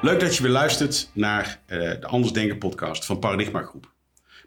Leuk 0.00 0.20
dat 0.20 0.36
je 0.36 0.42
weer 0.42 0.52
luistert 0.52 1.10
naar 1.14 1.60
uh, 1.66 1.78
de 1.78 2.06
Anders 2.06 2.32
Denken 2.32 2.58
podcast 2.58 3.06
van 3.06 3.18
Paradigma 3.18 3.62
Groep. 3.62 3.92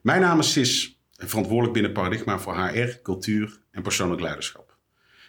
Mijn 0.01 0.21
naam 0.21 0.39
is 0.39 0.51
Sis, 0.51 0.99
verantwoordelijk 1.11 1.73
binnen 1.73 1.91
Paradigma 1.91 2.39
voor 2.39 2.55
HR, 2.55 2.99
cultuur 3.03 3.59
en 3.71 3.81
persoonlijk 3.81 4.21
leiderschap. 4.21 4.77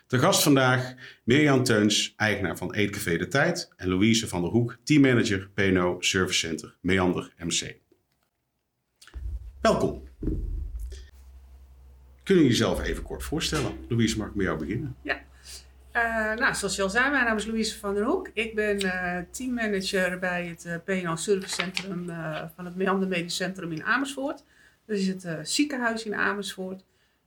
De 0.07 0.19
gast 0.19 0.43
vandaag 0.43 0.95
Mirjam 1.25 1.65
Teuns, 1.65 2.13
eigenaar 2.17 2.57
van 2.57 2.75
Eetcafé 2.75 3.17
De 3.17 3.29
Tijd 3.29 3.73
en 3.77 3.89
Louise 3.89 4.29
van 4.29 4.43
der 4.43 4.51
Hoek, 4.51 4.77
teammanager 4.85 5.51
PNO 5.55 5.97
Service 6.01 6.39
Center 6.39 6.77
Meander 6.81 7.33
MC. 7.39 7.82
Welkom. 9.63 10.03
Kunnen 12.23 12.45
jullie 12.45 12.49
jezelf 12.49 12.83
even 12.83 13.03
kort 13.03 13.23
voorstellen? 13.23 13.73
Louise, 13.89 14.19
mag 14.19 14.29
ik 14.29 14.35
met 14.35 14.47
jou 14.47 14.59
beginnen? 14.59 14.97
Ja. 15.03 15.21
Uh, 15.93 16.39
nou, 16.39 16.55
zoals 16.55 16.77
je 16.77 16.83
al 16.83 16.91
zei, 16.91 17.11
mijn 17.11 17.25
naam 17.25 17.37
is 17.37 17.47
Louise 17.47 17.79
van 17.79 17.95
der 17.95 18.05
Hoek. 18.05 18.31
Ik 18.35 18.55
ben 18.55 18.85
uh, 18.85 19.19
teammanager 19.31 20.19
bij 20.19 20.47
het 20.47 20.65
uh, 20.65 20.75
PNO 20.85 21.17
Service 21.17 21.55
Centrum 21.55 22.07
van 22.55 22.65
het 22.65 22.77
Meander 22.77 23.09
Medisch 23.09 23.37
Centrum 23.37 23.73
in 23.73 23.85
Amersfoort. 23.85 24.45
Dat 24.87 24.97
is 24.97 25.07
het 25.07 25.49
ziekenhuis 25.49 26.05
in 26.05 26.15
Amersfoort. 26.15 26.85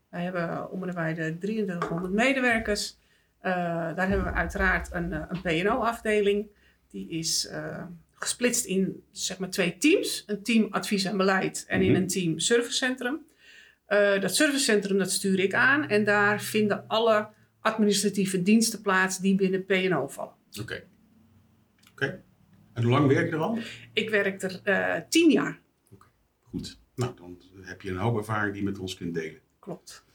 Wij 0.09 0.23
hebben 0.23 0.71
om 0.71 0.81
de 0.81 1.13
de 1.13 1.37
2300 1.39 2.13
medewerkers. 2.13 2.97
daar 3.41 4.07
hebben 4.07 4.25
we 4.25 4.33
uiteraard 4.33 4.89
een, 4.91 5.11
een 5.11 5.41
PNO-afdeling. 5.41 6.47
Die 6.89 7.09
is 7.09 7.49
gesplitst 8.25 8.65
in 8.65 9.03
zeg 9.11 9.37
maar, 9.37 9.49
twee 9.49 9.77
teams. 9.77 10.23
Een 10.27 10.43
team 10.43 10.67
advies 10.69 11.03
en 11.03 11.17
beleid 11.17 11.65
en 11.67 11.81
in 11.81 11.91
mhm. 11.91 12.01
een 12.01 12.07
team 12.07 12.39
servicecentrum. 12.39 13.25
dat 14.21 14.35
servicecentrum 14.35 14.97
dat 14.97 15.11
stuur 15.11 15.39
ik 15.39 15.53
aan 15.53 15.87
en 15.87 16.03
daar 16.03 16.41
vinden 16.41 16.87
alle 16.87 17.29
administratieve 17.59 18.41
diensten 18.41 18.81
plaats 18.81 19.19
die 19.19 19.35
binnen 19.35 19.65
PNO 19.65 20.07
vallen. 20.07 20.33
Oké. 20.61 20.83
Oké. 21.91 22.23
En 22.73 22.83
hoe 22.83 22.91
lang 22.91 23.07
werk 23.07 23.29
je 23.29 23.35
er 23.35 23.41
al? 23.41 23.57
Ik 23.93 24.09
werk 24.09 24.41
er 24.41 24.61
uh, 24.63 25.07
tien 25.09 25.31
jaar. 25.31 25.59
Oké, 25.91 26.05
goed. 26.41 26.79
Nou, 26.95 27.15
dan 27.15 27.37
heb 27.61 27.81
je 27.81 27.89
een 27.89 27.97
hoop 27.97 28.17
ervaring 28.17 28.53
die 28.53 28.63
je 28.63 28.69
met 28.69 28.79
ons 28.79 28.95
kunt 28.95 29.13
delen. 29.13 29.39
Klopt. 29.59 30.05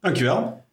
Dankjewel. 0.00 0.64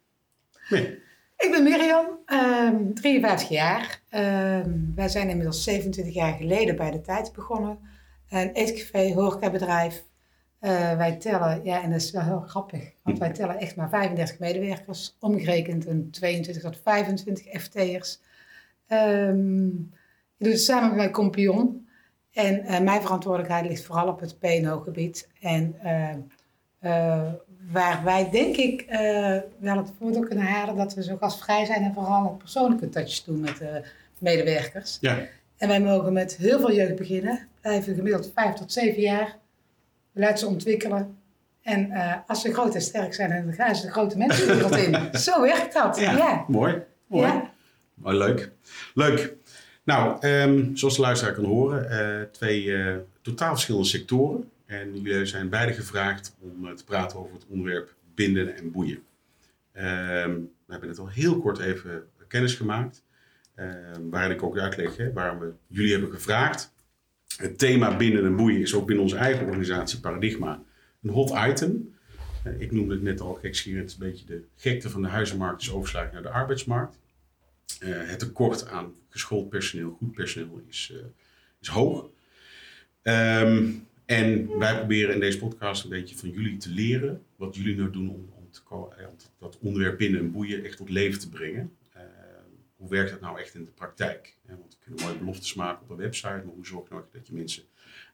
Nee. 0.69 0.99
Ik 1.39 1.51
ben 1.51 1.63
Mirjam, 1.63 2.05
um, 2.25 2.93
53 2.93 3.49
jaar. 3.49 4.01
Um, 4.11 4.91
wij 4.95 5.09
zijn 5.09 5.29
inmiddels 5.29 5.63
27 5.63 6.13
jaar 6.13 6.33
geleden 6.33 6.75
bij 6.75 6.91
de 6.91 7.01
tijd 7.01 7.33
begonnen. 7.33 7.79
Een 8.29 8.51
eetcafé, 8.51 9.13
horecabedrijf, 9.13 10.03
uh, 10.61 10.97
wij 10.97 11.15
tellen, 11.15 11.63
ja, 11.63 11.83
en 11.83 11.91
dat 11.91 12.01
is 12.01 12.11
wel 12.11 12.21
heel 12.21 12.39
grappig, 12.39 12.93
want 13.03 13.19
wij 13.19 13.31
tellen 13.31 13.59
echt 13.59 13.75
maar 13.75 13.89
35 13.89 14.39
medewerkers, 14.39 15.15
omgerekend 15.19 15.87
een 15.87 16.11
22 16.11 16.63
tot 16.63 16.79
25 16.83 17.61
FT'ers. 17.61 18.19
Um, 18.87 19.93
ik 20.37 20.45
doe 20.45 20.53
het 20.53 20.61
samen 20.61 20.87
met 20.87 20.97
mijn 20.97 21.11
kompion. 21.11 21.87
En 22.31 22.63
uh, 22.63 22.79
mijn 22.79 23.01
verantwoordelijkheid 23.01 23.65
ligt 23.65 23.85
vooral 23.85 24.07
op 24.07 24.19
het 24.19 24.39
PNO-gebied. 24.39 25.29
En 25.39 25.75
uh, 26.81 27.33
waar 27.71 28.03
wij, 28.03 28.29
denk 28.29 28.55
ik, 28.55 28.85
wel 29.59 29.77
het 29.77 29.91
voordeel 29.99 30.23
kunnen 30.23 30.45
halen 30.45 30.75
dat 30.75 30.93
we 30.93 31.03
zo 31.03 31.17
gastvrij 31.17 31.65
zijn 31.65 31.83
en 31.83 31.93
vooral 31.93 32.29
een 32.29 32.37
persoonlijke 32.37 32.89
touch 32.89 33.23
doen 33.23 33.39
met 33.39 33.57
de 33.57 33.83
medewerkers. 34.17 34.97
Ja. 35.01 35.17
En 35.57 35.67
wij 35.67 35.81
mogen 35.81 36.13
met 36.13 36.37
heel 36.37 36.59
veel 36.59 36.73
jeugd 36.73 36.95
beginnen, 36.95 37.47
blijven 37.61 37.95
gemiddeld 37.95 38.31
5 38.35 38.53
tot 38.53 38.71
7 38.71 39.01
jaar 39.01 39.37
laat 40.11 40.39
ze 40.39 40.47
ontwikkelen. 40.47 41.17
En 41.61 41.91
uh, 41.91 42.15
als 42.27 42.41
ze 42.41 42.53
groot 42.53 42.75
en 42.75 42.81
sterk 42.81 43.13
zijn, 43.13 43.45
dan 43.45 43.53
gaan 43.53 43.75
ze 43.75 43.85
de 43.85 43.91
grote 43.91 44.17
mensenwereld 44.17 44.75
in. 44.75 45.09
Zo 45.19 45.41
werkt 45.41 45.73
dat. 45.73 45.99
Ja, 45.99 46.45
mooi. 46.47 46.81
mooi. 47.07 47.27
Ja. 47.27 47.51
Maar 47.93 48.15
leuk. 48.15 48.51
Leuk. 48.93 49.33
Nou, 49.83 50.27
um, 50.27 50.77
zoals 50.77 50.95
de 50.95 51.01
luisteraar 51.01 51.33
kan 51.33 51.45
horen, 51.45 51.91
uh, 51.91 52.21
twee 52.31 52.73
totaal 53.21 53.51
verschillende 53.51 53.87
sectoren. 53.87 54.49
En 54.69 55.01
jullie 55.01 55.25
zijn 55.25 55.49
beide 55.49 55.73
gevraagd 55.73 56.35
om 56.39 56.75
te 56.75 56.83
praten 56.83 57.19
over 57.19 57.33
het 57.33 57.45
onderwerp 57.47 57.95
binden 58.13 58.55
en 58.55 58.71
boeien. 58.71 58.97
Um, 58.97 60.51
we 60.65 60.71
hebben 60.71 60.89
net 60.89 60.99
al 60.99 61.09
heel 61.09 61.39
kort 61.39 61.59
even 61.59 62.03
kennis 62.27 62.55
gemaakt. 62.55 63.03
Um, 63.55 64.09
waarin 64.09 64.31
ik 64.31 64.43
ook 64.43 64.57
uitleg 64.57 64.97
hè, 64.97 65.13
waarom 65.13 65.39
we 65.39 65.53
jullie 65.67 65.91
hebben 65.91 66.11
gevraagd. 66.11 66.73
Het 67.37 67.57
thema 67.57 67.97
binnen 67.97 68.25
en 68.25 68.35
boeien 68.35 68.61
is 68.61 68.73
ook 68.73 68.85
binnen 68.85 69.03
onze 69.03 69.17
eigen 69.17 69.45
organisatie 69.45 69.99
Paradigma 69.99 70.63
een 71.01 71.09
hot 71.09 71.33
item. 71.49 71.95
Eh, 72.43 72.61
ik 72.61 72.71
noemde 72.71 72.93
het 72.93 73.03
net 73.03 73.21
al 73.21 73.33
gekscherend, 73.33 73.91
een 73.91 74.09
beetje 74.09 74.25
de 74.25 74.43
gekte 74.55 74.89
van 74.89 75.01
de 75.01 75.07
huizenmarkt 75.07 75.61
is 75.61 75.71
oversluiting 75.71 76.21
naar 76.21 76.31
de 76.31 76.37
arbeidsmarkt. 76.37 76.97
Het 77.79 78.19
tekort 78.19 78.67
aan 78.67 78.93
geschoold 79.09 79.49
personeel, 79.49 79.95
goed 79.97 80.11
personeel, 80.11 80.61
is, 80.67 80.93
is 81.61 81.67
hoog. 81.67 82.09
Um, 83.03 83.87
en 84.09 84.57
wij 84.57 84.75
proberen 84.75 85.13
in 85.13 85.19
deze 85.19 85.37
podcast 85.37 85.83
een 85.83 85.89
beetje 85.89 86.17
van 86.17 86.29
jullie 86.29 86.57
te 86.57 86.69
leren 86.69 87.23
wat 87.35 87.55
jullie 87.55 87.75
nou 87.75 87.91
doen 87.91 88.09
om, 88.09 88.29
om, 88.35 88.49
om 88.69 89.15
dat 89.39 89.57
onderwerp 89.61 89.97
binnen 89.97 90.19
en 90.19 90.31
boeien 90.31 90.63
echt 90.63 90.77
tot 90.77 90.89
leven 90.89 91.19
te 91.19 91.29
brengen 91.29 91.71
hoe 92.79 92.89
werkt 92.89 93.11
dat 93.11 93.21
nou 93.21 93.39
echt 93.39 93.55
in 93.55 93.65
de 93.65 93.71
praktijk? 93.71 94.35
Want 94.47 94.77
we 94.79 94.85
kunnen 94.85 95.05
mooie 95.05 95.17
beloftes 95.17 95.53
maken 95.53 95.83
op 95.83 95.89
een 95.89 95.97
website, 95.97 96.27
maar 96.27 96.53
hoe 96.55 96.65
zorg 96.65 96.87
je 96.87 96.93
nou 96.93 97.05
dat 97.11 97.27
je 97.27 97.33
mensen 97.33 97.63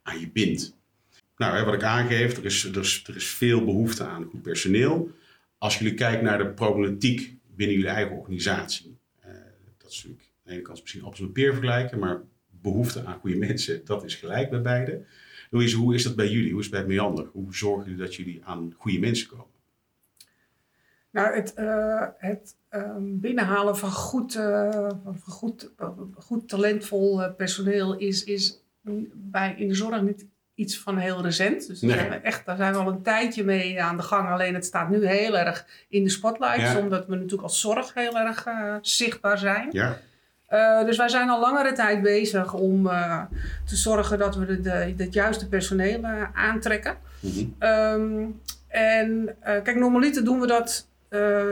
aan 0.04 0.20
je 0.20 0.30
bindt? 0.30 0.76
Nou, 1.38 1.66
wat 1.66 1.74
ik 1.74 1.84
aangeef, 1.84 2.38
er 2.38 2.46
is, 2.46 2.64
er, 2.64 3.16
is, 3.16 3.28
veel 3.28 3.66
behoefte 3.66 4.04
aan 4.04 4.24
goed 4.24 4.42
personeel. 4.42 5.12
Als 5.58 5.78
jullie 5.78 5.94
kijken 5.94 6.24
naar 6.24 6.38
de 6.38 6.48
problematiek 6.48 7.36
binnen 7.56 7.76
jullie 7.76 7.92
eigen 7.92 8.18
organisatie, 8.18 8.98
dat 9.78 9.92
is 9.92 9.96
natuurlijk 9.96 10.24
aan 10.24 10.42
de 10.44 10.52
ene 10.52 10.62
kant 10.62 10.82
misschien 10.82 11.04
appels 11.04 11.22
met 11.22 11.34
peer 11.34 11.52
vergelijken, 11.52 12.00
maar 12.00 12.22
behoefte 12.50 13.06
aan 13.06 13.20
goede 13.20 13.38
mensen, 13.38 13.86
dat 13.86 14.04
is 14.04 14.16
gelijk 14.16 14.50
bij 14.50 14.62
beide. 14.62 15.06
Louise, 15.56 15.78
hoe 15.78 15.96
is 15.96 16.04
dat 16.04 16.16
bij 16.16 16.28
jullie? 16.28 16.52
Hoe 16.52 16.60
is 16.60 16.66
het 16.66 16.76
bij 16.76 16.86
Meander? 16.86 17.28
Hoe 17.32 17.56
zorgen 17.56 17.84
jullie 17.84 18.06
dat 18.06 18.16
jullie 18.16 18.42
aan 18.44 18.74
goede 18.78 19.00
mensen 19.00 19.28
komen? 19.28 19.54
Nou, 21.12 21.36
het, 21.36 21.54
uh, 21.58 22.08
het 22.18 22.56
Ehm, 22.76 23.20
binnenhalen 23.20 23.78
van 23.78 23.92
goed, 23.92 24.36
uh, 24.36 24.90
van 25.04 25.18
goed, 25.26 25.72
goed 26.18 26.50
talentvol 26.50 27.24
eh, 27.24 27.34
personeel 27.36 27.98
is, 27.98 28.24
is 28.24 28.64
bij, 29.14 29.56
in 29.58 29.68
de 29.68 29.76
zorg 29.76 30.02
niet 30.02 30.26
iets 30.56 30.80
van 30.80 30.98
heel 30.98 31.22
recent. 31.22 31.68
Dus 31.68 31.80
daar, 31.80 31.92
zijn 31.92 32.10
we 32.10 32.16
echt, 32.16 32.46
daar 32.46 32.58
zijn 32.58 32.74
we 32.74 32.80
al 32.80 32.88
een 32.88 33.02
tijdje 33.02 33.44
mee 33.44 33.82
aan 33.82 33.98
de 33.98 34.04
gang. 34.04 34.30
Alleen 34.30 34.54
het 34.54 34.66
staat 34.66 34.90
nu 34.90 35.08
heel 35.08 35.38
erg 35.38 35.66
in 35.90 36.04
de 36.04 36.10
spotlight, 36.10 36.80
omdat 36.80 37.08
we 37.08 37.16
natuurlijk 37.16 37.44
als 37.44 37.60
zorg 37.60 37.94
heel 37.94 38.18
erg 38.18 38.48
zichtbaar 38.82 39.38
zijn. 39.38 39.68
Ja. 39.72 40.00
Uh, 40.56 40.86
dus 40.86 40.98
wij 40.98 41.10
zijn 41.10 41.30
al 41.30 41.40
langere 41.40 41.74
tijd 41.74 42.02
bezig 42.02 42.54
om 42.54 42.86
uh, 42.88 43.22
te 43.66 43.76
zorgen 43.76 44.18
dat 44.18 44.36
we 44.36 44.62
de, 44.62 44.94
het 44.98 45.14
juiste 45.14 45.48
personeel 45.48 46.04
aantrekken. 46.34 46.98
Mm 47.20 47.32
-hmm. 47.32 47.70
um, 47.70 48.42
en 48.68 49.36
kijk, 49.42 49.76
normaliter 49.76 50.26
doen 50.26 50.40
we 50.40 50.48
dat 50.48 50.88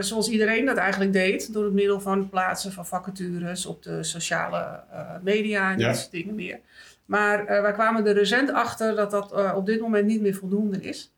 zoals 0.00 0.28
iedereen 0.28 0.64
dat 0.64 0.76
eigenlijk 0.76 1.12
deed, 1.12 1.52
door 1.52 1.64
het 1.64 1.72
middel 1.72 2.00
van 2.00 2.28
plaatsen 2.28 2.72
van 2.72 2.86
vacatures 2.86 3.66
op 3.66 3.82
de 3.82 4.02
sociale 4.02 4.80
media 5.22 5.72
en 5.72 5.78
dat 5.78 5.96
soort 5.96 6.10
dingen 6.10 6.34
meer. 6.34 6.58
Maar 7.04 7.46
wij 7.46 7.72
kwamen 7.72 8.06
er 8.06 8.14
recent 8.14 8.52
achter 8.52 8.96
dat 8.96 9.10
dat 9.10 9.54
op 9.54 9.66
dit 9.66 9.80
moment 9.80 10.06
niet 10.06 10.20
meer 10.20 10.34
voldoende 10.34 10.80
is. 10.80 11.12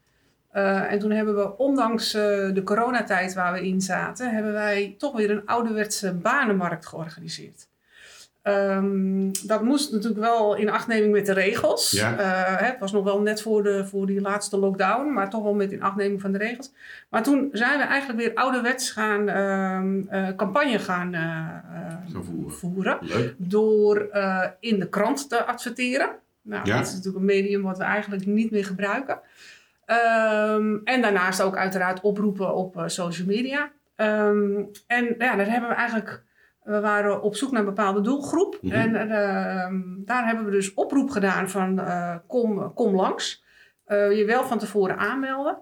en 0.89 0.99
toen 0.99 1.11
hebben 1.11 1.37
we, 1.37 1.57
ondanks 1.57 2.11
de 2.13 2.63
coronatijd 2.65 3.35
waar 3.35 3.53
we 3.53 3.67
in 3.67 3.81
zaten, 3.81 4.31
hebben 4.35 4.53
wij 4.53 4.95
toch 4.99 5.17
weer 5.17 5.31
een 5.31 5.47
ouderwetse 5.47 6.15
banenmarkt 6.15 6.87
georganiseerd. 6.87 7.69
Um, 8.49 9.31
dat 9.47 9.63
moest 9.63 9.93
natuurlijk 9.93 10.21
wel 10.21 10.55
in 10.55 10.71
achtneming 10.71 11.13
met 11.13 11.27
de 11.27 11.33
regels. 11.33 11.91
Ja. 11.91 12.13
Uh, 12.13 12.67
het 12.67 12.79
was 12.79 12.93
nog 12.93 13.05
wel 13.05 13.21
net 13.21 13.43
voor, 13.43 13.63
de, 13.63 13.87
voor 13.87 14.07
die 14.07 14.21
laatste 14.21 14.59
lockdown, 14.59 15.13
maar 15.13 15.31
toch 15.31 15.43
wel 15.43 15.55
met 15.55 15.73
in 15.73 15.83
achtneming 15.83 16.21
van 16.21 16.33
de 16.33 16.39
regels. 16.39 16.73
Maar 17.09 17.23
toen 17.23 17.49
zijn 17.53 17.79
we 17.79 17.85
eigenlijk 17.85 18.21
weer 18.21 18.35
ouderwets 18.35 18.91
gaan 18.91 19.29
uh, 19.29 20.29
campagne 20.37 20.79
gaan 20.79 21.15
uh, 21.15 22.21
voeren. 22.21 22.51
voeren 22.53 22.99
door 23.37 24.09
in 24.61 24.79
de 24.79 24.89
krant 24.89 25.29
te 25.29 25.45
adverteren. 25.45 26.11
Nou, 26.43 26.67
ja. 26.67 26.77
dat 26.77 26.87
is 26.87 26.93
natuurlijk 26.93 27.19
een 27.19 27.25
medium 27.25 27.63
wat 27.63 27.79
we 27.79 27.85
eigenlijk 27.85 28.27
niet 28.27 28.51
meer 28.51 28.65
gebruiken. 28.65 29.21
Um, 29.87 30.81
en 30.85 31.03
daarnaast 31.03 31.43
ook 31.43 31.57
uiteraard 31.57 32.01
oproepen 32.01 32.55
op 32.55 32.83
social 32.87 33.27
media. 33.27 33.71
Um, 33.97 34.71
en 34.87 35.15
ja, 35.19 35.37
daar 35.37 35.51
hebben 35.51 35.69
we 35.69 35.75
eigenlijk 35.75 36.25
we 36.67 36.81
waren 36.81 37.23
op 37.23 37.37
zoek 37.37 37.51
naar 37.51 37.61
een 37.61 37.67
bepaalde 37.67 38.01
doelgroep. 38.01 38.59
Mhm. 38.61 38.75
En 38.75 38.95
uh, 38.95 40.05
daar 40.07 40.27
hebben 40.27 40.45
we 40.45 40.51
dus 40.51 40.75
oproep 40.75 41.11
gedaan 41.11 41.51
van 41.51 41.79
uh, 41.79 42.17
kom, 42.27 42.75
kom 42.75 42.95
langs. 42.95 43.45
Uh, 43.87 44.17
je 44.17 44.25
wel 44.25 44.45
van 44.45 44.59
tevoren 44.59 44.99
aanmelden. 44.99 45.59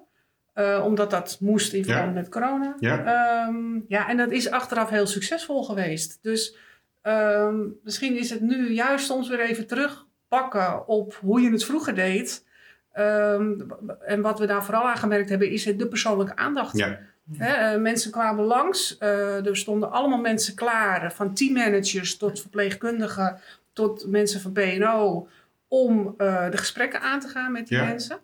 Eh, 0.55 0.83
omdat 0.85 1.11
dat 1.11 1.37
moest 1.41 1.73
in 1.73 1.85
verband 1.85 2.15
met 2.15 2.29
corona. 2.29 2.75
Ja. 2.79 3.47
Um, 3.47 3.85
ja, 3.89 4.09
en 4.09 4.17
dat 4.17 4.31
is 4.31 4.51
achteraf 4.51 4.91
heel 4.91 5.07
succesvol 5.07 5.65
geweest. 5.65 6.19
Dus 6.23 6.57
um, 7.03 7.79
misschien 7.83 8.17
is 8.17 8.31
het 8.31 8.41
nu 8.41 8.73
juist 8.73 9.07
soms 9.07 9.29
weer 9.29 9.41
even 9.41 9.67
terugpakken 9.67 10.89
op 10.89 11.15
hoe 11.15 11.41
je 11.41 11.51
het 11.51 11.65
vroeger 11.65 11.95
deed. 11.95 12.47
Ehm, 12.93 13.61
en 14.01 14.21
wat 14.21 14.39
we 14.39 14.47
daar 14.47 14.65
vooral 14.65 14.89
aan 14.89 14.97
gemerkt 14.97 15.29
hebben, 15.29 15.51
is 15.51 15.65
de 15.65 15.89
persoonlijke 15.89 16.37
aandacht. 16.37 16.77
Ja. 16.77 16.99
Eh, 17.39 17.77
mensen 17.77 18.11
kwamen 18.11 18.45
langs, 18.45 18.99
eh, 18.99 19.47
er 19.47 19.57
stonden 19.57 19.91
allemaal 19.91 20.21
mensen 20.21 20.55
klaar, 20.55 21.13
van 21.13 21.35
teammanagers 21.35 22.17
tot 22.17 22.41
verpleegkundigen, 22.41 23.41
tot 23.73 24.07
mensen 24.07 24.41
van 24.41 24.53
PNO, 24.53 25.29
om 25.69 26.15
eh, 26.19 26.51
de 26.51 26.57
gesprekken 26.57 27.01
aan 27.01 27.21
te 27.21 27.29
gaan 27.29 27.53
met 27.53 27.69
die 27.69 27.79
Ja. 27.79 27.85
mensen. 27.85 28.19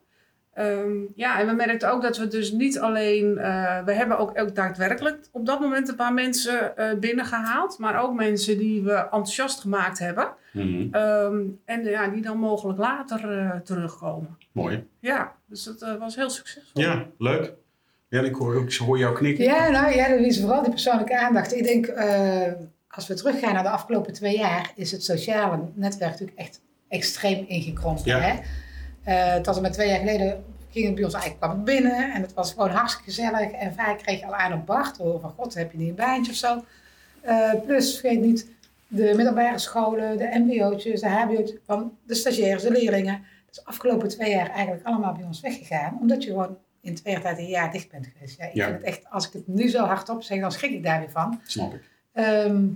Ehm, 0.55 0.91
ja, 1.14 1.41
en 1.41 1.47
we 1.47 1.52
merkten 1.52 1.93
ook 1.93 2.02
dat 2.02 2.17
we 2.17 2.29
dus 2.29 2.52
niet 2.52 2.79
alleen, 2.79 3.38
eh, 3.38 3.85
we 3.85 3.93
hebben 3.93 4.19
ook, 4.19 4.38
ook 4.41 4.55
daadwerkelijk 4.55 5.19
op 5.32 5.47
dat 5.47 5.61
moment 5.61 5.88
een 5.88 5.94
paar 5.97 6.12
mensen 6.14 6.76
eh, 6.76 6.99
binnengehaald, 6.99 7.79
maar 7.79 8.02
ook 8.02 8.14
mensen 8.14 8.58
die 8.58 8.82
we 8.82 8.93
enthousiast 8.94 9.61
gemaakt 9.61 9.99
hebben. 9.99 10.35
Mhm. 10.52 10.94
Ehm, 10.94 11.41
en 11.64 11.85
ja, 11.85 12.08
die 12.08 12.23
dan 12.23 12.38
mogelijk 12.38 12.79
later 12.79 13.38
eh, 13.38 13.56
terugkomen. 13.61 14.37
Mooi. 14.52 14.87
Ja, 14.99 15.32
dus 15.47 15.64
dat 15.64 15.82
eh, 15.82 15.94
was 15.97 16.17
heel 16.17 16.31
succesvol. 16.31 16.82
Ja, 16.82 17.06
leuk. 17.19 17.52
Ja, 18.10 18.20
ik 18.20 18.34
hoor, 18.34 18.62
ik 18.62 18.74
hoor 18.74 18.98
jou 18.98 19.14
knikken. 19.14 19.44
Ja, 19.44 19.68
nou 19.68 19.94
ja, 19.94 20.08
dat 20.08 20.18
is 20.18 20.40
vooral 20.40 20.62
die 20.62 20.70
persoonlijke 20.70 21.18
aandacht. 21.18 21.54
Ik 21.54 21.64
denk, 21.64 21.86
eh, 21.86 22.52
als 22.88 23.06
we 23.06 23.14
teruggaan 23.14 23.54
naar 23.54 23.62
de 23.62 23.68
afgelopen 23.68 24.12
twee 24.12 24.38
jaar, 24.38 24.72
is 24.74 24.92
het 24.92 25.04
sociale 25.04 25.58
netwerk 25.74 26.10
natuurlijk 26.10 26.38
echt 26.38 26.60
extreem 26.88 27.44
ingekrompen. 27.48 28.04
Ja. 28.04 28.18
Hè? 28.18 28.38
Eh, 29.02 29.40
tot 29.40 29.56
en 29.56 29.62
met 29.62 29.72
twee 29.72 29.88
jaar 29.88 29.98
geleden 29.98 30.44
ging 30.70 30.86
het 30.86 30.94
bij 30.94 31.04
ons 31.04 31.14
eigenlijk 31.14 31.42
kwam 31.42 31.64
binnen 31.64 32.12
en 32.12 32.22
het 32.22 32.34
was 32.34 32.52
gewoon 32.52 32.70
hartstikke 32.70 33.10
gezellig. 33.10 33.50
En 33.50 33.74
vaak 33.74 33.98
kreeg 33.98 34.20
je 34.20 34.26
al 34.26 34.34
aan 34.34 34.52
op 34.52 34.66
Bart, 34.66 35.00
oh, 35.00 35.20
van 35.20 35.30
god, 35.30 35.54
heb 35.54 35.72
je 35.72 35.78
niet 35.78 35.88
een 35.88 35.94
baantje 35.94 36.32
of 36.32 36.38
zo. 36.38 36.64
Eh, 37.20 37.52
plus, 37.66 37.98
vergeet 37.98 38.20
niet, 38.20 38.50
de 38.88 39.12
middelbare 39.16 39.58
scholen, 39.58 40.18
de 40.18 40.38
mbo'tjes, 40.38 41.00
de 41.00 41.08
hbo'tjes, 41.08 41.58
van 41.66 41.96
de 42.06 42.14
stagiaires, 42.14 42.62
de 42.62 42.70
leerlingen. 42.70 43.14
Dat 43.46 43.50
is 43.50 43.56
de 43.56 43.64
afgelopen 43.64 44.08
twee 44.08 44.30
jaar 44.30 44.50
eigenlijk 44.50 44.86
allemaal 44.86 45.12
bij 45.12 45.24
ons 45.24 45.40
weggegaan, 45.40 45.98
omdat 46.00 46.24
je 46.24 46.30
gewoon 46.30 46.58
in 46.80 46.94
twee 46.94 47.46
jaar 47.48 47.72
dicht 47.72 47.90
bent 47.90 48.06
geweest. 48.06 48.38
Ja, 48.38 48.44
ik 48.44 48.54
Ja. 48.54 48.64
vind 48.64 48.76
het 48.76 48.86
echt, 48.86 49.10
als 49.10 49.26
ik 49.26 49.32
het 49.32 49.46
nu 49.48 49.68
zo 49.68 49.84
hardop 49.84 50.22
zeg, 50.22 50.40
dan 50.40 50.52
schrik 50.52 50.70
ik 50.70 50.82
daar 50.84 50.98
weer 50.98 51.10
van. 51.10 51.40
Snap 51.44 51.74
ik. 51.74 51.90
Ehm, 52.12 52.66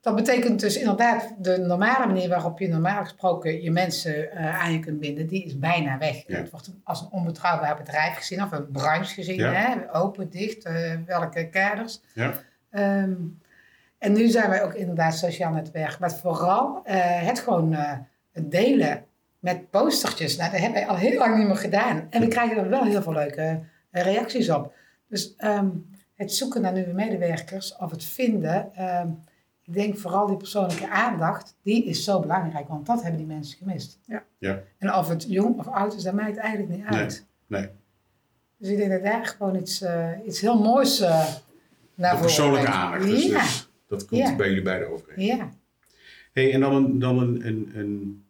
dat 0.00 0.14
betekent 0.14 0.60
dus 0.60 0.76
inderdaad 0.78 1.34
de 1.38 1.58
normale 1.58 2.06
manier 2.06 2.28
waarop 2.28 2.58
je 2.58 2.68
normaal 2.68 3.02
gesproken 3.02 3.62
je 3.62 3.70
mensen 3.70 4.30
eh, 4.32 4.62
aan 4.62 4.72
je 4.72 4.78
kunt 4.78 5.00
binden, 5.00 5.26
die 5.26 5.44
is 5.44 5.58
bijna 5.58 5.98
weg. 5.98 6.26
Ja. 6.26 6.36
Het 6.36 6.50
wordt 6.50 6.70
als 6.84 7.00
een 7.00 7.08
onbetrouwbaar 7.10 7.76
bedrijf 7.76 8.14
gezien 8.16 8.42
of 8.42 8.52
een 8.52 8.70
branche 8.70 9.14
gezien. 9.14 9.36
Ja. 9.36 9.52
Hè? 9.52 9.94
Open, 9.94 10.30
dicht, 10.30 10.64
eh, 10.64 10.94
welke 11.06 11.48
kaders. 11.48 12.00
Ja. 12.14 12.32
Ehm, 12.70 13.14
en 13.98 14.12
nu 14.12 14.28
zijn 14.28 14.50
wij 14.50 14.62
ook 14.64 14.74
inderdaad 14.74 15.16
sociaal 15.16 15.52
netwerk. 15.52 15.98
Maar 15.98 16.12
vooral 16.12 16.80
eh, 16.84 16.96
het 17.26 17.38
gewoon 17.38 17.72
het 18.32 18.50
delen 18.50 19.04
met 19.40 19.70
postertjes. 19.70 20.36
Nou, 20.36 20.50
dat 20.50 20.60
hebben 20.60 20.80
wij 20.80 20.88
al 20.88 20.96
heel 20.96 21.18
lang 21.18 21.38
niet 21.38 21.46
meer 21.46 21.56
gedaan. 21.56 22.06
En 22.10 22.20
we 22.20 22.28
krijgen 22.28 22.56
er 22.56 22.68
wel 22.68 22.84
heel 22.84 23.02
veel 23.02 23.12
leuke 23.12 23.60
eh, 23.90 24.02
reacties 24.02 24.50
op. 24.50 24.72
Dus 25.08 25.34
ehm, 25.36 25.68
het 26.14 26.32
zoeken 26.32 26.60
naar 26.62 26.72
nieuwe 26.72 26.92
medewerkers 26.92 27.76
of 27.76 27.90
het 27.90 28.04
vinden. 28.04 28.74
ehm, 28.74 29.08
ik 29.62 29.72
denk 29.76 29.98
vooral 29.98 30.26
die 30.26 30.36
persoonlijke 30.36 30.88
aandacht, 30.90 31.56
die 31.62 31.84
is 31.84 32.04
zo 32.04 32.20
belangrijk. 32.20 32.68
Want 32.68 32.86
dat 32.86 33.02
hebben 33.02 33.18
die 33.18 33.26
mensen 33.28 33.58
gemist. 33.58 33.98
Ja. 34.06 34.24
Ja. 34.38 34.60
En 34.78 34.94
of 34.94 35.08
het 35.08 35.24
jong 35.28 35.58
of 35.58 35.66
oud 35.68 35.94
is, 35.94 36.02
dat 36.02 36.14
maakt 36.14 36.36
eigenlijk 36.36 36.76
niet 36.76 36.84
uit. 36.84 37.26
nee. 37.46 37.68
Dus 38.58 38.68
ik 38.68 38.76
denk 38.76 38.90
dat 38.90 39.02
daar 39.02 39.26
gewoon 39.26 39.56
iets, 39.56 39.80
eh, 39.80 40.10
iets 40.26 40.40
heel 40.40 40.58
moois 40.62 41.00
eh 41.00 41.08
naar 41.94 42.10
De 42.10 42.16
voren 42.16 42.20
persoonlijke 42.20 42.68
aandacht. 42.70 43.04
Dus, 43.04 43.26
Ja. 43.26 43.40
dus 43.42 43.68
dat 43.88 44.04
komt 44.06 44.20
Ja. 44.20 44.36
bij 44.36 44.48
jullie 44.48 44.62
beiden 44.62 44.90
overeen. 44.90 45.24
Ja. 45.26 45.48
Hey, 46.32 46.52
en 46.52 46.60
dan, 46.60 46.74
een, 46.74 46.98
dan 46.98 47.18
een, 47.18 47.46
een, 47.46 47.70
een, 47.74 48.24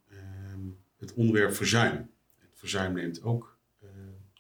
het 1.01 1.15
onderwerp 1.15 1.55
verzuim. 1.55 2.11
Het 2.39 2.51
verzuim 2.55 2.93
neemt 2.95 3.23
ook 3.23 3.59
eh, 3.83 3.89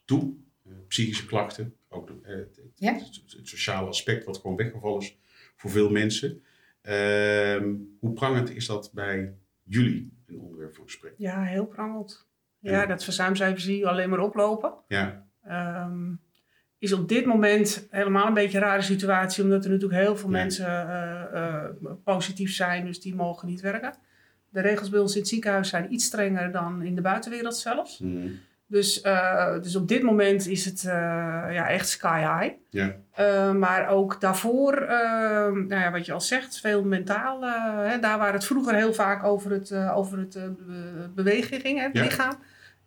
toe. 0.05 0.35
Eh, 0.67 0.73
psychische 0.89 1.27
klachten. 1.27 1.75
Ook 1.89 2.07
de- 2.07 2.19
eh, 2.23 2.35
het, 2.37 2.57
het- 2.57 2.73
Ja. 2.75 2.93
het, 2.95 3.23
het 3.37 3.49
sociale 3.49 3.89
aspect 3.89 4.25
wat 4.25 4.39
gewoon 4.39 4.57
weggevallen 4.57 5.01
is 5.01 5.17
voor 5.57 5.71
veel 5.71 5.91
mensen. 5.91 6.43
Ehm, 6.83 7.75
hoe 7.99 8.12
prangend 8.12 8.51
is 8.51 8.67
dat 8.67 8.91
bij 8.95 9.35
jullie 9.62 10.12
een 10.27 10.39
onderwerp 10.39 10.75
voor 10.75 10.85
gesprek? 10.85 11.15
Ja, 11.17 11.43
heel 11.43 11.67
prangend. 11.67 12.29
Ja, 12.59 12.87
dat 12.87 13.05
verzuimcijfer 13.05 13.61
zie 13.61 13.77
je 13.79 13.89
alleen 13.89 14.11
maar 14.11 14.19
oplopen. 14.19 14.75
Ja, 14.89 15.29
Ehm, 15.45 16.13
is 16.79 16.93
op 16.93 17.09
dit 17.09 17.25
moment 17.27 17.87
helemaal 17.91 18.27
een 18.27 18.35
beetje 18.35 18.59
een 18.59 18.65
rare 18.65 18.83
situatie, 18.83 19.45
omdat 19.45 19.65
er 19.65 19.71
natuurlijk 19.71 20.01
heel 20.03 20.17
veel 20.17 20.31
Ja. 20.31 20.37
mensen 20.37 20.67
eh, 20.67 21.23
eh, 21.56 21.71
positief 22.05 22.53
zijn, 22.55 22.85
dus 22.85 23.01
die 23.01 23.15
mogen 23.15 23.49
niet 23.49 23.61
werken. 23.61 23.95
De 24.50 24.61
regels 24.61 24.88
bij 24.88 25.00
ons 25.00 25.14
in 25.14 25.20
het 25.20 25.29
ziekenhuis 25.29 25.69
zijn 25.69 25.93
iets 25.93 26.05
strenger 26.05 26.52
dan 26.52 26.82
in 26.82 26.94
de 26.94 27.00
buitenwereld 27.00 27.56
zelfs. 27.56 27.99
Mhm. 27.99 28.26
Dus, 28.67 29.00
eh, 29.00 29.52
dus 29.62 29.76
op 29.76 29.88
dit 29.88 30.02
moment 30.02 30.47
is 30.47 30.64
het 30.64 30.85
eh, 30.85 30.93
ja, 31.52 31.69
echt 31.69 31.88
sky 31.88 32.19
high. 32.19 32.55
ja, 32.70 32.97
Eh, 33.12 33.52
maar 33.52 33.88
ook 33.88 34.20
daarvoor, 34.20 34.73
eh, 34.75 34.99
nou 35.52 35.69
ja, 35.75 35.91
wat 35.91 36.06
je 36.06 36.12
al 36.12 36.20
zegt, 36.20 36.61
veel 36.61 36.85
mentaal. 36.85 37.43
hè, 37.88 37.99
daar 37.99 38.19
waar 38.19 38.32
het 38.32 38.44
vroeger 38.44 38.75
heel 38.75 38.94
vaak 38.94 39.25
over 39.25 39.50
het, 39.50 39.73
over 39.75 40.19
het 40.19 40.32
be- 40.67 41.08
bewegen 41.14 41.61
ging, 41.61 41.79
hè, 41.79 41.85
het 41.85 41.96
Ja. 41.96 42.03
lichaam, 42.03 42.35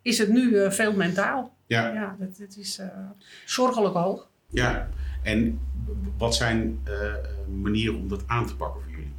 is 0.02 0.18
het 0.18 0.30
nu 0.30 0.72
veel 0.72 0.94
mentaal. 0.94 1.56
ja, 1.68 1.88
Ja, 1.94 2.16
dat, 2.20 2.38
het 2.38 2.58
is 2.58 2.80
zorgelijk 3.46 3.94
hoog. 3.96 4.30
ja. 4.50 4.88
En 5.24 5.60
wat 6.18 6.36
zijn 6.36 6.80
manieren 7.62 7.96
om 7.96 8.08
dat 8.08 8.24
aan 8.28 8.46
te 8.48 8.56
pakken 8.56 8.82
voor 8.82 8.92
jullie? 8.92 9.14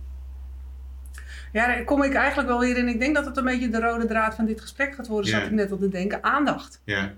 Ja, 1.55 1.67
daar 1.67 1.85
kom 1.85 2.03
ik 2.03 2.15
eigenlijk 2.15 2.49
wel 2.49 2.59
weer 2.61 2.77
in. 2.77 2.89
Ik 2.89 3.01
denk 3.01 3.15
dat 3.15 3.27
het 3.27 3.37
een 3.37 3.45
beetje 3.45 3.69
de 3.69 3.81
rode 3.81 4.07
draad 4.07 4.35
van 4.35 4.45
dit 4.45 4.61
gesprek 4.61 4.95
gaat 4.95 5.07
worden, 5.07 5.31
Ja. 5.31 5.39
zat 5.39 5.47
ik 5.47 5.53
net 5.53 5.73
op 5.73 5.79
te 5.79 5.89
denken. 5.89 6.23
Aandacht. 6.25 6.81
Ja, 6.85 7.13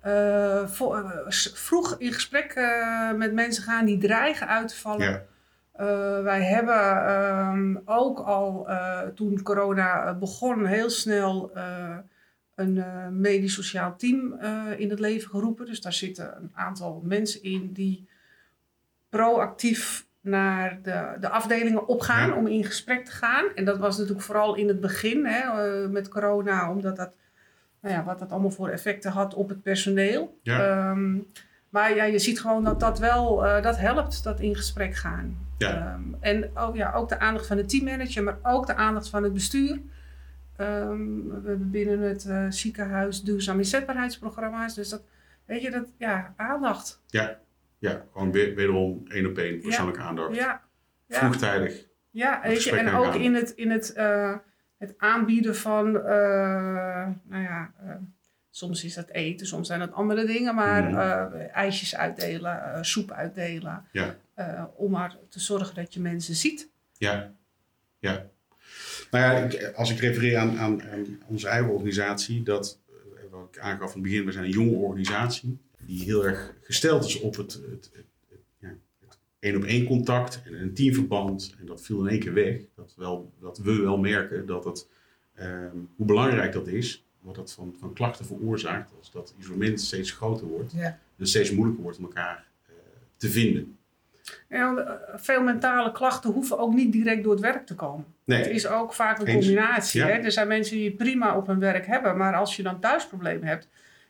Eh, 0.00 0.62
eh, 0.62 0.68
vroeg 1.54 1.94
in 1.98 2.12
gesprek 2.12 2.52
eh, 2.52 3.12
met 3.12 3.32
mensen 3.32 3.62
gaan 3.62 3.84
die 3.84 3.98
dreigen 3.98 4.48
uit 4.48 4.68
te 4.68 4.76
vallen. 4.76 5.06
ja, 5.10 6.22
wij 6.22 6.42
hebben 6.42 7.06
ehm, 7.06 7.76
ook 7.84 8.18
al 8.18 8.68
toen 9.14 9.42
corona 9.42 10.14
begon 10.14 10.66
heel 10.66 10.90
snel 10.90 11.50
een 12.54 12.84
medisch-sociaal 13.20 13.96
team 13.96 14.40
in 14.76 14.90
het 14.90 15.00
leven 15.00 15.30
geroepen. 15.30 15.66
Dus 15.66 15.80
daar 15.80 15.92
zitten 15.92 16.36
een 16.36 16.50
aantal 16.54 17.02
mensen 17.04 17.42
in 17.42 17.72
die 17.72 18.08
proactief 19.08 20.06
naar 20.28 20.78
de, 20.82 21.16
de 21.20 21.28
afdelingen 21.28 21.88
opgaan 21.88 22.28
Ja. 22.28 22.34
om 22.36 22.46
in 22.46 22.64
gesprek 22.64 23.04
te 23.04 23.10
gaan. 23.10 23.44
En 23.54 23.64
dat 23.64 23.78
was 23.78 23.96
natuurlijk 23.98 24.24
vooral 24.24 24.54
in 24.54 24.68
het 24.68 24.80
begin 24.80 25.26
hè, 25.26 25.40
eh, 25.82 25.88
met 25.88 26.08
corona, 26.08 26.70
omdat 26.70 26.96
dat, 26.96 27.10
nou 27.80 27.94
ja, 27.94 28.04
wat 28.04 28.18
dat 28.18 28.30
allemaal 28.32 28.50
voor 28.50 28.68
effecten 28.68 29.10
had 29.10 29.34
op 29.34 29.48
het 29.48 29.62
personeel. 29.62 30.38
Ja. 30.42 30.60
Ehm, 30.90 31.16
maar 31.68 31.94
ja, 31.94 32.04
je 32.04 32.18
ziet 32.18 32.40
gewoon 32.40 32.64
dat 32.64 32.80
dat 32.80 32.98
wel, 32.98 33.46
eh, 33.46 33.62
dat 33.62 33.78
helpt, 33.78 34.22
dat 34.24 34.40
in 34.40 34.56
gesprek 34.56 34.94
gaan. 34.94 35.38
Ja. 35.58 35.76
Ehm, 35.76 36.02
en 36.20 36.50
ook, 36.56 36.76
ja, 36.76 36.92
ook 36.92 37.08
de 37.08 37.18
aandacht 37.18 37.46
van 37.46 37.56
de 37.56 37.64
teammanager, 37.64 38.22
maar 38.22 38.38
ook 38.42 38.66
de 38.66 38.74
aandacht 38.74 39.08
van 39.08 39.22
het 39.22 39.32
bestuur. 39.32 39.80
Ehm, 40.56 41.22
we 41.28 41.48
hebben 41.48 41.70
binnen 41.70 42.00
het 42.00 42.24
eh, 42.26 42.44
ziekenhuis 42.48 43.22
duurzaam 43.22 43.58
inzetbaarheidsprogramma's. 43.58 44.74
Dus 44.74 44.88
dat, 44.88 45.02
weet 45.44 45.62
je, 45.62 45.70
dat, 45.70 45.84
ja, 45.98 46.34
aandacht. 46.36 47.00
ja. 47.06 47.38
Gewoon 48.12 48.32
weer, 48.32 48.54
wederom 48.54 49.04
één 49.08 49.26
op 49.26 49.38
één 49.38 49.60
persoonlijke 49.60 50.00
aandacht. 50.00 50.34
Ja, 50.34 50.62
ja. 51.06 51.18
Vroegtijdig. 51.18 51.86
Ja, 52.10 52.40
weet 52.42 52.62
je, 52.64 52.76
en 52.76 52.90
ook 52.94 53.14
in 53.14 53.34
het, 53.34 53.50
in 53.50 53.70
het, 53.70 53.92
eh, 53.92 54.36
het 54.78 54.94
aanbieden 54.98 55.56
van, 55.56 55.96
eh, 55.96 57.08
nou 57.24 57.42
ja, 57.42 57.72
eh, 57.82 57.94
soms 58.50 58.84
is 58.84 58.94
dat 58.94 59.08
eten, 59.10 59.46
soms 59.46 59.66
zijn 59.66 59.80
dat 59.80 59.92
andere 59.92 60.24
dingen, 60.26 60.54
maar 60.54 60.92
eh, 61.32 61.56
ijsjes 61.56 61.96
uitdelen, 61.96 62.84
soep 62.84 63.10
uitdelen, 63.10 63.84
Ja. 63.92 64.16
om 64.76 64.90
maar 64.90 65.16
te 65.28 65.40
zorgen 65.40 65.74
dat 65.74 65.94
je 65.94 66.00
mensen 66.00 66.34
ziet. 66.34 66.68
Ja, 66.96 67.32
ja. 67.98 68.26
Nou 69.10 69.24
ja, 69.24 69.32
ik- 69.44 69.72
als 69.74 69.90
ik 69.90 69.98
refereer 69.98 70.36
aan, 70.38 70.58
aan, 70.58 70.82
aan 70.82 71.18
onze 71.26 71.48
eigen 71.48 71.70
organisatie, 71.72 72.42
dat, 72.42 72.80
wat 73.30 73.48
ik 73.52 73.58
aangaf 73.58 73.92
van 73.92 74.00
het 74.00 74.10
begin, 74.10 74.24
we 74.24 74.32
zijn 74.32 74.44
een 74.44 74.50
jonge 74.50 74.76
organisatie 74.76 75.58
die 75.88 76.02
heel 76.04 76.26
erg 76.26 76.54
gesteld 76.62 77.04
is 77.04 77.20
op 77.20 77.36
het, 77.36 77.52
het, 77.52 77.90
het, 77.92 78.06
het, 78.28 78.38
ja, 78.58 78.68
het 79.06 79.18
één 79.38 79.56
op 79.56 79.64
één 79.64 79.86
contact 79.86 80.42
en 80.44 80.60
een 80.60 80.74
teamverband. 80.74 81.54
En 81.60 81.66
dat 81.66 81.82
viel 81.82 82.00
in 82.00 82.08
één 82.08 82.20
keer 82.20 82.34
weg. 82.34 82.56
Dat, 82.74 82.94
wel, 82.96 83.32
dat 83.40 83.58
we 83.58 83.80
wel 83.80 83.98
merken 83.98 84.46
dat 84.46 84.64
het, 84.64 84.88
ehm, 85.34 85.76
hoe 85.96 86.06
belangrijk 86.06 86.52
dat 86.52 86.66
is, 86.66 87.04
wat 87.20 87.34
dat 87.34 87.52
van, 87.52 87.74
van 87.80 87.92
klachten 87.92 88.24
veroorzaakt, 88.26 88.90
als 88.98 89.12
dat 89.12 89.34
isolement 89.38 89.80
steeds 89.80 90.10
groter 90.10 90.46
wordt 90.46 90.72
Ja. 90.72 90.98
en 91.18 91.26
steeds 91.26 91.50
moeilijker 91.50 91.82
wordt 91.82 91.98
om 91.98 92.04
elkaar 92.04 92.46
eh, 92.66 92.72
te 93.16 93.28
vinden. 93.28 93.76
En 94.48 94.86
eh, 94.86 94.94
veel 95.16 95.42
mentale 95.42 95.92
klachten 95.92 96.30
hoeven 96.30 96.58
ook 96.58 96.74
niet 96.74 96.92
direct 96.92 97.22
door 97.22 97.32
het 97.32 97.42
werk 97.42 97.66
te 97.66 97.74
komen. 97.74 98.06
Nee. 98.24 98.38
Het 98.38 98.50
is 98.50 98.66
ook 98.66 98.92
vaak 98.92 99.18
een 99.18 99.32
combinatie. 99.34 100.00
Ja. 100.00 100.06
Hè? 100.06 100.12
Er 100.12 100.32
zijn 100.32 100.48
mensen 100.48 100.76
die 100.76 100.90
prima 100.90 101.36
op 101.36 101.46
hun 101.46 101.58
werk 101.58 101.86
hebben, 101.86 102.16
maar 102.16 102.34
als 102.34 102.56
je 102.56 102.62
dan 102.62 102.80
thuis 102.80 103.06
problemen 103.06 103.48
hebt, 103.48 103.68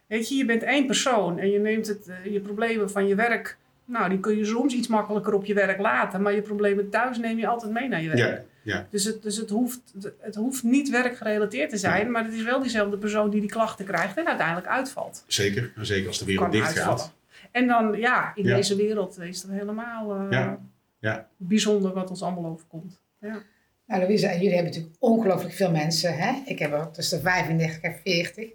weet 0.08 0.28
je, 0.28 0.34
je 0.34 0.44
bent 0.44 0.62
één 0.62 0.86
persoon 0.86 1.38
en 1.38 1.50
je 1.50 1.58
neemt 1.58 1.86
het, 1.86 2.08
eh, 2.08 2.32
je 2.32 2.40
problemen 2.40 2.90
van 2.90 3.06
je 3.06 3.14
werk, 3.14 3.56
nou, 3.84 4.08
die 4.08 4.20
kun 4.20 4.36
je 4.36 4.44
soms 4.44 4.74
iets 4.74 4.88
makkelijker 4.88 5.32
op 5.34 5.44
je 5.44 5.54
werk 5.54 5.78
laten, 5.78 6.22
maar 6.22 6.32
je 6.34 6.42
problemen 6.42 6.90
thuis 6.90 7.18
neem 7.18 7.38
je 7.38 7.46
altijd 7.46 7.72
mee 7.72 7.88
naar 7.88 8.02
je 8.02 8.08
werk. 8.08 8.18
Ja, 8.18 8.42
Ja. 8.62 8.86
Dus, 8.90 9.04
het, 9.04 9.22
dus 9.22 9.36
het, 9.36 9.50
hoeft, 9.50 9.80
het 10.20 10.34
hoeft 10.34 10.62
niet 10.62 10.90
werkgerelateerd 10.90 11.70
te 11.70 11.76
zijn, 11.76 12.10
maar 12.10 12.24
het 12.24 12.32
is 12.34 12.42
wel 12.42 12.60
diezelfde 12.60 12.96
persoon 12.98 13.30
die 13.30 13.40
die 13.40 13.50
klachten 13.50 13.84
krijgt 13.84 14.16
en 14.16 14.26
uiteindelijk 14.26 14.66
uitvalt. 14.66 15.24
Zeker, 15.26 15.72
zeker 15.80 16.08
als 16.08 16.18
de 16.18 16.24
wereld 16.24 16.42
Kan 16.44 16.52
dicht 16.54 16.66
uitvallen. 16.66 16.98
gaat. 16.98 17.12
En 17.50 17.66
dan, 17.66 17.92
ja, 17.98 18.32
in 18.34 18.44
Ja. 18.44 18.54
deze 18.56 18.76
wereld 18.76 19.18
is 19.20 19.42
het 19.42 19.50
helemaal 19.50 20.14
eh, 20.14 20.26
Ja. 20.30 20.58
Ja. 21.00 21.28
bijzonder 21.36 21.92
wat 21.94 22.10
ons 22.10 22.22
allemaal 22.22 22.50
overkomt. 22.50 23.00
Ja. 23.20 23.42
Nou, 23.86 24.00
Louise, 24.02 24.26
en 24.26 24.34
jullie 24.36 24.54
hebben 24.54 24.72
natuurlijk 24.72 24.96
ongelooflijk 24.98 25.54
veel 25.54 25.70
mensen. 25.70 26.16
Hè? 26.16 26.42
Ik 26.44 26.58
heb 26.58 26.72
er 26.72 26.90
tussen 26.90 27.18
de 27.18 27.24
35 27.24 27.80
en 27.82 27.94
40. 28.04 28.48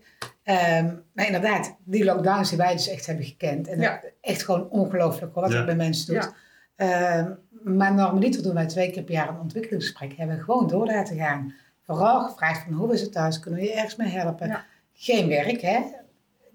Ehm, 0.43 0.95
maar 1.13 1.25
inderdaad, 1.25 1.75
die 1.83 2.03
lockdowns 2.03 2.49
die 2.49 2.57
wij 2.57 2.73
dus 2.73 2.87
echt 2.89 3.05
hebben 3.05 3.25
gekend. 3.25 3.67
En 3.67 3.79
Ja. 3.79 4.01
echt 4.21 4.43
gewoon 4.43 4.69
ongelooflijk 4.69 5.33
hoor, 5.33 5.43
wat 5.43 5.51
Ja. 5.51 5.57
het 5.57 5.65
bij 5.65 5.75
mensen 5.75 6.13
doet. 6.13 6.31
Ja. 6.75 7.19
Ehm, 7.19 7.31
maar 7.75 7.93
normaliter 7.93 8.43
doen 8.43 8.53
wij 8.53 8.65
twee 8.67 8.91
keer 8.91 9.03
per 9.03 9.13
jaar 9.13 9.29
een 9.29 9.39
ontwikkelingsgesprek. 9.39 10.13
Hebben 10.13 10.37
we 10.37 10.43
gewoon 10.43 10.67
door 10.67 10.85
laten 10.85 11.17
gaan. 11.17 11.53
Vooral 11.85 12.21
gevraagd 12.29 12.63
van 12.63 12.73
hoe 12.73 12.93
is 12.93 13.01
het 13.01 13.11
thuis? 13.11 13.39
Kunnen 13.39 13.59
we 13.59 13.65
je 13.65 13.73
ergens 13.73 13.95
mee 13.95 14.07
helpen? 14.09 14.47
Ja. 14.47 14.65
Geen 14.93 15.27
werk, 15.27 15.61
hè? 15.61 15.79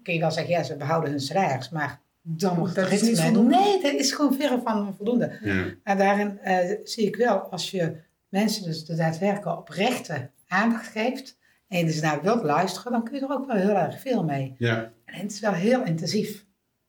Kun 0.03 0.13
je 0.13 0.19
wel 0.19 0.31
zeggen, 0.31 0.53
ja, 0.53 0.63
ze 0.63 0.75
behouden 0.75 1.09
hun 1.09 1.19
salaris. 1.19 1.69
Maar 1.69 1.99
dan 2.21 2.55
wordt 2.57 2.75
Dat 2.75 2.91
is 2.91 3.01
niet 3.01 3.21
voldoende. 3.21 3.55
Nee, 3.55 3.81
dat 3.81 3.93
is 3.93 4.11
gewoon 4.11 4.33
verre 4.33 4.61
van 4.63 4.93
voldoende. 4.97 5.37
Ja. 5.41 5.65
Maar 5.83 5.97
daarin 5.97 6.39
eh, 6.39 6.75
zie 6.83 7.05
ik 7.07 7.15
wel, 7.15 7.37
als 7.39 7.71
je 7.71 7.95
mensen 8.29 8.63
dus 8.63 8.85
de 8.85 8.95
daadwerkelijk 8.95 9.57
oprechte 9.57 10.29
aandacht 10.47 10.87
geeft 10.87 11.37
en 11.69 11.77
je 11.79 11.85
dus 11.85 12.01
naar 12.01 12.21
wilt 12.21 12.43
luisteren, 12.43 12.91
dan 12.91 13.03
kun 13.03 13.15
je 13.15 13.21
er 13.25 13.31
ook 13.31 13.45
wel 13.47 13.55
heel 13.55 13.75
erg 13.77 13.99
veel 14.01 14.23
mee. 14.23 14.55
Ja. 14.57 14.91
En 15.05 15.19
het 15.21 15.31
is 15.31 15.39
wel 15.39 15.53
heel 15.53 15.83
intensief. 15.83 16.45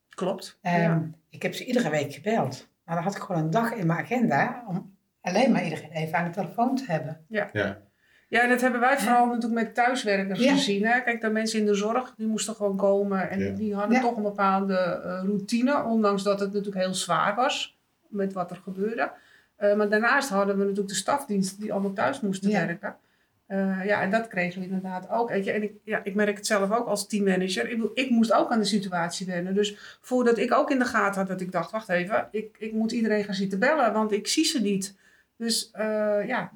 Klopt. 0.09 0.59
Ehm, 0.63 0.81
ja. 0.81 1.09
Ik 1.29 1.43
heb 1.43 1.55
ze 1.55 1.65
iedere 1.65 1.91
week 1.91 2.13
gebeld. 2.13 2.69
Maar 2.85 2.95
dan 2.95 3.05
had 3.05 3.15
ik 3.17 3.23
gewoon 3.23 3.43
een 3.43 3.51
dag 3.51 3.73
in 3.73 3.87
mijn 3.87 3.99
agenda 3.99 4.65
om 4.69 4.97
alleen 5.21 5.53
maar 5.53 5.65
iedereen 5.65 5.91
even 5.91 6.19
aan 6.19 6.25
de 6.25 6.31
telefoon 6.31 6.77
te 6.77 6.85
hebben. 6.87 7.25
Ja. 7.29 7.51
Ja, 8.29 8.47
dat 8.47 8.61
hebben 8.61 8.81
wij 8.81 8.99
vooral 8.99 9.27
natuurlijk 9.27 9.53
met 9.63 9.75
thuiswerkers 9.75 10.41
Ja. 10.41 10.53
gezien. 10.53 10.87
Hè? 10.87 11.01
Kijk, 11.01 11.21
de 11.21 11.31
mensen 11.31 11.59
in 11.61 11.67
de 11.67 11.75
zorg, 11.75 12.15
die 12.17 12.27
moesten 12.27 12.55
gewoon 12.55 12.77
komen. 12.77 13.31
En 13.31 13.39
Ja. 13.41 13.51
die 13.55 13.75
hadden 13.75 13.97
Ja. 13.97 14.01
toch 14.03 14.17
een 14.17 14.23
bepaalde 14.23 14.75
eh, 14.77 15.21
routine. 15.25 15.85
Ondanks 15.85 16.23
dat 16.23 16.41
het 16.41 16.53
natuurlijk 16.53 16.83
heel 16.85 16.95
zwaar 16.95 17.35
was 17.35 17.79
met 18.09 18.33
wat 18.33 18.51
er 18.51 18.57
gebeurde. 18.57 19.13
Eh, 19.57 19.75
maar 19.77 19.89
daarnaast 19.89 20.29
hadden 20.29 20.55
we 20.57 20.63
natuurlijk 20.63 20.89
de 20.89 20.95
stafdiensten 20.95 21.61
die 21.61 21.73
allemaal 21.73 21.93
thuis 21.93 22.21
moesten 22.21 22.51
Ja. 22.51 22.67
werken. 22.67 22.97
Eh, 23.51 23.85
ja, 23.85 24.01
en 24.03 24.11
dat 24.11 24.29
kregen 24.29 24.61
we 24.61 24.67
inderdaad 24.67 25.09
ook. 25.11 25.29
Weet 25.31 25.45
je, 25.45 25.51
en 25.51 25.63
ik, 25.63 25.73
ja, 25.85 26.01
ik 26.05 26.15
merk 26.15 26.37
het 26.37 26.47
zelf 26.47 26.71
ook 26.71 26.87
als 26.87 27.07
teammanager. 27.07 27.71
Ik, 27.71 27.83
ik 27.95 28.11
moest 28.11 28.33
ook 28.33 28.51
aan 28.51 28.59
de 28.59 28.65
situatie 28.65 29.27
wennen. 29.27 29.55
Dus 29.55 29.99
voordat 30.01 30.39
ik 30.39 30.55
ook 30.55 30.71
in 30.71 30.79
de 30.79 30.85
gaten 30.85 31.21
had 31.21 31.29
dat 31.29 31.41
ik 31.41 31.53
dacht, 31.53 31.71
wacht 31.71 31.89
even, 31.89 32.29
ik, 32.31 32.57
ik 32.59 32.73
moet 32.73 32.93
iedereen 32.93 33.25
gaan 33.25 33.35
zitten 33.35 33.59
bellen, 33.59 33.93
want 33.93 34.13
ik 34.13 34.27
zie 34.29 34.45
ze 34.45 34.61
niet. 34.61 34.95
Dus 35.37 35.71
eh, 35.73 36.27
ja, 36.27 36.51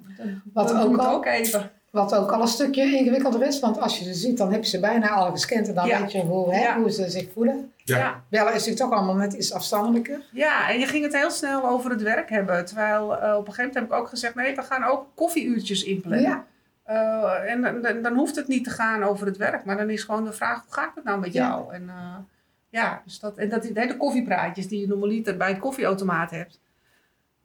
Wat 0.53 0.69
dan 0.69 0.81
ook 0.81 0.97
al- 0.99 1.15
ook 1.15 1.27
even. 1.27 1.71
Wat 1.91 2.15
ook 2.15 2.31
al 2.33 2.41
een 2.41 2.49
stukje 2.49 2.83
ingewikkelder 2.97 3.47
is, 3.47 3.61
want 3.61 3.79
als 3.81 3.99
je 3.99 4.05
ze 4.05 4.15
ziet, 4.15 4.37
dan 4.39 4.53
heb 4.53 4.63
je 4.65 4.69
ze 4.71 4.81
bijna 4.81 5.09
al 5.09 5.31
gescand 5.31 5.69
en 5.69 5.75
dan 5.75 5.87
Ja. 5.87 6.01
weet 6.01 6.13
je 6.13 6.21
hoe, 6.21 6.55
hè, 6.55 6.61
Ja. 6.63 6.79
hoe 6.81 6.91
ze 6.91 7.11
zich 7.11 7.27
voelen. 7.33 7.73
Ja. 7.77 7.99
ja. 7.99 8.23
Bellen 8.31 8.47
is 8.49 8.53
natuurlijk 8.67 8.81
toch 8.81 8.93
allemaal 8.93 9.15
net 9.17 9.33
iets 9.33 9.53
afstandelijker. 9.53 10.21
Ja, 10.33 10.71
en 10.71 10.79
je 10.79 10.87
ging 10.87 11.05
het 11.05 11.17
heel 11.17 11.31
snel 11.31 11.69
over 11.69 11.91
het 11.91 12.03
werk 12.03 12.31
hebben. 12.31 12.65
Terwijl 12.65 13.17
eh, 13.19 13.37
op 13.37 13.47
een 13.47 13.53
gegeven 13.53 13.57
moment 13.57 13.75
heb 13.75 13.85
ik 13.85 13.93
ook 13.93 14.09
gezegd: 14.09 14.35
nee, 14.35 14.55
we 14.55 14.63
gaan 14.63 14.85
ook 14.85 15.07
koffieuurtjes 15.15 15.85
inplannen. 15.85 16.21
Ja. 16.23 16.45
Eh, 16.85 17.51
en 17.53 18.03
dan- 18.03 18.15
hoeft 18.15 18.37
het 18.37 18.49
niet 18.49 18.65
te 18.65 18.71
gaan 18.71 19.03
over 19.03 19.27
het 19.27 19.37
werk, 19.37 19.65
maar 19.65 19.77
dan 19.77 19.91
is 19.91 20.03
gewoon 20.05 20.25
de 20.25 20.33
vraag: 20.33 20.63
hoe 20.65 20.73
gaat 20.75 20.95
het 20.95 21.05
nou 21.05 21.21
met 21.21 21.33
Ja. 21.33 21.49
jou? 21.49 21.75
En 21.75 21.89
eh, 21.89 22.17
ja, 22.69 23.03
dus 23.05 23.21
dat, 23.21 23.37
en 23.39 23.49
dat, 23.49 23.65
hè, 23.65 23.87
de 23.87 23.97
koffiepraatjes 23.97 24.69
die 24.69 24.81
je 24.81 24.87
normaliter 24.87 25.37
bij 25.37 25.49
het 25.49 25.59
koffieautomaat 25.59 26.31
hebt. 26.31 26.61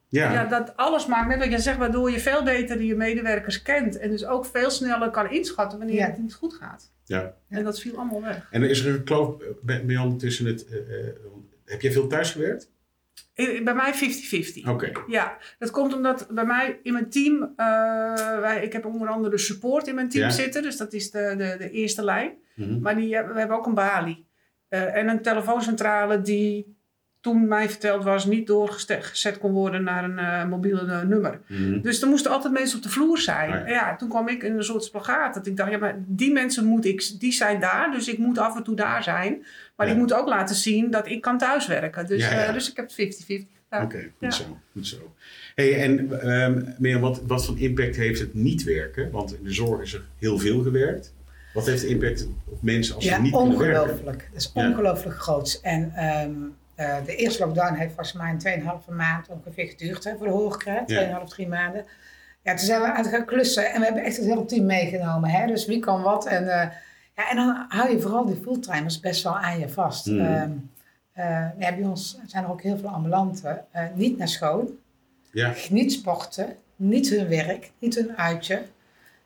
Ja. 0.08 0.31
Ja. 0.31 0.46
dat 0.46 0.77
alles 0.77 1.05
maakt 1.05 1.27
net 1.27 1.38
wat 1.39 1.51
je 1.51 1.60
zegt, 1.60 1.77
waardoor 1.77 2.12
je 2.12 2.19
veel 2.19 2.43
beter 2.43 2.81
je 2.81 2.96
medewerkers 2.96 3.62
kent. 3.62 3.98
En 3.98 4.10
dus 4.10 4.25
ook 4.25 4.46
veel 4.46 4.69
sneller 4.69 5.10
kan 5.10 5.29
inschatten 5.31 5.77
wanneer 5.77 5.96
Ja. 5.98 6.05
het 6.05 6.17
niet 6.17 6.34
goed 6.34 6.53
gaat. 6.53 6.91
Ja. 7.05 7.34
En 7.50 7.63
dat 7.63 7.79
viel 7.79 7.96
allemaal 7.96 8.22
weg. 8.22 8.48
En 8.51 8.63
is 8.63 8.86
er 8.86 8.93
een 8.96 9.03
kloof, 9.03 9.41
eh, 9.41 9.48
bij 9.62 9.86
bij 9.86 9.96
Jan, 9.96 10.17
tussen 10.17 10.46
het... 10.46 10.65
eh, 10.67 10.77
eh, 10.77 11.13
heb 11.65 11.81
jij 11.81 11.91
veel 11.91 12.08
thuis 12.08 12.31
gewerkt? 12.31 12.72
Eh, 13.33 13.63
Bij 13.63 13.73
mij 13.73 13.93
50-50. 13.93 14.69
Oké. 14.69 14.91
Ja, 15.07 15.38
dat 15.57 15.71
komt 15.71 15.93
omdat 15.93 16.27
bij 16.31 16.45
mij 16.45 16.79
in 16.83 16.93
mijn 16.93 17.09
team, 17.09 17.53
eh, 17.55 18.39
wij, 18.39 18.61
ik 18.63 18.73
heb 18.73 18.85
onder 18.85 19.07
andere 19.07 19.29
de 19.35 19.41
support 19.41 19.88
in 19.88 19.95
mijn 19.95 20.09
team 20.09 20.23
Ja. 20.23 20.29
zitten, 20.29 20.61
dus 20.61 20.77
dat 20.77 20.93
is 20.93 21.11
de, 21.11 21.33
de, 21.38 21.55
de 21.57 21.69
eerste 21.71 22.03
lijn. 22.03 22.33
Mhm. 22.55 22.79
Maar 22.81 22.95
die, 22.95 23.15
hebben- 23.15 23.33
we 23.33 23.39
hebben 23.39 23.57
ook 23.57 23.65
een 23.65 23.73
balie 23.73 24.27
Eh, 24.69 24.95
en 24.95 25.07
een 25.07 25.21
telefooncentrale 25.21 26.21
die 26.21 26.77
toen 27.31 27.48
mij 27.48 27.69
verteld 27.69 28.03
was 28.03 28.25
niet 28.25 28.48
doorgezet 28.48 29.38
kon 29.39 29.51
worden 29.51 29.83
naar 29.83 30.03
een 30.03 30.17
eh, 30.19 30.45
mobiele 30.45 30.81
eh, 30.91 31.01
nummer. 31.01 31.39
Mhm. 31.48 31.81
Dus 31.81 32.01
er 32.01 32.07
moesten 32.07 32.31
altijd 32.31 32.53
mensen 32.53 32.77
op 32.77 32.83
de 32.83 32.89
vloer 32.89 33.17
zijn. 33.19 33.50
Ja. 33.50 33.63
En 33.65 33.74
ja, 33.74 33.95
toen 33.95 34.09
kwam 34.09 34.27
ik 34.27 34.43
in 34.43 34.55
een 34.55 34.63
soort 34.63 34.83
spagaat. 34.83 35.33
Dat 35.33 35.45
ik 35.48 35.57
dacht, 35.57 35.71
ja, 35.71 35.77
maar 35.77 35.95
die 36.07 36.31
mensen 36.31 36.65
moet 36.65 36.86
ik, 36.86 37.19
die 37.19 37.31
zijn 37.31 37.59
daar, 37.59 37.91
dus 37.91 38.07
ik 38.07 38.17
moet 38.17 38.38
af 38.38 38.55
en 38.57 38.63
toe 38.63 38.75
daar 38.75 39.03
zijn. 39.03 39.45
Maar 39.75 39.88
Ja. 39.88 39.93
ik 39.93 40.00
moet 40.00 40.13
ook 40.13 40.27
laten 40.27 40.55
zien 40.55 40.91
dat 40.91 41.07
ik 41.09 41.21
kan 41.21 41.38
thuiswerken. 41.38 42.05
Dus, 42.07 42.21
Ja, 42.21 42.31
ja. 42.31 42.45
eh, 42.45 42.53
dus 42.53 42.69
ik 42.69 42.75
heb 42.75 42.86
het 42.86 42.93
50-50. 42.95 43.48
Ja. 43.71 43.83
Oké, 43.83 43.98
goed 44.00 44.12
Ja. 44.19 44.31
zo. 44.31 44.57
Goed 44.71 44.88
zo. 44.88 45.13
Hey, 45.55 45.81
en 45.83 46.21
ehm 46.21 46.62
Mirjam, 46.77 47.01
wat, 47.01 47.21
wat 47.27 47.45
voor 47.45 47.59
impact 47.59 47.95
heeft 47.95 48.19
het 48.19 48.33
niet 48.33 48.63
werken? 48.63 49.12
Want 49.12 49.33
in 49.38 49.43
de 49.43 49.53
zorg 49.53 49.81
is 49.81 49.93
er 49.93 50.01
heel 50.19 50.38
veel 50.39 50.62
gewerkt. 50.63 51.13
Wat 51.53 51.65
heeft 51.65 51.81
de 51.81 51.88
impact 51.88 52.27
op 52.45 52.62
mensen 52.63 52.95
als 52.95 53.03
ze 53.03 53.09
Ja, 53.09 53.21
niet 53.21 53.31
kunnen 53.36 53.57
werken? 53.57 53.81
ongelooflijk. 53.81 54.29
Dat 54.33 54.41
is 54.41 54.51
Ja. 54.53 54.67
ongelooflijk 54.69 55.17
groot. 55.17 55.59
En 55.63 55.91
ehm, 55.95 56.31
eh, 56.79 57.05
de 57.05 57.15
eerste 57.15 57.45
lockdown 57.45 57.74
heeft 57.74 57.93
volgens 57.93 58.13
mij 58.13 58.29
een 58.31 58.63
2,5 58.63 58.95
maand 58.95 59.29
ongeveer 59.29 59.67
geduurd 59.67 60.03
hè, 60.03 60.17
voor 60.17 60.27
de 60.27 60.33
hoogkruid. 60.33 60.91
2,5, 61.24 61.24
3 61.27 61.48
maanden. 61.48 61.86
Ja, 62.41 62.55
toen 62.55 62.65
zijn 62.65 62.81
we 62.81 62.88
aan 62.88 63.03
het 63.03 63.07
gaan 63.07 63.25
klussen 63.25 63.71
en 63.71 63.79
we 63.79 63.86
hebben 63.86 64.03
echt 64.03 64.17
het 64.17 64.25
hele 64.25 64.45
team 64.45 64.65
meegenomen. 64.65 65.29
Hè? 65.29 65.48
Dus 65.48 65.65
wie 65.65 65.79
kan 65.79 66.01
wat. 66.01 66.25
En, 66.25 66.43
eh, 66.43 66.69
ja, 67.15 67.29
en 67.29 67.36
dan 67.36 67.65
hou 67.69 67.91
je 67.91 68.00
vooral 68.00 68.25
die 68.25 68.39
fulltimers 68.41 69.00
best 69.00 69.24
wel 69.24 69.38
aan 69.38 69.59
je 69.59 69.69
vast. 69.69 70.05
Mhm. 70.05 70.19
Ehm, 70.19 70.51
eh, 71.13 71.48
ja, 71.57 71.75
bij 71.75 71.83
ons 71.83 72.19
zijn 72.25 72.43
er 72.43 72.51
ook 72.51 72.62
heel 72.62 72.77
veel 72.77 72.89
ambulanten. 72.89 73.65
niet 73.93 74.17
naar 74.17 74.27
school, 74.27 74.77
Ja, 75.31 75.53
niet 75.69 75.91
sporten, 75.91 76.55
niet 76.75 77.09
hun 77.09 77.27
werk, 77.27 77.71
niet 77.79 77.95
hun 77.95 78.17
uitje. 78.17 78.62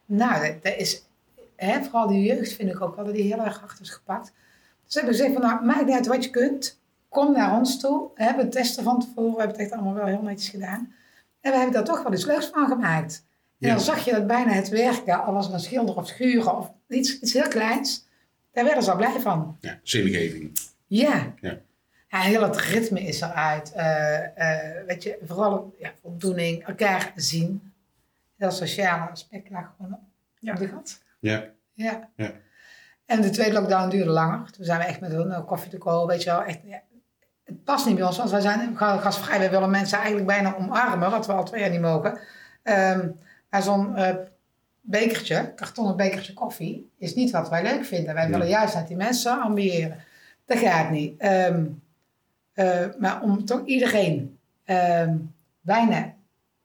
Nou, 0.06 0.48
dat, 0.48 0.64
dat 0.64 0.76
is, 0.78 1.04
hè, 1.56 1.84
vooral 1.84 2.08
die 2.08 2.24
jeugd 2.24 2.54
vind 2.54 2.70
ik 2.70 2.82
ook 2.82 2.96
wel 2.96 3.06
die 3.06 3.34
heel 3.34 3.46
erg 3.46 3.64
achter 3.64 3.82
is 3.82 3.90
gepakt. 3.90 4.34
Dus 4.86 4.94
hebben 4.94 5.14
gezegd 5.14 5.34
van, 5.34 5.42
nou, 5.42 5.66
maakt 5.66 5.86
niet 5.86 5.96
uit 5.96 6.08
wat 6.08 6.24
je 6.24 6.30
kunt. 6.30 6.82
Kom 7.14 7.32
naar 7.34 7.58
ons 7.58 7.80
toe. 7.80 8.10
We 8.16 8.24
hebben 8.24 8.50
testen 8.50 8.84
van 8.84 9.00
tevoren, 9.00 9.32
we 9.34 9.38
hebben 9.40 9.58
het 9.58 9.66
echt 9.66 9.72
allemaal 9.72 9.94
wel 9.94 10.06
heel 10.06 10.22
netjes 10.22 10.50
gedaan. 10.50 10.94
En 11.42 11.52
we 11.52 11.58
hebben 11.58 11.74
daar 11.74 11.84
toch 11.84 12.04
wel 12.04 12.14
iets 12.14 12.26
leuks 12.26 12.46
van 12.46 12.68
gemaakt. 12.68 13.26
En 13.60 13.68
Ja. 13.68 13.74
dan 13.76 13.84
zag 13.84 14.06
je 14.06 14.12
dat 14.12 14.28
bijna 14.28 14.52
het 14.52 14.70
werken, 14.70 15.24
al 15.24 15.34
was 15.34 15.46
het 15.46 15.54
een 15.54 15.60
schilder 15.60 15.96
of 15.96 16.08
schuren 16.08 16.58
of 16.58 16.72
iets, 16.88 17.20
iets 17.20 17.34
heel 17.34 17.48
kleins. 17.48 18.08
Daar 18.52 18.64
werden 18.64 18.84
ze 18.84 18.92
al 18.92 18.98
blij 18.98 19.20
van. 19.20 19.58
ja 19.60 19.80
zingeving. 19.84 20.60
Ja. 20.88 21.34
Ja. 21.42 21.58
Ja, 22.08 22.20
heel 22.20 22.42
het 22.44 22.58
ritme 22.58 23.02
is 23.02 23.22
eruit. 23.22 23.72
Eh, 23.74 24.24
eh, 24.78 24.86
weet 24.88 25.04
je, 25.04 25.18
vooral 25.26 25.76
ja, 25.80 25.92
voldoening, 26.02 26.66
elkaar 26.68 27.12
zien. 27.16 27.74
Dat 28.38 28.56
sociale 28.56 29.10
aspect 29.12 29.50
lag 29.50 29.74
gewoon 29.78 30.00
Ja. 30.40 30.52
op 30.54 30.60
de 30.60 30.68
gat. 30.68 31.02
Ja, 31.20 31.44
Ja. 31.74 32.10
Ja. 32.16 32.32
En 33.06 33.22
de 33.22 33.30
tweede 33.30 33.54
lockdown 33.54 33.90
duurde 33.90 34.10
langer. 34.12 34.52
Toen 34.52 34.66
zijn 34.66 34.80
we 34.80 34.86
echt 34.86 35.00
met 35.00 35.12
een 35.12 35.32
eh, 35.32 35.46
koffie 35.46 35.70
te 35.72 35.78
koop, 35.78 36.08
weet 36.10 36.24
je 36.24 36.30
wel. 36.30 36.44
Echt, 36.44 36.60
ja, 36.64 36.82
het 37.54 37.64
past 37.64 37.86
niet 37.86 37.96
bij 37.96 38.06
ons, 38.06 38.18
want 38.18 38.30
wij 38.30 38.42
zijn 38.42 38.78
ga- 38.78 38.98
gastvrij. 38.98 39.40
Wij 39.40 39.50
willen 39.50 39.70
mensen 39.70 39.98
eigenlijk 39.98 40.28
bijna 40.28 40.56
omarmen, 40.56 41.12
wat 41.12 41.26
we 41.26 41.34
al 41.34 41.44
twee 41.44 41.62
jaar 41.62 41.70
niet 41.70 41.82
mogen. 41.82 42.20
Ehm, 42.64 43.08
maar 43.50 43.62
zo'n 43.64 43.96
eh, 43.96 44.16
bekertje, 44.82 45.54
kartonnen 45.56 45.96
bekertje 45.98 46.34
koffie, 46.34 46.92
is 46.98 47.16
niet 47.16 47.32
wat 47.32 47.50
wij 47.50 47.64
leuk 47.64 47.86
vinden. 47.86 48.14
Wij 48.14 48.30
willen 48.30 48.48
juist 48.48 48.74
dat 48.74 48.88
die 48.88 48.98
mensen 48.98 49.42
ambiëren. 49.42 49.98
Dat 50.46 50.58
gaat 50.58 50.90
niet. 50.90 51.20
Ehm, 51.20 51.66
eh, 52.54 52.86
maar 53.00 53.22
om 53.22 53.46
toch 53.46 53.66
iedereen 53.66 54.38
ehm, 54.64 55.16
bijna 55.62 56.14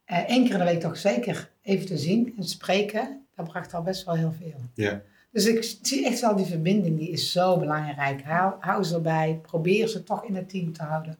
eh, 0.05 0.19
één 0.29 0.43
keer 0.45 0.53
in 0.53 0.59
de 0.59 0.65
week 0.65 0.81
toch 0.81 0.97
zeker 0.97 1.51
even 1.63 1.87
te 1.87 1.99
zien 1.99 2.35
en 2.37 2.45
spreken, 2.45 3.27
dat 3.37 3.49
bracht 3.49 3.75
al 3.75 3.83
best 3.83 4.05
wel 4.05 4.15
heel 4.15 4.33
veel. 4.39 4.61
ja. 4.75 5.01
Dus 5.31 5.47
ik 5.47 5.79
zie 5.83 6.07
echt 6.07 6.21
wel 6.21 6.37
die 6.37 6.47
verbinding, 6.47 6.99
die 6.99 7.11
is 7.11 7.33
zo 7.33 7.59
belangrijk. 7.59 8.23
Hou, 8.23 8.55
hou 8.61 8.85
ze 8.85 8.95
erbij, 8.95 9.41
probeer 9.43 9.89
ze 9.89 10.03
toch 10.03 10.25
in 10.25 10.35
het 10.35 10.49
team 10.49 10.73
te 10.73 10.83
houden. 10.83 11.19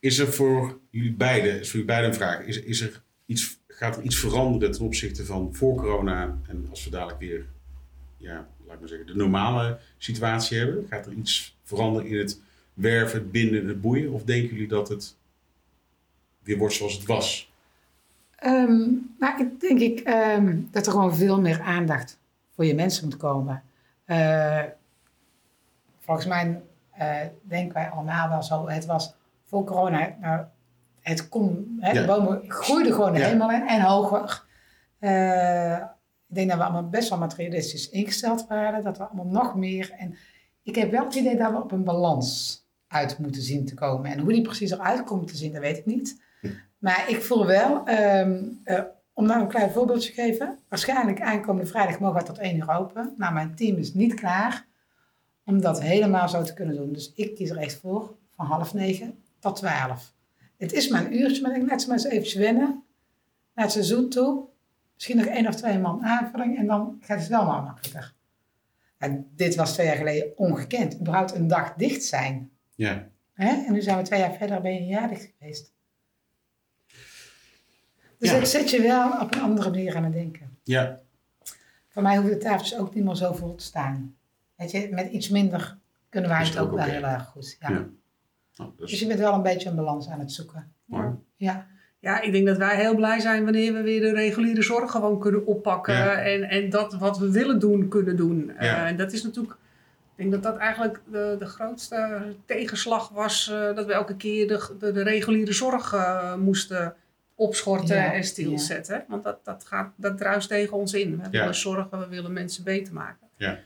Is 0.00 0.18
er 0.18 0.32
voor 0.32 0.78
jullie 0.90 1.12
beiden, 1.12 1.60
is 1.60 1.70
voor 1.70 1.80
jullie 1.80 1.84
beiden 1.84 2.10
een 2.10 2.16
vraag, 2.16 2.40
is, 2.40 2.62
is 2.62 2.80
er 2.80 3.02
iets, 3.26 3.58
gaat 3.66 3.96
er 3.96 4.02
iets 4.02 4.18
veranderen 4.18 4.72
ten 4.72 4.84
opzichte 4.84 5.24
van 5.24 5.54
voor 5.54 5.76
corona 5.76 6.38
en 6.48 6.66
als 6.70 6.84
we 6.84 6.90
dadelijk 6.90 7.18
weer, 7.18 7.46
ja, 8.16 8.48
laat 8.66 8.74
ik 8.74 8.80
maar 8.80 8.88
zeggen, 8.88 9.06
de 9.06 9.14
normale 9.16 9.78
situatie 9.98 10.58
hebben? 10.58 10.86
Gaat 10.88 11.06
er 11.06 11.12
iets 11.12 11.56
veranderen 11.62 12.08
in 12.08 12.18
het 12.18 12.40
werven, 12.74 13.18
het 13.18 13.32
binden, 13.32 13.66
het 13.66 13.80
boeien? 13.80 14.12
Of 14.12 14.24
denken 14.24 14.52
jullie 14.52 14.68
dat 14.68 14.88
het 14.88 15.16
weer 16.42 16.58
wordt 16.58 16.74
zoals 16.74 16.94
het 16.94 17.06
was? 17.06 17.52
Ehm, 18.36 18.88
maar 19.18 19.40
ik 19.40 19.60
denk 19.60 19.80
ik 19.80 20.00
ehm, 20.00 20.60
dat 20.70 20.86
er 20.86 20.92
gewoon 20.92 21.16
veel 21.16 21.40
meer 21.40 21.60
aandacht 21.60 22.20
voor 22.54 22.64
je 22.64 22.74
mensen 22.74 23.04
moet 23.04 23.16
komen. 23.16 23.62
Eh, 24.04 24.62
volgens 26.00 26.26
mij 26.26 26.62
eh, 26.90 27.16
denken 27.42 27.74
wij 27.74 27.88
allemaal 27.90 28.28
wel 28.28 28.42
zo. 28.42 28.68
Het 28.68 28.86
was 28.86 29.14
voor 29.44 29.64
corona, 29.64 30.16
nou, 30.20 30.44
het 31.00 31.28
kon, 31.28 31.76
hè, 31.80 31.90
Ja. 31.90 32.00
de 32.00 32.06
bomen 32.06 32.42
groeiden 32.50 32.92
gewoon 32.92 33.14
Ja. 33.14 33.26
hemel 33.26 33.50
in 33.50 33.68
en 33.68 33.80
hoger. 33.80 34.44
Eh, 34.98 35.76
ik 36.28 36.34
denk 36.38 36.48
dat 36.48 36.58
we 36.58 36.64
allemaal 36.64 36.88
best 36.88 37.08
wel 37.08 37.18
materialistisch 37.18 37.88
ingesteld 37.90 38.46
waren. 38.46 38.82
Dat 38.84 38.98
we 38.98 39.04
allemaal 39.04 39.42
nog 39.42 39.54
meer. 39.56 39.92
En 39.98 40.16
ik 40.62 40.74
heb 40.74 40.90
wel 40.90 41.04
het 41.04 41.14
idee 41.14 41.36
dat 41.36 41.50
we 41.50 41.62
op 41.62 41.72
een 41.72 41.84
balans 41.84 42.60
uit 42.88 43.18
moeten 43.18 43.42
zien 43.42 43.66
te 43.66 43.74
komen. 43.74 44.10
En 44.10 44.18
hoe 44.18 44.32
die 44.32 44.42
precies 44.42 44.70
eruit 44.70 45.04
komt 45.04 45.28
te 45.28 45.36
zien, 45.36 45.52
dat 45.52 45.60
weet 45.62 45.78
ik 45.78 45.86
niet. 45.86 46.22
Maar 46.78 47.04
ik 47.08 47.22
voel 47.22 47.46
wel, 47.46 47.86
ehm, 47.86 48.42
eh, 48.64 48.82
om 49.12 49.26
nou 49.26 49.40
een 49.40 49.48
klein 49.48 49.70
voorbeeldje 49.70 50.12
te 50.12 50.20
geven. 50.20 50.58
Waarschijnlijk 50.68 51.20
aankomende 51.20 51.70
vrijdag 51.70 51.98
mogen 51.98 52.20
we 52.20 52.26
tot 52.26 52.38
1 52.38 52.56
uur 52.56 52.70
open. 52.70 53.14
Nou, 53.16 53.32
mijn 53.32 53.54
team 53.54 53.76
is 53.76 53.94
niet 53.94 54.14
klaar 54.14 54.66
om 55.44 55.60
dat 55.60 55.82
helemaal 55.82 56.28
zo 56.28 56.42
te 56.42 56.54
kunnen 56.54 56.76
doen. 56.76 56.92
Dus 56.92 57.12
ik 57.14 57.34
kies 57.34 57.50
er 57.50 57.56
echt 57.56 57.74
voor 57.74 58.16
van 58.30 58.46
half 58.46 58.74
negen 58.74 59.22
tot 59.38 59.56
12. 59.56 60.14
Het 60.56 60.72
is 60.72 60.88
maar 60.88 61.04
een 61.04 61.16
uurtje, 61.20 61.42
maar 61.42 61.56
ik 61.56 61.68
laat 61.68 61.82
ze 61.82 61.88
maar 61.88 61.96
eens 61.96 62.06
even 62.06 62.40
wennen. 62.40 62.84
Naar 63.54 63.64
het 63.64 63.72
seizoen 63.74 64.08
toe. 64.08 64.44
Misschien 64.94 65.16
nog 65.16 65.26
één 65.26 65.46
of 65.46 65.54
twee 65.54 65.78
man 65.78 66.04
aanvulling 66.04 66.58
en 66.58 66.66
dan 66.66 66.96
gaat 67.00 67.18
het 67.18 67.28
wel 67.28 67.44
maar 67.44 67.62
makkelijker. 67.62 68.14
En 68.98 69.30
dit 69.34 69.54
was 69.54 69.72
twee 69.72 69.86
jaar 69.86 69.96
geleden 69.96 70.38
ongekend. 70.38 71.00
Überhaupt 71.00 71.34
een 71.34 71.46
dag 71.46 71.74
dicht 71.74 72.04
zijn. 72.04 72.50
Ja. 72.74 73.08
Hè? 73.32 73.64
En 73.66 73.72
nu 73.72 73.80
zijn 73.80 73.96
we 73.96 74.02
twee 74.02 74.20
jaar 74.20 74.34
verder, 74.34 74.60
ben 74.60 74.74
je 74.74 74.80
een 74.80 74.86
jaar 74.86 75.08
dicht 75.08 75.32
geweest. 75.38 75.72
Dus 78.22 78.30
Ja. 78.30 78.36
het 78.38 78.48
zet 78.48 78.70
je 78.70 78.80
wel 78.82 79.10
op 79.20 79.34
een 79.34 79.40
andere 79.40 79.70
manier 79.70 79.96
aan 79.96 80.04
het 80.04 80.12
denken. 80.12 80.56
Ja. 80.62 80.98
Voor 81.88 82.02
mij 82.02 82.16
hoeven 82.16 82.32
de 82.32 82.38
tafeltjes 82.44 82.78
ook 82.78 82.94
niet 82.94 83.04
meer 83.04 83.14
zo 83.14 83.32
vol 83.32 83.54
te 83.54 83.64
staan. 83.64 84.14
Weet 84.56 84.70
je, 84.70 84.88
met 84.90 85.10
iets 85.10 85.28
minder 85.28 85.76
kunnen 86.08 86.30
wij 86.30 86.38
het 86.38 86.48
het 86.48 86.58
ook 86.58 86.68
ook 86.70 86.76
wel 86.76 86.84
heel 86.84 87.02
erg 87.04 87.24
goed. 87.24 87.56
Ja. 87.60 87.68
Ja. 87.70 87.86
Nou, 88.56 88.70
Dus 88.76 89.00
je 89.00 89.06
bent 89.06 89.18
wel 89.18 89.34
een 89.34 89.42
beetje 89.42 89.68
een 89.68 89.76
balans 89.76 90.08
aan 90.08 90.18
het 90.20 90.32
zoeken. 90.32 90.72
mooi. 90.84 91.08
Ja. 91.36 91.66
Ja, 91.98 92.20
ik 92.20 92.32
denk 92.32 92.46
dat 92.46 92.56
wij 92.56 92.76
heel 92.76 92.94
blij 92.94 93.20
zijn 93.20 93.44
wanneer 93.44 93.72
we 93.72 93.82
weer 93.82 94.00
de 94.00 94.12
reguliere 94.12 94.62
zorg 94.62 94.90
gewoon 94.90 95.18
kunnen 95.20 95.46
oppakken. 95.46 95.94
Ja. 95.94 96.14
En, 96.16 96.42
en 96.42 96.70
dat 96.70 96.94
wat 96.94 97.18
we 97.18 97.30
willen 97.30 97.58
doen, 97.58 97.88
kunnen 97.88 98.16
doen. 98.16 98.50
Eh, 98.56 98.66
Ja. 98.66 98.86
en 98.86 98.96
dat 98.96 99.12
is 99.12 99.22
natuurlijk, 99.22 99.54
ik 99.54 99.58
denk 100.16 100.30
dat 100.32 100.42
dat 100.42 100.56
eigenlijk 100.56 101.00
de, 101.10 101.36
de 101.38 101.46
grootste 101.46 102.22
tegenslag 102.46 103.08
was. 103.08 103.48
eh, 103.50 103.74
dat 103.74 103.86
we 103.86 103.92
elke 103.92 104.16
keer 104.16 104.48
de, 104.48 104.68
de, 104.78 104.92
de 104.92 105.02
reguliere 105.02 105.52
zorg 105.52 105.92
eh, 105.94 106.34
moesten 106.36 106.94
opschorten 107.46 107.96
Ja, 107.96 108.12
en 108.12 108.24
stilzetten. 108.24 109.04
Want 109.08 109.24
dat, 109.24 109.44
dat, 109.44 109.64
gaat, 109.64 109.92
dat 109.96 110.18
druist 110.18 110.48
tegen 110.48 110.76
ons 110.76 110.94
in. 110.94 111.16
We 111.16 111.22
Ja. 111.22 111.28
willen 111.30 111.54
zorgen, 111.54 111.98
we 111.98 112.08
willen 112.08 112.32
mensen 112.32 112.64
beter 112.64 112.92
maken. 112.94 113.28
Ja. 113.36 113.58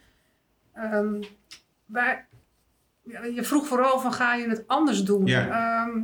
Ehm, 0.73 1.23
wij, 1.87 2.25
ja, 3.05 3.25
je 3.25 3.43
vroeg 3.43 3.67
vooral 3.67 4.01
van 4.01 4.13
ga 4.13 4.35
je 4.35 4.49
het 4.49 4.65
anders 4.67 5.03
doen? 5.05 5.27
Ja. 5.27 5.47
Ehm, 5.49 6.01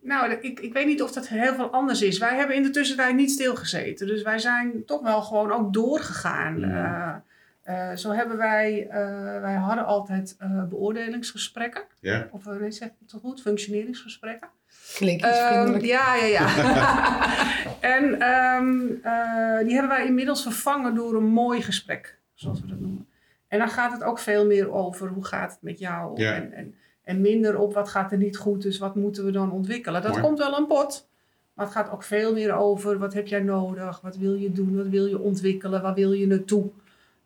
nou, 0.00 0.30
ik, 0.32 0.60
ik 0.60 0.72
weet 0.72 0.86
niet 0.86 1.02
of 1.02 1.12
dat 1.12 1.28
heel 1.28 1.54
veel 1.54 1.70
anders 1.70 2.02
is. 2.02 2.18
Wij 2.18 2.36
hebben 2.36 2.56
in 2.56 2.62
de 2.62 2.70
tussentijd 2.70 3.14
niet 3.14 3.30
stilgezeten. 3.30 4.06
Dus 4.06 4.22
wij 4.22 4.38
zijn 4.38 4.84
toch 4.86 5.02
wel 5.02 5.22
gewoon 5.22 5.52
ook 5.52 5.72
doorgegaan. 5.72 6.58
Ja. 6.60 7.24
Eh, 7.64 7.94
zo 7.94 8.10
hebben 8.10 8.36
wij, 8.36 8.86
eh, 8.88 9.40
wij 9.40 9.54
hadden 9.54 9.84
altijd 9.84 10.36
eh, 10.38 10.64
beoordelingsgesprekken. 10.64 11.82
Ja. 12.00 12.28
Of 12.30 12.42
zeg 12.68 12.88
ik 12.88 12.94
het 12.98 13.14
goed? 13.22 13.40
Functioneringsgesprekken. 13.40 14.48
Klinkt 14.94 15.26
iets 15.26 15.38
vriendelijk. 15.38 15.84
ja, 15.84 16.14
ja, 16.14 16.26
ja. 16.26 16.46
en 17.96 18.20
ehm, 18.20 18.80
eh, 19.02 19.64
die 19.66 19.72
hebben 19.72 19.88
wij 19.88 20.06
inmiddels 20.06 20.42
vervangen 20.42 20.94
door 20.94 21.14
een 21.14 21.26
mooi 21.26 21.62
gesprek, 21.62 22.18
zoals 22.34 22.60
we 22.60 22.66
dat 22.66 22.80
noemen. 22.80 23.06
En 23.48 23.58
dan 23.58 23.68
gaat 23.68 23.92
het 23.92 24.02
ook 24.02 24.18
veel 24.18 24.46
meer 24.46 24.72
over 24.72 25.08
hoe 25.08 25.24
gaat 25.24 25.50
het 25.50 25.62
met 25.62 25.78
jou. 25.78 26.20
Ja. 26.20 26.34
En, 26.34 26.52
en, 26.52 26.74
en 27.02 27.20
minder 27.20 27.58
op 27.58 27.74
wat 27.74 27.88
gaat 27.88 28.12
er 28.12 28.18
niet 28.18 28.36
goed, 28.36 28.62
dus 28.62 28.78
wat 28.78 28.94
moeten 28.94 29.24
we 29.24 29.30
dan 29.30 29.52
ontwikkelen. 29.52 30.02
Dat 30.02 30.10
Mooi. 30.10 30.22
komt 30.22 30.38
wel 30.38 30.56
aan 30.56 30.68
bod. 30.68 31.08
Maar 31.54 31.64
het 31.64 31.74
gaat 31.74 31.90
ook 31.90 32.02
veel 32.02 32.32
meer 32.32 32.52
over 32.52 32.98
wat 32.98 33.14
heb 33.14 33.26
jij 33.26 33.40
nodig, 33.40 34.00
wat 34.00 34.16
wil 34.16 34.34
je 34.34 34.52
doen, 34.52 34.76
wat 34.76 34.88
wil 34.88 35.06
je 35.06 35.18
ontwikkelen, 35.18 35.82
waar 35.82 35.94
wil 35.94 36.12
je 36.12 36.26
naartoe. 36.26 36.70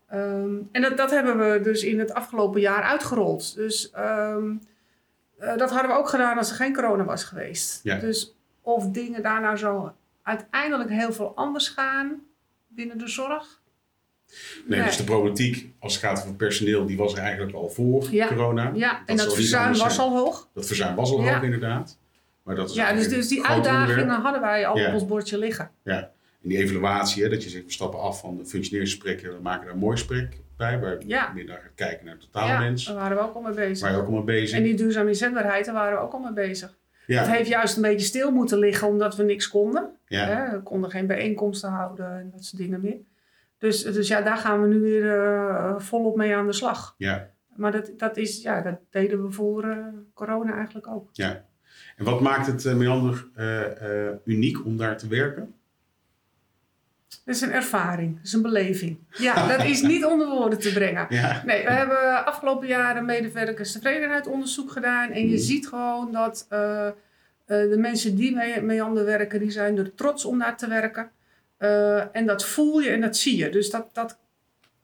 Ehm, 0.09 0.57
en 0.73 0.83
dat, 0.83 0.97
dat 0.97 1.11
hebben 1.11 1.39
we 1.53 1.61
dus 1.61 1.83
in 1.85 1.99
het 1.99 2.15
afgelopen 2.15 2.61
jaar 2.61 2.83
uitgerold. 2.83 3.55
Dus 3.55 3.91
ehm, 3.91 4.51
eh, 5.39 5.57
dat 5.57 5.71
hadden 5.71 5.91
we 5.91 5.97
ook 5.97 6.09
gedaan 6.09 6.39
als 6.39 6.51
er 6.51 6.57
geen 6.57 6.75
corona 6.75 7.05
was 7.05 7.25
geweest. 7.25 7.81
Ja. 7.83 7.99
Dus 7.99 8.35
of 8.63 8.87
dingen 8.91 9.23
daar 9.23 9.41
nou 9.41 9.57
zo 9.57 9.93
uiteindelijk 10.23 10.91
heel 10.91 11.13
veel 11.13 11.33
anders 11.35 11.69
gaan 11.69 12.23
binnen 12.69 12.99
de 12.99 13.09
zorg. 13.09 13.61
Nee, 14.67 14.83
dus 14.83 14.97
de 14.97 15.05
problematiek 15.05 15.73
als 15.79 15.95
het 15.95 16.03
gaat 16.05 16.19
over 16.23 16.35
personeel, 16.35 16.87
die 16.87 16.97
was 16.97 17.13
er 17.13 17.19
eigenlijk 17.19 17.57
al 17.57 17.69
voor 17.69 18.07
Ja. 18.11 18.27
corona. 18.29 18.71
Ja, 18.75 18.91
Dat 18.93 19.01
en 19.07 19.17
dat 19.17 19.35
verzuim 19.35 19.77
was 19.77 19.99
al 19.99 20.17
hoog. 20.17 20.49
Dat 20.55 20.67
verzuim 20.67 20.95
was 20.97 21.11
al 21.13 21.23
Ja. 21.23 21.33
hoog 21.35 21.43
inderdaad. 21.43 21.99
Maar 22.43 22.55
dat 22.57 22.69
is 22.71 22.75
Ja, 22.75 22.93
dus, 22.93 23.09
dus 23.09 23.29
die 23.29 23.45
uitdagingen 23.47 23.89
onderwerp. 24.01 24.23
hadden 24.23 24.41
wij 24.41 24.67
al 24.67 24.77
Ja. 24.79 24.87
op 24.89 24.93
ons 24.95 25.07
bordje 25.07 25.39
liggen. 25.39 25.71
Die 26.49 26.59
evaluatie, 26.59 27.23
hè, 27.23 27.29
dat 27.29 27.43
je 27.43 27.49
zegt, 27.49 27.65
we 27.65 27.73
stappen 27.73 28.01
af 28.01 28.21
van 28.21 28.37
de 28.37 28.47
functioneringsgesprekken, 28.47 29.35
we 29.37 29.43
maken 29.43 29.65
daar 29.65 29.73
een 29.75 29.81
mooi 29.81 29.97
gesprek 29.97 30.41
bij, 30.57 30.81
waar 30.81 30.97
Ja. 31.07 31.33
meer 31.35 31.45
naar 31.45 31.71
kijken 31.75 32.05
naar 32.05 32.15
het 32.15 32.23
totale 32.23 32.53
ja, 32.53 32.59
mens. 32.59 32.85
daar 32.87 32.95
waren 32.95 33.17
we 33.17 33.23
ook 33.23 33.35
al 33.35 33.41
mee 33.41 33.55
bezig. 33.55 33.81
Waar 33.81 33.91
je 33.91 33.97
ook 33.97 34.07
allemaal 34.07 34.25
bezig. 34.25 34.57
En 34.59 34.63
die 34.65 34.75
duurzame 34.75 35.09
inzetbaarheid, 35.09 35.65
daar 35.65 35.75
waren 35.75 35.99
we 35.99 36.03
ook 36.05 36.13
al 36.13 36.19
mee 36.19 36.33
bezig. 36.33 36.77
ja, 37.07 37.21
Het 37.23 37.31
heeft 37.31 37.49
juist 37.49 37.77
een 37.77 37.83
beetje 37.83 38.07
stil 38.07 38.31
moeten 38.31 38.59
liggen 38.59 38.89
omdat 38.89 39.17
we 39.17 39.23
niks 39.23 39.49
konden. 39.49 39.91
ja, 40.07 40.25
Hè? 40.27 40.57
We 40.57 40.63
konden 40.63 40.91
geen 40.91 41.07
bijeenkomsten 41.07 41.71
houden 41.71 42.19
en 42.19 42.31
dat 42.33 42.45
soort 42.45 42.63
dingen 42.63 42.81
meer. 42.81 42.97
Dus, 43.59 43.83
dus 43.83 44.09
ja, 44.09 44.21
daar 44.23 44.37
gaan 44.37 44.63
we 44.63 44.69
nu 44.69 44.81
weer 44.81 45.19
eh, 45.19 45.79
volop 45.79 46.17
mee 46.17 46.35
aan 46.37 46.47
de 46.47 46.53
slag. 46.53 46.95
ja, 46.99 47.31
Maar 47.57 47.73
dat, 47.73 47.91
dat, 47.97 48.17
is, 48.17 48.43
ja, 48.43 48.63
dat 48.63 48.79
deden 48.91 49.23
we 49.25 49.31
voor 49.31 49.65
eh, 49.65 49.77
corona 50.15 50.55
eigenlijk 50.55 50.87
ook. 50.89 51.09
ja. 51.13 51.47
En 51.97 52.05
wat 52.05 52.21
maakt 52.21 52.47
het 52.47 52.65
uh, 52.65 52.75
Meander 52.75 53.27
uniek 54.25 54.65
om 54.65 54.77
daar 54.77 54.99
te 54.99 55.09
werken? 55.09 55.55
Dat 57.25 57.35
is 57.35 57.41
een 57.41 57.53
ervaring, 57.53 58.17
dat 58.17 58.25
is 58.27 58.33
een 58.33 58.43
beleving. 58.43 58.97
Ja, 59.11 59.47
dat 59.57 59.65
is 59.67 59.83
niet 59.83 60.05
onder 60.05 60.29
woorden 60.29 60.59
te 60.59 60.73
brengen. 60.73 61.07
Ja, 61.09 61.43
Nee, 61.47 61.65
we 61.65 61.71
hebben 61.71 62.25
afgelopen 62.27 62.67
jaren 62.69 63.05
medewerkerstevredenheid 63.05 64.27
onderzoek 64.27 64.71
gedaan. 64.73 65.11
En 65.11 65.21
je 65.29 65.35
Mhm. 65.35 65.43
ziet 65.45 65.69
gewoon 65.69 66.13
dat 66.13 66.47
eh, 66.49 66.87
eh, 66.87 66.93
de 67.47 67.77
mensen 67.79 68.15
die 68.17 68.35
mee, 68.35 68.61
mee 68.63 68.83
aan 68.83 68.95
de 68.95 69.03
werken, 69.05 69.41
die 69.41 69.51
zijn 69.51 69.79
er 69.79 69.95
trots 69.95 70.25
om 70.25 70.39
daar 70.39 70.57
te 70.57 70.69
werken. 70.69 71.11
Eh, 71.57 72.17
en 72.17 72.27
dat 72.27 72.45
voel 72.45 72.79
je 72.81 72.89
en 72.91 73.01
dat 73.01 73.17
zie 73.17 73.37
je. 73.37 73.51
Dus 73.51 73.71
dat, 73.71 73.87
dat 73.93 74.19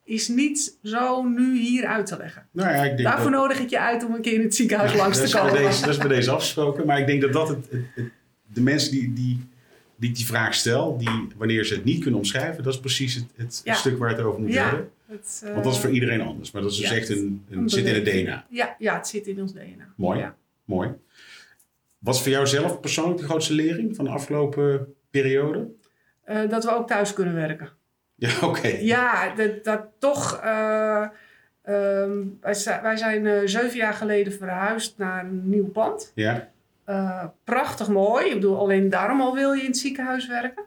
is 0.04 0.28
niet 0.28 0.76
zo 0.82 1.22
nu 1.22 1.58
hier 1.58 1.86
uit 1.86 2.06
te 2.06 2.16
leggen. 2.16 2.46
nou 2.50 2.70
ja, 2.70 2.82
ik 2.82 2.96
denk 2.96 3.08
Daarvoor 3.08 3.30
dat, 3.30 3.40
nodig 3.40 3.58
ik 3.60 3.68
je 3.70 3.80
uit 3.80 4.04
om 4.04 4.14
een 4.14 4.20
keer 4.20 4.32
in 4.34 4.42
het 4.42 4.54
ziekenhuis 4.54 4.92
Ja, 4.92 4.96
langs 4.96 5.16
te 5.20 5.30
bij 5.32 5.40
komen. 5.40 5.62
Deze, 5.62 5.80
dat 5.80 5.90
is 5.90 5.96
bij 5.98 6.08
deze 6.08 6.30
afgesproken. 6.30 6.86
Maar 6.86 6.98
ik 6.98 7.06
denk 7.06 7.20
dat 7.20 7.32
dat 7.32 7.48
het, 7.48 7.66
het- 7.70 7.84
het- 7.94 8.10
de 8.52 8.60
mensen 8.60 8.90
die, 8.90 9.12
die, 9.12 9.48
die 10.04 10.12
ik 10.12 10.18
die 10.18 10.26
vraag 10.26 10.54
stel, 10.54 10.96
die, 10.98 11.26
wanneer 11.36 11.64
ze 11.64 11.74
het 11.74 11.84
niet 11.84 12.00
kunnen 12.02 12.20
omschrijven, 12.20 12.62
dat 12.62 12.72
is 12.74 12.80
precies 12.80 13.14
het, 13.14 13.24
het 13.36 13.60
Ja. 13.64 13.74
stuk 13.74 13.98
waar 13.98 14.08
het 14.10 14.20
over 14.20 14.40
moet 14.40 14.52
Ja, 14.52 14.64
hebben. 14.64 14.90
Het, 15.06 15.42
eh, 15.44 15.52
Want 15.52 15.64
dat 15.64 15.72
is 15.74 15.78
voor 15.80 15.90
iedereen 15.90 16.20
anders. 16.20 16.50
Maar 16.50 16.62
dat 16.62 16.70
is 16.70 16.76
dus 16.76 16.90
echt 16.90 17.08
een, 17.08 17.44
een 17.50 17.58
een 17.58 17.68
zit 17.68 17.86
in 17.86 17.94
het. 17.94 18.04
DNA. 18.04 18.46
Ja, 18.48 18.76
ja, 18.78 18.96
het 18.96 19.08
zit 19.08 19.26
in 19.26 19.40
ons 19.40 19.52
DNA. 19.52 19.92
Mooi. 19.96 20.28
Mooi. 20.64 20.90
Wat 21.98 22.14
is 22.14 22.20
voor 22.22 22.30
jou 22.30 22.46
zelf 22.46 22.80
persoonlijk 22.80 23.18
de 23.18 23.24
grootste 23.24 23.52
lering 23.52 23.96
van 23.96 24.04
de 24.04 24.10
afgelopen 24.10 24.94
periode? 25.10 25.68
Eh, 26.24 26.48
dat 26.48 26.64
we 26.64 26.70
ook 26.74 26.86
thuis 26.88 27.12
kunnen 27.12 27.34
werken. 27.34 27.68
Ja, 28.14 28.30
oké. 28.48 28.68
Ja, 28.68 29.34
dat, 29.34 29.64
dat 29.64 29.80
toch. 29.98 30.40
eh, 30.42 31.06
ehm, 31.62 32.18
wij, 32.40 32.54
wij 32.82 32.96
zijn 32.96 33.26
eh, 33.26 33.40
zeven 33.44 33.76
jaar 33.76 33.94
geleden 33.94 34.32
verhuisd 34.32 34.98
naar 34.98 35.24
een 35.24 35.48
nieuw 35.48 35.66
pand. 35.68 36.12
Ja, 36.14 36.52
Eh, 36.84 37.24
prachtig 37.44 37.88
mooi. 37.88 38.26
Ik 38.26 38.34
bedoel, 38.34 38.58
alleen 38.58 38.88
daarom 38.88 39.20
al 39.20 39.34
wil 39.34 39.52
je 39.52 39.60
in 39.60 39.66
het 39.66 39.76
ziekenhuis 39.76 40.26
werken. 40.26 40.64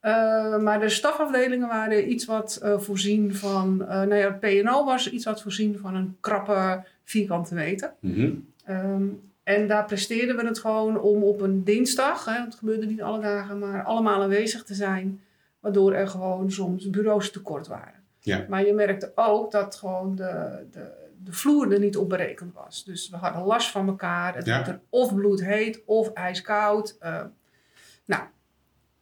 Eh, 0.00 0.58
maar 0.58 0.80
de 0.80 0.88
stafafdelingen 0.88 1.68
waren 1.68 2.10
iets 2.10 2.24
wat 2.24 2.58
eh, 2.62 2.78
voorzien 2.78 3.34
van. 3.34 3.76
nou 3.76 4.14
ja, 4.14 4.38
het 4.38 4.40
PNO 4.40 4.84
was 4.84 5.10
iets 5.10 5.24
wat 5.24 5.42
voorzien 5.42 5.78
van 5.78 5.94
een 5.94 6.16
krappe 6.20 6.84
vierkante 7.04 7.54
meter. 7.54 7.92
Mhm. 8.00 8.32
Ehm, 8.64 9.04
en 9.42 9.66
daar 9.66 9.84
presteerden 9.84 10.36
we 10.36 10.46
het 10.46 10.58
gewoon 10.58 11.00
om 11.00 11.22
op 11.22 11.40
een 11.40 11.64
dinsdag, 11.64 12.24
hè, 12.24 12.44
het 12.44 12.54
gebeurde 12.54 12.86
niet 12.86 13.02
alle 13.02 13.20
dagen, 13.20 13.58
maar 13.58 13.84
allemaal 13.84 14.22
aanwezig 14.22 14.62
te 14.64 14.74
zijn. 14.74 15.20
Waardoor 15.60 15.92
er 15.92 16.08
gewoon 16.08 16.50
soms 16.50 16.90
bureaus 16.90 17.30
tekort 17.30 17.66
waren. 17.66 18.02
Ja. 18.18 18.46
Maar 18.48 18.66
je 18.66 18.72
merkte 18.72 19.12
ook 19.14 19.50
dat 19.50 19.74
gewoon 19.74 20.14
de, 20.14 20.66
de, 20.70 20.90
de 21.24 21.32
vloer 21.32 21.72
er 21.72 21.78
niet 21.78 21.96
op 21.96 22.08
berekend 22.08 22.54
was. 22.54 22.84
Dus 22.84 23.08
we 23.08 23.16
hadden 23.16 23.42
last 23.42 23.70
van 23.70 23.88
elkaar. 23.88 24.34
Het 24.34 24.46
Ja. 24.46 24.54
werd 24.56 24.68
er 24.68 24.80
of 24.88 25.14
bloedheet 25.14 25.82
of 25.86 26.12
ijskoud. 26.12 26.96
Eh, 27.00 27.20
nou, 28.04 28.22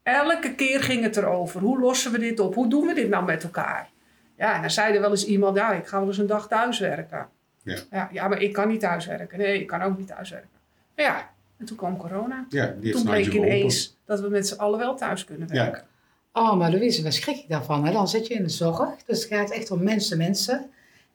elke 0.03 0.55
keer 0.55 0.83
ging 0.83 1.03
het 1.03 1.17
erover. 1.17 1.61
Hoe 1.61 1.81
lossen 1.81 2.13
we 2.13 2.19
dit 2.19 2.41
op? 2.41 2.55
Hoe 2.55 2.69
doen 2.69 2.87
we 2.87 2.95
dit 2.95 3.09
nou 3.09 3.25
met 3.25 3.43
elkaar? 3.43 3.91
Ja, 4.37 4.55
en 4.55 4.61
dan 4.61 4.71
zei 4.71 4.95
er 4.95 5.01
wel 5.01 5.11
eens 5.11 5.27
iemand, 5.27 5.57
ja, 5.57 5.73
ik 5.73 5.87
ga 5.87 5.99
wel 5.99 6.07
eens 6.09 6.19
een 6.19 6.27
dag 6.27 6.49
thuiswerken. 6.49 7.29
Ja. 7.63 7.79
Ja, 7.91 8.09
ja, 8.13 8.29
maar 8.29 8.41
ik 8.43 8.53
kan 8.53 8.69
niet 8.69 8.81
thuiswerken. 8.81 9.39
Nee, 9.39 9.61
ik 9.61 9.67
kan 9.67 9.83
ook 9.83 9.99
niet 9.99 10.07
thuiswerken. 10.07 10.49
Ja, 10.97 11.31
en 11.59 11.65
toen 11.67 11.77
kwam 11.77 11.97
corona. 11.97 12.47
ja 12.49 12.75
die 12.81 12.93
Toen 12.93 13.05
bleek 13.05 13.33
ineens 13.33 13.97
dat 14.05 14.21
we 14.21 14.29
met 14.29 14.49
z'n 14.49 14.59
allen 14.59 14.79
wel 14.79 14.95
thuis 14.97 15.25
kunnen 15.25 15.49
Ja. 15.53 15.55
werken. 15.63 15.85
Oh, 16.33 16.57
maar 16.57 16.71
Louise, 16.71 17.03
waar 17.03 17.13
schrik 17.13 17.37
ik 17.37 17.49
daarvan? 17.49 17.87
Hè? 17.87 17.93
Dan 17.93 18.09
zit 18.09 18.27
je 18.27 18.35
in 18.35 18.43
de 18.43 18.49
zorg, 18.49 19.03
dus 19.07 19.23
het 19.25 19.33
gaat 19.33 19.51
echt 19.51 19.71
om 19.71 19.83
mensen, 19.83 20.19
mensen. 20.19 20.71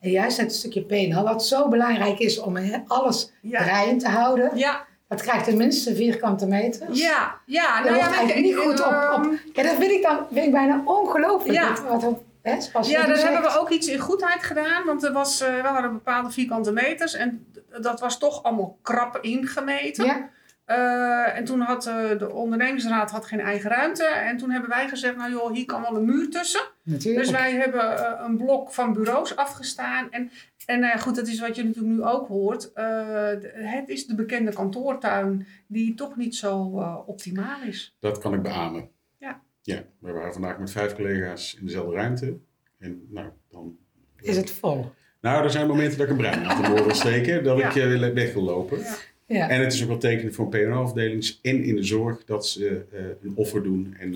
En 0.06 0.12
juist 0.12 0.38
het 0.38 0.54
stukje 0.56 0.82
PNL, 0.82 1.24
wat 1.24 1.46
zo 1.46 1.68
belangrijk 1.68 2.20
is 2.20 2.40
om 2.40 2.58
alles 2.88 3.32
Ja, 3.42 3.64
draaiend 3.64 4.00
te 4.00 4.08
houden. 4.10 4.58
ja, 4.58 4.86
Dat 5.08 5.22
krijgt 5.22 5.44
tenminste 5.46 5.96
vierkante 5.96 6.48
meters. 6.48 7.00
Ja, 7.02 7.36
ja. 7.46 7.74
Daar 7.74 7.84
Nou 7.84 7.96
ja, 7.96 8.02
wordt 8.02 8.18
eigenlijk 8.18 8.46
niet 8.48 8.56
goed 8.58 8.86
op, 8.86 8.92
ehm, 8.92 9.14
op. 9.26 9.34
Ja, 9.54 9.64
dat 9.64 9.76
vind 9.76 9.92
ik 9.92 10.02
dan 10.02 10.18
vind 10.34 10.46
ik 10.46 10.52
bijna 10.52 10.82
ongelooflijk. 10.86 11.58
Ja. 11.60 11.70
Dat- 11.70 11.84
Wat, 11.84 12.02
wat, 12.04 12.20
hè, 12.42 12.52
Ja, 12.82 13.06
daar 13.08 13.18
hebben 13.18 13.42
we 13.52 13.60
ook 13.60 13.70
iets 13.70 13.88
in 13.88 14.00
goedheid 14.00 14.44
gedaan. 14.44 14.86
Want 14.86 15.04
er 15.04 15.12
was, 15.12 15.42
eh, 15.42 15.62
we 15.62 15.68
hadden 15.68 15.92
bepaalde 15.94 16.32
vierkante 16.32 16.72
meters. 16.72 17.14
En 17.14 17.46
dat 17.82 18.00
was 18.00 18.18
toch 18.20 18.44
allemaal 18.44 18.78
krap 18.82 19.18
ingemeten. 19.22 20.06
Ja, 20.06 20.30
Eh, 20.66 21.38
en 21.38 21.44
toen 21.46 21.60
had 21.60 21.86
eh, 21.88 22.18
de 22.18 22.32
ondernemingsraad 22.32 23.12
had 23.12 23.26
geen 23.26 23.40
eigen 23.40 23.70
ruimte. 23.70 24.04
En 24.06 24.38
toen 24.38 24.50
hebben 24.52 24.70
wij 24.70 24.88
gezegd, 24.88 25.16
nou 25.16 25.32
joh, 25.32 25.52
hier 25.52 25.66
kan 25.66 25.82
wel 25.82 25.96
een 25.96 26.06
muur 26.06 26.30
tussen. 26.30 26.62
natuurlijk. 26.84 27.26
Dus 27.26 27.34
wij 27.34 27.54
hebben 27.54 27.98
eh, 27.98 28.26
een 28.26 28.38
blok 28.38 28.72
van 28.74 28.94
bureaus 28.94 29.36
afgestaan. 29.36 30.12
En, 30.12 30.32
en 30.66 30.80
nou 30.80 31.00
goed, 31.00 31.16
dat 31.16 31.28
is 31.28 31.40
wat 31.40 31.56
je 31.56 31.64
natuurlijk 31.64 31.96
nu 31.96 32.04
ook 32.04 32.28
hoort. 32.28 32.74
Eh, 32.74 33.28
het 33.54 33.90
is 33.90 34.08
de 34.08 34.16
bekende 34.16 34.54
kantoortuin 34.54 35.48
die 35.68 35.94
toch 35.94 36.16
niet 36.16 36.36
zo 36.36 36.80
eh, 36.80 36.98
optimaal 37.06 37.62
is. 37.68 37.96
Dat 38.00 38.18
kan 38.18 38.34
ik 38.34 38.42
beamen. 38.42 38.90
Ja. 39.18 39.42
Ja, 39.62 39.84
we 40.00 40.12
waren 40.12 40.34
vandaag 40.34 40.60
met 40.60 40.72
vijf 40.72 40.96
collega's 40.96 41.56
in 41.60 41.66
dezelfde 41.66 41.96
ruimte. 41.96 42.38
En 42.80 43.08
nou, 43.10 43.28
dan... 43.50 43.78
Is 44.20 44.38
het 44.38 44.52
vol? 44.52 44.92
Nou, 45.22 45.44
er 45.44 45.52
zijn 45.52 45.68
momenten 45.68 45.98
dat 45.98 46.06
ik 46.08 46.12
een 46.12 46.18
brein 46.20 46.46
aan 46.46 46.76
de 46.76 46.94
steken, 46.94 47.44
dat 47.44 47.58
Ja. 47.58 47.70
ik 47.70 47.76
eh, 47.76 48.14
weg 48.14 48.34
wil 48.34 48.44
lopen. 48.44 48.80
Ja. 48.80 48.96
Ja. 49.28 49.50
En 49.50 49.62
het 49.64 49.74
is 49.74 49.82
ook 49.82 49.88
wel 49.88 49.98
tekenend 49.98 50.36
voor 50.36 50.54
een 50.54 50.66
PNO-afdeling 50.68 51.38
en 51.42 51.64
in 51.64 51.76
de 51.76 51.84
zorg 51.84 52.26
dat 52.26 52.48
ze 52.48 52.86
eh, 52.94 53.00
een 53.24 53.34
offer 53.36 53.64
doen. 53.64 53.96
En 54.00 54.14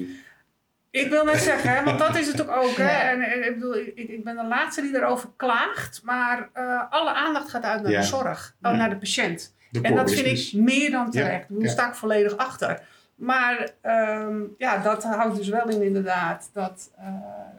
Ik 0.92 1.10
wil 1.10 1.24
net 1.26 1.38
zeggen, 1.42 1.70
hè, 1.76 1.84
want 1.84 2.00
dat 2.00 2.18
is 2.18 2.28
het 2.28 2.42
ook 2.42 2.50
ook. 2.50 2.76
Hè? 2.78 2.84
Ja. 2.84 3.12
En, 3.12 3.22
en 3.22 3.44
ik, 3.48 3.54
bedoel, 3.54 3.76
ik, 3.76 3.96
ik 3.96 4.24
ben 4.24 4.36
de 4.36 4.46
laatste 4.46 4.82
die 4.82 4.96
erover 4.96 5.30
klaagt. 5.36 6.02
Maar 6.04 6.50
eh, 6.54 6.84
alle 6.90 7.14
aandacht 7.14 7.50
gaat 7.50 7.64
uit 7.64 7.82
naar 7.82 7.92
Ja. 7.92 8.00
de 8.00 8.06
zorg, 8.06 8.56
oh, 8.62 8.72
Ja. 8.72 8.78
naar 8.78 8.90
de 8.90 8.98
patiënt. 8.98 9.54
de 9.72 9.82
En 9.82 9.96
dat 9.96 10.12
vind 10.12 10.26
ik 10.54 10.54
meer 10.62 10.92
dan 10.92 11.12
terecht. 11.12 11.46
Daar 11.50 11.70
sta 11.70 11.88
ik 11.88 11.96
volledig 11.96 12.38
achter. 12.38 12.82
Maar 13.16 13.70
ehm, 13.82 14.38
ja, 14.58 14.78
dat 14.84 15.04
houdt 15.04 15.36
dus 15.38 15.48
wel 15.48 15.70
in 15.70 15.82
inderdaad 15.82 16.50
dat, 16.54 16.92
eh, 16.98 17.06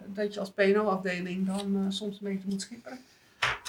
dat 0.06 0.34
je 0.34 0.40
als 0.40 0.50
PNO-afdeling 0.50 1.46
dan 1.46 1.76
eh, 1.76 1.80
soms 1.88 2.20
een 2.20 2.32
beetje 2.32 2.48
moet 2.48 2.60
schipperen. 2.62 2.98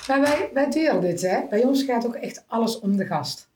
Maar 0.08 0.22
wij, 0.22 0.50
wij 0.54 0.70
delen 0.70 1.02
dit, 1.02 1.22
hè. 1.22 1.39
Bij 1.50 1.63
ons 1.63 1.84
gaat 1.84 2.06
ook 2.06 2.15
echt 2.15 2.44
alles 2.48 2.80
om 2.80 2.98
de 2.98 3.06
gast. 3.06 3.50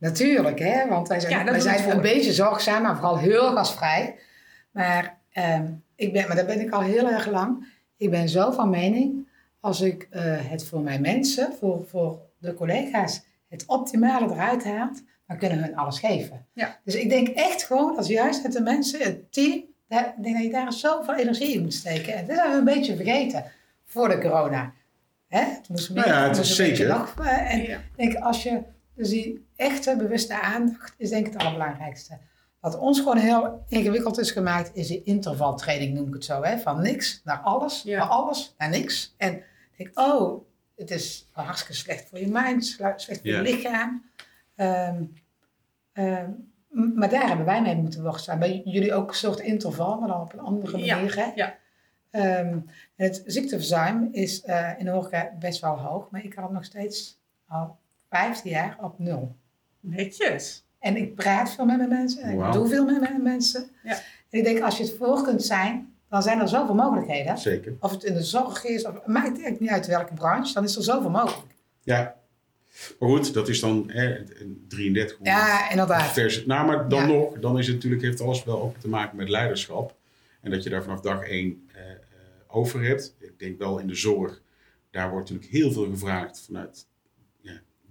Natuurlijk, 0.00 0.58
hè. 0.58 0.88
Want 0.88 1.08
wij 1.08 1.20
zijn, 1.20 1.32
Ja, 1.32 1.38
dat 1.44 1.50
wij 1.50 1.60
zijn 1.60 1.84
een 1.84 1.90
voor. 1.92 2.00
beetje 2.00 2.32
zorgzaam, 2.32 2.82
maar 2.82 2.94
vooral 2.96 3.18
heel 3.18 3.52
gastvrij. 3.52 4.16
Maar, 4.70 5.18
ehm, 5.32 5.66
ik 5.94 6.12
ben, 6.12 6.26
maar 6.26 6.36
dat 6.36 6.46
ben 6.46 6.60
ik 6.60 6.70
al 6.70 6.80
heel 6.80 7.10
erg 7.10 7.26
lang. 7.26 7.66
Ik 7.96 8.10
ben 8.10 8.28
zo 8.28 8.50
van 8.50 8.70
mening, 8.70 9.28
als 9.60 9.80
ik 9.80 10.06
eh, 10.10 10.22
het 10.24 10.64
voor 10.64 10.80
mijn 10.80 11.00
mensen, 11.00 11.52
voor, 11.58 11.84
voor 11.88 12.18
de 12.38 12.54
collega's, 12.54 13.22
het 13.48 13.64
optimale 13.66 14.32
eruit 14.32 14.64
haalt, 14.64 15.02
dan 15.26 15.38
kunnen 15.38 15.58
we 15.58 15.64
hun 15.64 15.76
alles 15.76 15.98
geven. 15.98 16.46
Ja. 16.52 16.78
Dus 16.84 16.94
ik 16.94 17.08
denk 17.08 17.28
echt 17.28 17.62
gewoon, 17.62 17.96
als 17.96 18.06
juist 18.08 18.42
met 18.42 18.52
de 18.52 18.60
mensen, 18.62 19.00
het 19.00 19.32
team, 19.32 19.62
daar, 19.88 20.14
ik 20.16 20.22
denk 20.22 20.34
dat 20.34 20.44
je 20.44 20.50
daar 20.50 20.72
zoveel 20.72 21.14
energie 21.14 21.54
in 21.54 21.62
moet 21.62 21.74
steken. 21.74 22.14
En 22.14 22.26
dat 22.26 22.36
hebben 22.36 22.64
we 22.64 22.70
een 22.70 22.78
beetje 22.78 22.96
vergeten 22.96 23.44
voor 23.84 24.08
de 24.08 24.18
corona. 24.18 24.72
Hè? 25.28 25.40
Het 25.44 25.68
moest 25.68 25.90
meer, 25.90 26.06
Nou 26.06 26.16
ja, 26.20 26.28
het 26.28 26.36
is 26.38 26.48
een 26.48 26.54
zeker. 26.54 27.08
en 27.26 27.62
Ja. 27.62 27.78
denk, 27.96 28.14
als 28.14 28.42
je, 28.42 28.60
dus 28.94 29.08
die 29.08 29.46
echte 29.60 29.96
bewuste 29.96 30.40
aandacht 30.40 30.94
is 30.96 31.10
denk 31.10 31.26
ik 31.26 31.32
het 31.32 31.42
allerbelangrijkste. 31.42 32.18
Wat 32.60 32.78
ons 32.78 32.98
gewoon 32.98 33.16
heel 33.16 33.64
ingewikkeld 33.68 34.18
is 34.18 34.30
gemaakt, 34.30 34.70
is 34.74 34.86
die 34.86 35.02
intervaltraining, 35.02 35.94
noem 35.94 36.06
ik 36.08 36.14
het 36.14 36.24
zo. 36.24 36.42
Hè? 36.42 36.58
Van 36.58 36.82
niks 36.82 37.20
naar 37.24 37.38
alles, 37.38 37.82
Ja. 37.82 37.98
van 37.98 38.08
alles 38.08 38.54
naar 38.58 38.68
niks. 38.68 39.14
En 39.16 39.34
ik 39.34 39.44
denk, 39.76 39.98
oh, 39.98 40.44
het 40.76 40.90
is 40.90 41.28
hartstikke 41.32 41.74
slecht 41.74 42.08
voor 42.08 42.18
je 42.18 42.28
mind, 42.30 42.64
slecht 42.66 43.04
voor 43.06 43.16
Ja. 43.30 43.36
je 43.36 43.42
lichaam. 43.42 44.10
Ehm, 44.56 45.02
ehm, 45.92 46.30
maar 46.94 47.08
daar 47.10 47.26
hebben 47.28 47.46
wij 47.46 47.62
mee 47.62 47.76
moeten 47.76 48.02
worstelen. 48.02 48.38
Bij 48.38 48.62
jullie 48.64 48.94
ook 48.94 49.08
een 49.08 49.14
soort 49.14 49.40
interval, 49.40 49.98
maar 49.98 50.08
dan 50.08 50.20
op 50.20 50.32
een 50.32 50.40
andere 50.40 50.78
Ja, 50.84 50.96
manier. 50.96 51.16
Hè? 51.16 51.30
ja. 51.34 51.54
Ehm, 52.10 52.24
en 52.26 52.64
het 52.96 53.22
ziekteverzuim 53.26 54.08
is 54.12 54.42
eh, 54.42 54.70
in 54.78 54.84
de 54.84 54.90
horeca 54.90 55.30
best 55.38 55.60
wel 55.60 55.78
hoog, 55.78 56.10
maar 56.10 56.24
ik 56.24 56.34
had 56.34 56.50
nog 56.52 56.64
steeds 56.64 57.18
al 57.46 57.78
15 58.08 58.50
jaar 58.50 58.76
op 58.80 58.98
nul. 58.98 59.36
Netjes. 59.80 60.64
En 60.78 60.96
ik 60.96 61.14
praat 61.14 61.54
veel 61.54 61.64
met 61.64 61.76
mijn 61.76 61.88
mensen, 61.88 62.22
en 62.22 62.40
ik 62.46 62.52
doe 62.52 62.68
veel 62.68 62.84
met 62.84 63.00
mijn 63.00 63.22
mensen. 63.22 63.70
Ja. 63.82 63.90
En 64.30 64.38
ik 64.38 64.44
denk, 64.44 64.60
als 64.60 64.76
je 64.76 64.82
het 64.84 64.94
voor 64.98 65.22
kunt 65.22 65.42
zijn, 65.42 65.94
dan 66.08 66.22
zijn 66.22 66.40
er 66.40 66.48
zoveel 66.48 66.74
mogelijkheden. 66.74 67.38
Zeker. 67.38 67.76
Of 67.80 67.90
het 67.90 68.04
in 68.04 68.14
de 68.14 68.22
zorg 68.22 68.64
is, 68.64 68.84
of 68.86 69.06
maakt 69.06 69.26
eigenlijk 69.26 69.60
niet 69.60 69.70
uit 69.70 69.86
welke 69.86 70.14
branche, 70.14 70.52
dan 70.54 70.64
is 70.64 70.76
er 70.76 70.82
zoveel 70.82 71.10
mogelijk. 71.10 71.52
Ja. 71.82 72.18
Maar 72.98 73.08
goed, 73.08 73.34
dat 73.34 73.48
is 73.48 73.60
dan 73.60 73.90
hè, 73.90 74.18
een 74.18 74.64
33. 74.68 75.18
Ja, 75.22 75.70
inderdaad. 75.70 76.12
Vers, 76.12 76.46
nou, 76.46 76.66
maar 76.66 76.88
dan 76.88 77.00
Ja. 77.00 77.06
nog, 77.06 77.38
dan 77.38 77.58
is 77.58 77.66
het 77.66 77.74
natuurlijk, 77.74 78.02
heeft 78.02 78.20
alles 78.20 78.44
wel 78.44 78.62
ook 78.62 78.76
te 78.76 78.88
maken 78.88 79.16
met 79.16 79.28
leiderschap. 79.28 79.94
En 80.40 80.50
dat 80.50 80.62
je 80.62 80.70
daar 80.70 80.82
vanaf 80.82 81.00
dag 81.00 81.22
één 81.22 81.68
eh, 81.72 81.90
eh, 81.90 81.96
over 82.48 82.82
hebt. 82.84 83.14
Ik 83.18 83.38
denk 83.38 83.58
wel 83.58 83.78
in 83.78 83.86
de 83.86 83.94
zorg, 83.94 84.40
daar 84.90 85.10
wordt 85.10 85.30
natuurlijk 85.30 85.56
heel 85.56 85.72
veel 85.72 85.90
gevraagd 85.90 86.42
vanuit 86.46 86.86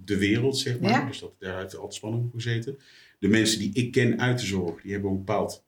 de 0.05 0.17
wereld, 0.17 0.57
zeg 0.57 0.79
maar. 0.79 0.89
Ja. 0.89 1.05
Dus 1.05 1.19
dat, 1.19 1.33
daar 1.39 1.59
heeft 1.59 1.75
altijd 1.75 1.93
spanning 1.93 2.23
op 2.25 2.33
gezeten. 2.33 2.79
De 3.19 3.27
mensen 3.27 3.59
die 3.59 3.73
ik 3.73 3.91
ken 3.91 4.19
uit 4.21 4.39
de 4.39 4.45
zorg, 4.45 4.81
die 4.81 4.91
hebben 4.91 5.11
een 5.11 5.17
bepaald 5.17 5.63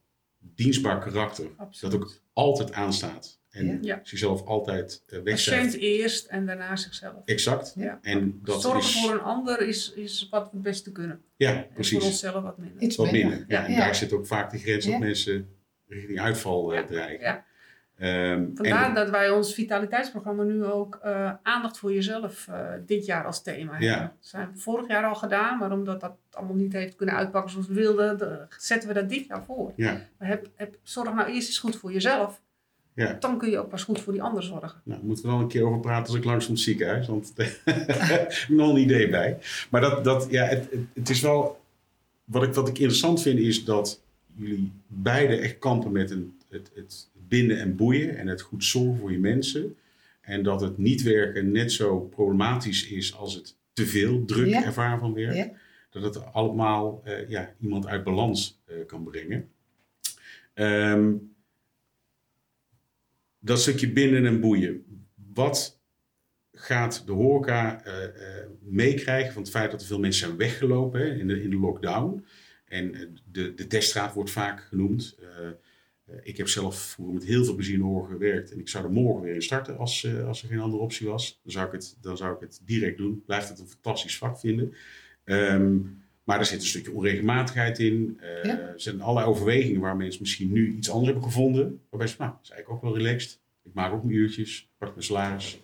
dienstbaar 0.56 1.00
karakter. 1.00 1.46
Absoluut. 1.58 1.94
Dat 1.94 2.02
ook 2.02 2.22
altijd 2.34 2.72
aanstaat. 2.74 3.39
En 3.50 3.84
Ja. 3.84 4.00
Zichzelf 4.04 4.46
altijd 4.46 5.04
uh, 5.08 5.24
Patiënt 5.24 5.74
eerst 5.74 6.26
en 6.26 6.46
daarna 6.46 6.76
zichzelf. 6.76 7.15
Exact. 7.26 7.74
Ja. 7.78 8.00
En 8.02 8.39
dat 8.44 8.62
Zorgen 8.62 8.80
is, 8.82 9.02
voor 9.02 9.12
een 9.13 9.20
ander 9.22 9.67
is, 9.67 9.94
is 9.94 10.28
wat 10.30 10.44
we 10.44 10.50
het 10.54 10.62
beste 10.62 10.91
kunnen. 10.91 11.22
Ja, 11.36 11.56
En 11.56 11.67
precies. 11.74 11.98
voor 11.98 12.08
onszelf 12.08 12.44
wat 12.44 12.58
minder. 12.58 12.82
Iets 12.82 12.96
Wat 12.96 13.12
minder. 13.12 13.30
minder. 13.30 13.46
Ja, 13.58 13.65
en 13.65 13.72
Ja. 13.72 13.78
daar 13.78 13.96
zit 13.96 14.13
ook 14.13 14.28
vaak 14.28 14.52
de 14.52 14.58
grens 14.58 14.86
dat 14.86 15.00
mensen 15.00 15.48
richting 15.88 16.20
uitval 16.20 16.74
Ja. 16.74 16.84
dreigen. 16.86 17.44
Ehm, 18.02 18.46
Vandaar 18.56 18.88
en- 18.88 18.94
dat 18.94 19.10
wij 19.10 19.30
ons 19.30 19.54
vitaliteitsprogramma 19.54 20.44
nu 20.44 20.66
ook 20.66 21.00
eh, 21.04 21.32
aandacht 21.44 21.78
voor 21.78 21.94
jezelf 21.94 22.48
eh, 22.48 22.70
dit 22.86 23.06
jaar 23.06 23.26
als 23.26 23.42
thema 23.44 23.80
Ja. 23.80 23.90
hebben. 23.90 24.08
Dat 24.20 24.28
zijn 24.30 24.50
we 24.54 24.60
vorig 24.60 24.88
jaar 24.88 25.04
al 25.06 25.16
gedaan, 25.16 25.58
maar 25.58 25.72
omdat 25.72 26.02
dat 26.02 26.12
allemaal 26.32 26.56
niet 26.56 26.74
heeft 26.74 26.96
kunnen 26.96 27.16
uitpakken 27.16 27.52
zoals 27.52 27.68
we 27.68 27.74
wilden, 27.74 28.18
de- 28.18 28.46
zetten 28.58 28.88
we 28.88 28.94
dat 28.96 29.10
dit 29.10 29.26
jaar 29.28 29.44
voor. 29.44 29.74
ja, 29.76 30.02
Maar 30.18 30.28
heb, 30.28 30.48
heb, 30.56 30.76
zorg 30.84 31.14
nou 31.14 31.30
eerst 31.30 31.48
eens 31.48 31.60
goed 31.60 31.76
voor 31.76 31.92
jezelf. 31.92 32.42
ja. 32.94 33.14
Dan 33.20 33.38
kun 33.38 33.50
je 33.50 33.60
ook 33.60 33.70
pas 33.70 33.84
goed 33.84 34.02
voor 34.02 34.14
die 34.14 34.24
ander 34.24 34.44
zorgen. 34.44 34.82
Nou, 34.84 35.04
moeten 35.04 35.26
we 35.26 35.32
dan 35.32 35.40
een 35.40 35.48
keer 35.48 35.66
over 35.66 35.80
praten 35.80 36.06
als 36.08 36.16
ik 36.16 36.24
langs 36.26 36.48
het 36.48 36.60
ziekenhuis. 36.60 37.08
Want 37.08 37.34
ik 37.36 38.46
nog 38.50 38.70
een 38.70 38.78
idee 38.82 39.10
bij. 39.10 39.38
Maar 39.70 39.82
dat, 39.82 40.04
dat, 40.04 40.28
ja, 40.30 40.44
het, 40.46 40.68
het, 40.94 41.10
is 41.10 41.22
wel... 41.22 41.60
Wat 42.24 42.44
ik, 42.44 42.54
wat 42.54 42.68
ik 42.68 42.78
interessant 42.78 43.22
vind 43.22 43.40
is 43.40 43.66
dat 43.66 44.02
jullie 44.36 44.72
beide 44.88 45.36
echt 45.38 45.60
kampen 45.60 45.92
met 45.92 46.12
een, 46.12 46.38
het, 46.50 46.72
het 46.76 47.10
binden 47.32 47.60
en 47.60 47.76
boeien. 47.76 48.17
En 48.17 48.28
het 48.28 48.41
goed 48.41 48.63
zorgen 48.63 48.98
voor 48.98 49.12
je 49.12 49.20
mensen. 49.20 49.78
En 50.22 50.44
dat 50.44 50.62
het 50.62 50.78
niet 50.78 51.02
werken 51.02 51.52
net 51.52 51.72
zo 51.72 52.00
problematisch 52.00 52.88
is 52.88 53.15
als 53.15 53.34
het 53.34 53.56
te 53.74 53.86
veel 53.86 54.26
druk 54.26 54.48
Ja. 54.48 54.63
ervaren 54.65 55.00
van 55.00 55.13
werk. 55.13 55.36
Ja. 55.36 55.52
Dat 55.89 56.04
het 56.04 56.34
allemaal 56.34 57.02
eh, 57.04 57.30
ja, 57.30 57.54
iemand 57.60 57.88
uit 57.88 58.04
balans 58.04 58.62
eh, 58.65 58.76
kan 58.88 59.04
brengen. 59.04 59.50
Ehm, 60.54 61.13
dat 63.39 63.62
stukje 63.62 63.91
binden 63.91 64.26
en 64.26 64.39
boeien. 64.39 64.86
Wat 65.34 65.80
gaat 66.52 67.04
de 67.06 67.12
horeca 67.12 67.84
eh, 67.84 67.94
meekrijgen 68.60 69.34
van 69.34 69.41
het 69.41 69.52
feit 69.52 69.72
dat 69.72 69.82
er 69.82 69.88
veel 69.88 70.00
mensen 70.00 70.26
zijn 70.26 70.38
weggelopen 70.38 71.00
hè, 71.00 71.13
in, 71.15 71.28
de, 71.28 71.44
in 71.44 71.50
de 71.50 71.60
lockdown? 71.60 72.26
En 72.65 73.17
de, 73.32 73.54
de 73.54 73.67
teststraat 73.67 74.13
wordt 74.13 74.32
vaak 74.32 74.62
genoemd. 74.62 75.17
Eh, 76.12 76.17
ik 76.24 76.38
heb 76.38 76.47
zelf 76.47 76.76
vroeger 76.80 77.13
met 77.15 77.24
heel 77.24 77.45
veel 77.45 77.56
plezier 77.56 77.74
in 77.74 77.80
de 77.80 77.86
horeca 77.86 78.12
gewerkt. 78.12 78.52
En 78.52 78.60
ik 78.60 78.69
zou 78.69 78.84
er 78.84 78.91
morgen 78.91 79.21
weer 79.24 79.34
in 79.34 79.41
starten 79.41 79.78
als, 79.78 80.04
eh, 80.04 80.28
als 80.28 80.41
er 80.41 80.47
geen 80.47 80.60
andere 80.60 80.84
optie 80.84 81.08
was. 81.08 81.39
Dan 81.43 81.52
zou, 81.52 81.65
ik 81.65 81.71
het, 81.71 81.97
dan 82.02 82.17
zou 82.17 82.34
ik 82.34 82.39
het 82.39 82.62
direct 82.65 82.97
doen. 82.97 83.24
Blijft 83.26 83.50
het 83.50 83.60
een 83.60 83.67
fantastisch 83.67 84.17
vak 84.17 84.39
vinden. 84.39 84.74
Ehm, 85.24 85.78
maar 86.24 86.39
er 86.39 86.45
zit 86.45 86.60
een 86.62 86.65
stukje 86.67 86.91
onregelmatigheid 86.91 87.80
in. 87.80 88.17
Eh, 88.21 88.43
Ja. 88.43 88.60
Er 88.60 88.74
zijn 88.76 89.02
allerlei 89.02 89.28
overwegingen 89.28 89.82
waar 89.82 89.95
mensen 89.97 90.21
misschien 90.21 90.52
nu 90.52 90.74
iets 90.76 90.89
anders 90.89 91.12
hebben 91.12 91.24
gevonden. 91.30 91.82
Waarbij 91.89 92.08
ze, 92.08 92.15
nou, 92.17 92.32
dat 92.32 92.39
is 92.43 92.50
eigenlijk 92.50 92.84
ook 92.84 92.91
wel 92.91 93.02
relaxed. 93.04 93.39
Ik 93.63 93.74
maak 93.74 93.93
ook 93.93 94.04
mijn 94.04 94.15
uurtjes, 94.15 94.69
pak 94.78 94.89
mijn 94.89 95.04
salaris. 95.04 95.60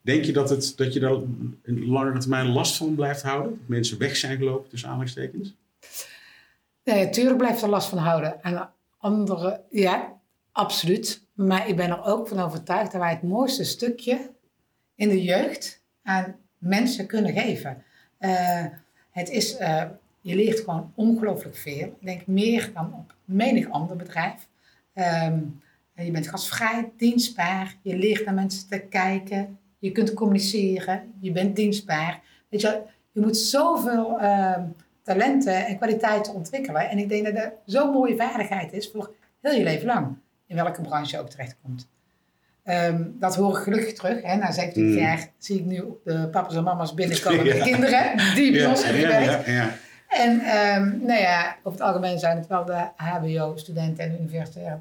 Denk 0.00 0.24
je 0.24 0.32
dat, 0.32 0.50
het, 0.50 0.72
dat 0.76 0.92
je 0.92 1.00
daar 1.00 1.12
een 1.62 1.86
langere 1.86 2.18
termijn 2.18 2.46
last 2.46 2.76
van 2.76 2.94
blijft 2.94 3.22
houden? 3.22 3.50
Dat 3.50 3.68
mensen 3.68 3.98
weg 3.98 4.16
zijn 4.16 4.36
gelopen 4.38 4.70
tussen 4.70 4.88
aanhalingstekens? 4.88 5.54
Nee, 6.84 7.04
natuurlijk 7.04 7.38
blijft 7.38 7.62
er 7.62 7.68
last 7.68 7.88
van 7.88 7.98
houden. 7.98 8.42
En 8.42 8.70
andere, 8.98 9.64
ja, 9.70 10.20
absoluut. 10.52 11.26
Maar 11.34 11.68
ik 11.68 11.76
ben 11.76 11.90
er 11.90 12.04
ook 12.04 12.28
van 12.28 12.38
overtuigd 12.38 12.92
dat 12.92 13.00
wij 13.00 13.10
het 13.10 13.22
mooiste 13.22 13.64
stukje 13.64 14.30
in 14.94 15.08
de 15.08 15.22
jeugd 15.22 15.82
aan 16.02 16.36
mensen 16.58 17.06
kunnen 17.06 17.32
geven. 17.32 17.82
Eh, 18.18 18.64
het 19.10 19.30
is, 19.30 19.56
eh, 19.56 19.84
je 20.20 20.34
leert 20.34 20.58
gewoon 20.58 20.92
ongelooflijk 20.94 21.56
veel. 21.56 21.86
Ik 21.86 22.06
denk 22.06 22.26
meer 22.26 22.70
dan 22.74 22.94
op 22.94 23.14
menig 23.24 23.70
ander 23.70 23.96
bedrijf. 23.96 24.48
Ehm, 24.92 25.38
je 25.94 26.10
bent 26.10 26.28
gastvrij, 26.28 26.92
dienstbaar. 26.96 27.76
Je 27.82 27.96
leert 27.96 28.24
naar 28.24 28.34
mensen 28.34 28.68
te 28.68 28.78
kijken. 28.78 29.58
Je 29.78 29.92
kunt 29.92 30.14
communiceren. 30.14 31.12
Je 31.20 31.32
bent 31.32 31.56
dienstbaar. 31.56 32.22
Weet 32.48 32.60
je, 32.60 32.82
je 33.12 33.20
moet 33.20 33.36
zoveel 33.36 34.18
ehm, 34.18 34.62
talenten 35.08 35.66
en 35.66 35.76
kwaliteiten 35.76 36.34
ontwikkelen. 36.34 36.88
En 36.90 36.98
ik 36.98 37.08
denk 37.08 37.24
dat 37.24 37.34
dat 37.34 37.52
zo'n 37.64 37.90
mooie 37.92 38.16
vaardigheid 38.16 38.72
is 38.72 38.90
voor 38.90 39.14
heel 39.40 39.52
je 39.52 39.62
leven 39.64 39.86
lang. 39.86 40.16
In 40.46 40.56
welke 40.56 40.80
branche 40.82 41.16
je 41.16 41.22
ook 41.22 41.30
terechtkomt. 41.30 41.88
Ehm 42.64 43.02
dat 43.18 43.36
hoor 43.36 43.56
ik 43.56 43.62
gelukkig 43.62 43.92
terug. 43.92 44.22
Hè. 44.22 44.36
Na 44.36 44.50
17 44.52 44.84
Mm. 44.84 44.96
jaar 44.96 45.28
zie 45.38 45.58
ik 45.58 45.64
nu 45.64 45.84
de 46.04 46.28
papa's 46.28 46.54
en 46.54 46.62
mama's 46.62 46.94
binnenkomen 46.94 47.44
met 47.46 47.56
Ja. 47.56 47.64
de 47.64 47.70
kinderen. 47.70 48.34
Die 48.34 48.52
bij 48.52 48.66
ons 48.66 48.84
gewerkt. 48.84 49.46
En 50.08 50.40
ehm, 50.40 50.98
nou 51.06 51.20
ja, 51.20 51.56
over 51.62 51.78
het 51.78 51.88
algemeen 51.88 52.18
zijn 52.18 52.36
het 52.36 52.46
wel 52.46 52.64
de 52.64 52.88
HBO-studenten 52.96 54.04
en 54.04 54.16
universitair. 54.20 54.80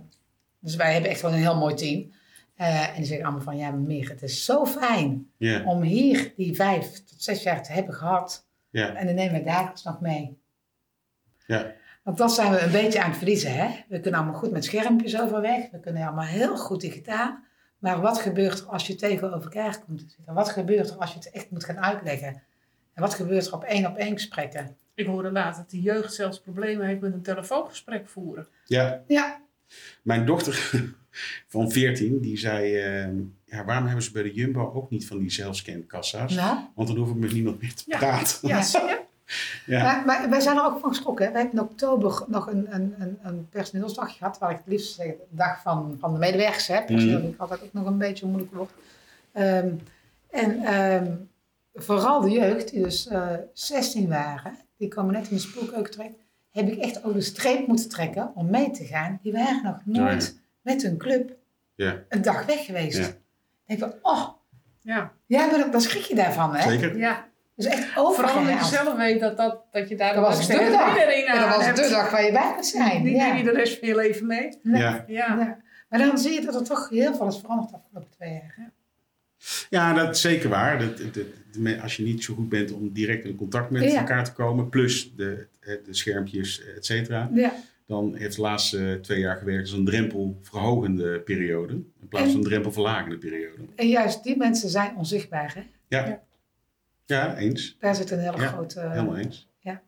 Dus 0.60 0.76
wij 0.76 0.94
hebben 0.94 1.10
echt 1.12 1.22
wel 1.22 1.32
een 1.32 1.38
heel 1.38 1.58
mooi 1.58 1.74
team. 1.74 2.12
Eh, 2.56 2.88
en 2.88 2.94
die 2.96 3.06
zeggen 3.06 3.26
allemaal 3.26 3.44
van, 3.44 3.58
ja 3.58 3.72
meer, 3.72 4.10
het 4.10 4.22
is 4.22 4.46
zo 4.46 4.66
fijn 4.66 5.28
om 5.66 5.82
hier 5.82 6.34
die 6.36 6.56
vijf 6.56 6.92
tot 6.92 7.24
zes 7.24 7.44
jaar 7.44 7.64
te 7.64 7.72
hebben 7.72 7.94
gehad. 7.94 8.46
Ja, 8.78 8.96
En 8.96 9.06
dan 9.06 9.16
nemen 9.16 9.40
we 9.40 9.46
dagelijks 9.46 9.84
nog 9.84 10.02
mee. 10.02 10.38
ja. 11.46 11.74
Want 12.04 12.20
dat 12.20 12.34
zijn 12.34 12.52
we 12.52 12.60
een 12.62 12.72
beetje 12.72 13.02
aan 13.02 13.10
het 13.10 13.18
verliezen. 13.18 13.54
Hè? 13.54 13.68
We 13.88 14.00
kunnen 14.00 14.20
allemaal 14.20 14.40
goed 14.40 14.52
met 14.52 14.66
schermpjes 14.66 15.20
overweg. 15.22 15.70
We 15.72 15.80
kunnen 15.80 16.04
allemaal 16.08 16.26
heel 16.26 16.58
goed 16.58 16.82
digitaal. 16.82 17.40
Maar 17.78 18.02
wat 18.02 18.18
gebeurt 18.20 18.60
er 18.60 18.66
als 18.66 18.88
je 18.88 18.96
tegenover 18.96 19.42
elkaar 19.44 19.80
komt 19.86 20.00
te 20.00 20.06
zitten? 20.16 20.34
Wat 20.34 20.50
gebeurt 20.50 20.90
er 20.90 20.96
als 20.98 21.12
je 21.12 21.18
het 21.18 21.32
echt 21.32 21.50
moet 21.52 21.64
gaan 21.66 21.80
uitleggen? 21.80 22.28
En 22.94 23.02
wat 23.02 23.14
gebeurt 23.14 23.48
er 23.48 23.54
op 23.54 23.64
één 23.64 23.86
op 23.86 23.98
één 23.98 24.14
gesprekken? 24.14 24.78
Ik 24.94 25.06
hoorde 25.06 25.32
later 25.32 25.62
dat 25.62 25.70
de 25.72 25.82
jeugd 25.82 26.14
zelfs 26.14 26.40
problemen 26.42 26.88
heeft 26.88 27.02
met 27.02 27.14
een 27.14 27.22
telefoongesprek 27.22 28.08
voeren. 28.08 28.48
ja. 28.66 29.04
Ja, 29.08 29.42
Mijn 30.02 30.26
dochter 30.26 30.72
van 31.48 31.72
14, 31.72 32.20
die 32.22 32.38
zei... 32.38 32.78
ehm, 32.78 33.16
ja, 33.50 33.66
waarom 33.66 33.86
hebben 33.86 34.04
ze 34.04 34.12
bij 34.12 34.24
de 34.24 34.34
Jumbo 34.34 34.72
ook 34.74 34.90
niet 34.90 35.08
van 35.08 35.18
die 35.18 35.32
zelfscankassa's? 35.32 36.34
nou. 36.36 36.58
Want 36.76 36.88
dan 36.88 36.98
hoef 36.98 37.10
ik 37.10 37.16
met 37.16 37.32
niemand 37.34 37.62
meer 37.62 37.74
te 37.74 37.84
Ja. 37.86 37.98
praten. 37.98 38.48
Ja, 38.48 38.62
zie 38.72 38.80
je? 38.82 39.02
Ja. 39.66 39.84
Maar, 39.84 40.06
maar 40.06 40.30
wij 40.30 40.40
zijn 40.40 40.58
er 40.58 40.64
ook 40.66 40.80
van 40.80 40.90
geschrokken. 40.90 41.26
hè. 41.26 41.32
We 41.32 41.38
hebben 41.38 41.56
in 41.60 41.64
oktober 41.66 42.24
nog 42.28 42.48
een, 42.52 42.76
een, 42.76 42.96
een, 42.98 43.18
een 43.22 43.50
personeelsdag 43.50 44.18
gehad, 44.18 44.38
waar 44.38 44.52
ik 44.52 44.58
het 44.58 44.68
liefst 44.68 44.96
zeg, 44.96 45.08
de 45.08 45.18
dag 45.30 45.62
van, 45.62 45.98
van 46.00 46.14
de 46.14 46.20
medewerkers 46.20 46.68
heb. 46.68 46.86
Personeel 46.86 47.14
Mhm. 47.14 47.22
vind 47.22 47.34
ik 47.34 47.40
altijd 47.40 47.64
ook 47.64 47.74
nog 47.74 47.86
een 47.86 47.98
beetje 47.98 48.24
een 48.26 48.32
moeilijk 48.32 48.54
woord. 48.56 48.72
Ehm, 49.32 49.70
en 50.30 50.64
ehm, 50.64 51.12
vooral 51.74 52.22
de 52.22 52.30
jeugd, 52.30 52.72
die 52.72 52.84
dus 52.84 53.08
eh 53.08 53.30
16 53.54 54.08
waren, 54.08 54.58
die 54.78 54.88
komen 54.88 55.14
net 55.14 55.30
in 55.30 55.36
de 55.36 55.42
spoelkeuken 55.42 55.92
terecht, 55.92 56.14
heb 56.52 56.68
ik 56.70 56.78
echt 56.80 57.04
over 57.04 57.14
de 57.18 57.22
streep 57.22 57.68
moeten 57.68 57.90
trekken 57.90 58.32
om 58.36 58.50
mee 58.50 58.72
te 58.72 58.86
gaan. 58.86 59.20
Die 59.24 59.32
waren 59.32 59.64
nog 59.64 59.80
nooit 59.86 60.40
met 60.62 60.82
hun 60.82 60.98
club 60.98 61.32
Ja, 61.76 62.04
een 62.10 62.22
dag 62.22 62.46
weg 62.46 62.66
geweest. 62.66 63.18
Denk 63.68 63.80
ik 63.84 63.90
van, 63.90 63.94
oh, 64.14 64.28
Ja, 64.82 65.14
ja, 65.26 65.46
maar 65.46 65.60
dan- 65.60 65.72
dan 65.72 65.82
schrik 65.82 66.02
je 66.02 66.16
daarvan, 66.16 66.56
hè? 66.56 66.70
zeker. 66.72 66.98
ja. 66.98 67.26
Dus 67.56 67.66
echt 67.66 67.86
Vooral 67.94 68.38
omdat 68.38 68.60
je 68.60 68.66
zelf 68.66 68.96
weet 68.98 69.20
dat, 69.20 69.38
dat, 69.38 69.64
dat 69.72 69.90
je 69.90 69.96
daar 69.96 70.14
Dat 70.14 70.24
was 70.24 70.48
de 70.48 70.54
dag. 70.54 70.96
Ja, 71.26 71.40
dat 71.48 71.56
was 71.56 71.66
hebt. 71.66 71.78
de 71.78 71.90
dag 71.90 72.12
waar 72.12 72.26
je 72.26 72.32
bij 72.32 72.52
moet 72.56 72.66
zijn. 72.66 73.04
Die 73.04 73.16
ja. 73.16 73.26
neem 73.28 73.38
je 73.38 73.44
de 73.44 73.52
rest 73.52 73.80
van 73.80 73.88
je 73.88 73.96
leven 73.96 74.28
mee. 74.28 74.60
Nee. 74.64 74.82
Ja. 74.82 75.04
Ja. 75.08 75.36
Ja. 75.40 75.58
Maar 75.90 76.00
dan 76.00 76.18
zie 76.18 76.32
je 76.34 76.42
dat 76.46 76.56
er 76.56 76.64
toch 76.64 76.90
heel 76.90 77.16
veel 77.16 77.28
is 77.28 77.38
veranderd 77.40 77.70
de 77.70 77.76
afgelopen 77.76 78.10
twee 78.12 78.32
jaar. 78.32 78.72
Ja, 79.70 79.94
dat 79.94 80.16
is 80.16 80.22
zeker 80.22 80.50
waar. 80.50 80.80
Dat, 80.80 80.98
dat- 80.98 81.14
dat- 81.14 81.82
als 81.82 81.96
je 81.96 82.04
niet 82.04 82.24
zo 82.24 82.34
goed 82.34 82.50
bent 82.50 82.72
om 82.72 82.94
direct 82.94 83.26
in 83.26 83.36
contact 83.36 83.70
met 83.70 83.84
Ja. 83.84 84.00
elkaar 84.00 84.24
te 84.24 84.34
komen, 84.34 84.70
plus 84.70 85.16
de, 85.16 85.48
de 85.60 85.82
schermpjes, 85.90 86.62
et 86.76 86.86
cetera, 86.86 87.30
Ja. 87.34 87.52
Dan 87.88 88.16
heeft 88.16 88.36
de 88.36 88.42
laatste 88.42 89.00
twee 89.02 89.20
jaar 89.20 89.38
gewerkt 89.38 89.62
als 89.70 89.78
een 89.78 89.86
drempelverhogende 89.86 91.20
periode, 91.20 91.74
in 91.74 92.08
plaats 92.10 92.28
van 92.32 92.36
een 92.36 92.44
drempelverlagende 92.44 93.18
periode. 93.18 93.62
En 93.76 93.88
juist 93.88 94.24
die 94.24 94.38
mensen 94.38 94.70
zijn 94.70 94.96
onzichtbaar. 94.96 95.54
Hè? 95.56 95.62
Ja, 95.88 96.08
Ja. 96.08 96.22
ja 97.06 97.38
eens. 97.38 97.78
Daar 97.80 97.96
zit 97.96 98.12
een 98.12 98.20
hele 98.20 98.38
Ja, 98.38 98.48
grote... 98.48 98.80
Helemaal 98.80 99.18
eens. 99.18 99.50
ja. 99.60 99.82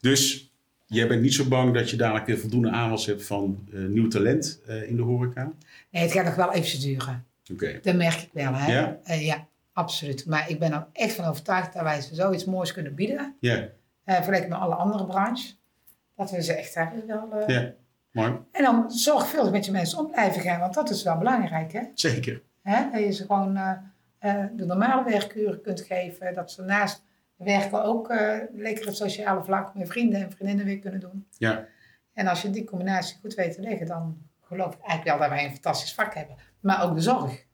Dus 0.00 0.52
jij 0.86 1.08
bent 1.08 1.22
niet 1.22 1.34
zo 1.34 1.44
bang 1.48 1.74
dat 1.74 1.90
je 1.90 1.96
dadelijk 1.96 2.26
weer 2.26 2.38
voldoende 2.38 2.70
aanwas 2.70 3.06
hebt 3.06 3.24
van 3.24 3.68
eh, 3.72 3.80
nieuw 3.80 4.08
talent 4.08 4.60
eh, 4.66 4.88
in 4.88 4.96
de 4.96 5.02
horeca? 5.02 5.52
Nee, 5.90 6.02
het 6.02 6.12
gaat 6.12 6.24
nog 6.24 6.34
wel 6.34 6.52
even 6.52 6.80
duren. 6.80 7.26
Oké. 7.52 7.78
Dat 7.82 7.94
merk 7.94 8.20
ik 8.20 8.28
wel. 8.32 8.54
Hè? 8.54 8.72
Ja? 8.72 8.98
Eh, 9.04 9.26
ja, 9.26 9.46
absoluut. 9.72 10.26
Maar 10.26 10.50
ik 10.50 10.58
ben 10.58 10.72
er 10.72 10.86
echt 10.92 11.14
van 11.14 11.24
overtuigd 11.24 11.72
dat 11.72 11.82
wij 11.82 12.00
ze 12.00 12.14
zoiets 12.14 12.44
moois 12.44 12.72
kunnen 12.72 12.94
bieden. 12.94 13.36
Ja, 13.40 13.68
eh 14.04 14.14
vergeleken 14.14 14.48
met 14.48 14.58
alle 14.58 14.74
andere 14.74 15.06
branches. 15.06 15.60
Dat 16.16 16.30
we 16.30 16.42
ze 16.42 16.52
echt 16.54 16.74
hebben 16.74 17.06
wel... 17.06 17.32
eh, 17.32 17.48
ja. 17.56 17.72
Mooi. 18.12 18.38
En 18.52 18.62
dan 18.64 18.90
zorgvuldig 18.90 19.52
met 19.52 19.64
je 19.64 19.72
mensen 19.72 19.98
om 19.98 20.10
blijven 20.10 20.40
gaan. 20.40 20.60
Want 20.60 20.74
dat 20.74 20.90
is 20.90 21.02
wel 21.02 21.18
belangrijk. 21.18 21.72
Hè? 21.72 21.82
Zeker. 21.94 22.42
Hè? 22.62 22.90
Dat 22.90 23.00
je 23.00 23.10
ze 23.12 23.22
gewoon 23.26 23.56
eh, 23.56 23.72
eh, 24.18 24.44
de 24.52 24.64
normale 24.66 25.04
werkuren 25.10 25.60
kunt 25.62 25.80
geven. 25.80 26.34
Dat 26.34 26.50
ze 26.50 26.62
naast 26.62 27.04
werken 27.36 27.84
ook 27.84 28.08
eh 28.10 28.36
lekker 28.52 28.86
het 28.86 28.96
sociale 28.96 29.44
vlak 29.44 29.74
met 29.74 29.88
vrienden 29.88 30.20
en 30.20 30.32
vriendinnen 30.32 30.64
weer 30.64 30.78
kunnen 30.78 31.00
doen. 31.00 31.26
Ja. 31.38 31.64
En 32.12 32.26
als 32.26 32.42
je 32.42 32.50
die 32.50 32.64
combinatie 32.64 33.16
goed 33.20 33.34
weet 33.34 33.54
te 33.54 33.60
leggen, 33.60 33.86
dan 33.86 34.18
geloof 34.40 34.74
ik 34.74 34.80
eigenlijk 34.80 35.04
wel 35.18 35.18
dat 35.28 35.36
wij 35.36 35.44
een 35.46 35.52
fantastisch 35.52 35.94
vak 35.94 36.14
hebben. 36.14 36.36
Maar 36.60 36.82
ook 36.84 36.94
de 36.94 37.00
zorg. 37.00 37.44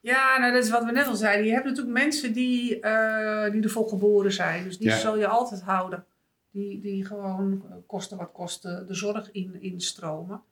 Ja, 0.00 0.38
nou, 0.38 0.52
dat 0.52 0.64
is 0.64 0.70
wat 0.70 0.84
we 0.84 0.92
net 0.92 1.06
al 1.06 1.14
zeiden. 1.14 1.46
Je 1.46 1.52
hebt 1.52 1.64
natuurlijk 1.64 1.98
mensen 1.98 2.32
die, 2.32 2.80
eh, 2.80 3.52
die 3.52 3.62
ervoor 3.62 3.88
geboren 3.88 4.32
zijn. 4.32 4.64
Dus 4.64 4.78
die 4.78 4.88
Ja. 4.88 4.96
zal 4.96 5.18
je 5.18 5.26
altijd 5.26 5.62
houden. 5.62 6.04
Die, 6.50 6.80
die 6.80 7.04
gewoon 7.04 7.62
eh, 7.70 7.76
kosten 7.86 8.18
wat 8.18 8.32
kosten 8.32 8.86
de 8.86 8.94
zorg 8.94 9.30
in, 9.30 9.60
instromen. 9.62 10.42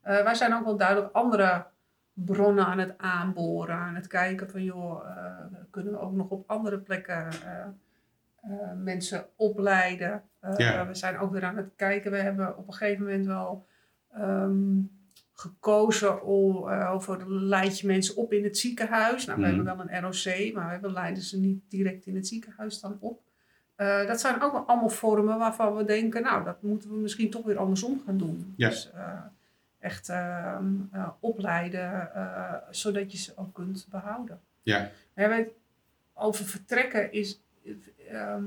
Eh, 0.00 0.22
wij 0.22 0.34
zijn 0.34 0.54
ook 0.54 0.64
wel 0.64 0.76
duidelijk 0.76 1.12
andere 1.12 1.66
bronnen 2.12 2.66
aan 2.66 2.78
het 2.78 2.94
aanboren. 2.98 3.74
Aan 3.76 3.94
het 3.94 4.06
kijken 4.06 4.50
van, 4.50 4.62
joh, 4.64 5.08
eh, 5.08 5.44
kunnen 5.70 5.92
we 5.92 5.98
ook 5.98 6.12
nog 6.12 6.28
op 6.28 6.50
andere 6.50 6.78
plekken 6.78 7.28
mensen 8.82 9.26
opleiden. 9.36 10.22
Ja. 10.56 10.86
We 10.86 10.94
zijn 10.94 11.18
ook 11.18 11.32
weer 11.32 11.44
aan 11.44 11.56
het 11.56 11.70
kijken. 11.76 12.10
We 12.10 12.16
hebben 12.18 12.56
op 12.58 12.66
een 12.66 12.72
gegeven 12.74 13.04
moment 13.04 13.26
wel 13.26 13.66
ehm, 14.12 14.78
gekozen 15.32 16.22
om, 16.24 16.68
over 16.68 17.32
leid 17.32 17.78
je 17.78 17.86
mensen 17.86 18.16
op 18.16 18.32
in 18.32 18.44
het 18.44 18.58
ziekenhuis. 18.58 19.24
Nou, 19.24 19.40
we 19.40 19.46
Mhm. 19.46 19.54
hebben 19.56 19.76
wel 19.76 19.86
een 19.88 20.02
ROC, 20.02 20.54
maar 20.54 20.80
we 20.80 20.90
leiden 20.92 21.22
ze 21.22 21.38
niet 21.40 21.60
direct 21.68 22.06
in 22.06 22.14
het 22.14 22.26
ziekenhuis 22.26 22.80
dan 22.80 22.96
op. 23.00 23.20
Eh, 23.76 24.06
dat 24.06 24.20
zijn 24.20 24.42
ook 24.42 24.64
allemaal 24.66 24.88
vormen 24.88 25.38
waarvan 25.38 25.76
we 25.76 25.84
denken, 25.84 26.22
nou, 26.22 26.44
dat 26.44 26.62
moeten 26.62 26.90
we 26.90 26.96
misschien 26.96 27.30
toch 27.30 27.44
weer 27.44 27.58
andersom 27.58 28.02
gaan 28.06 28.18
doen. 28.18 28.54
Ja. 28.56 28.68
Dus 28.68 28.90
eh, 28.94 29.20
echt 29.78 30.08
ehm, 30.08 30.66
eh, 30.92 31.08
opleiden, 31.20 32.10
zodat 32.70 33.12
je 33.12 33.18
ze 33.18 33.32
ook 33.36 33.54
kunt 33.54 33.86
behouden. 33.90 34.40
Ja. 34.62 34.90
Ja, 35.14 35.28
weet, 35.28 35.48
over 36.14 36.44
vertrekken 36.44 37.12
is, 37.12 37.40
ehm, 38.10 38.44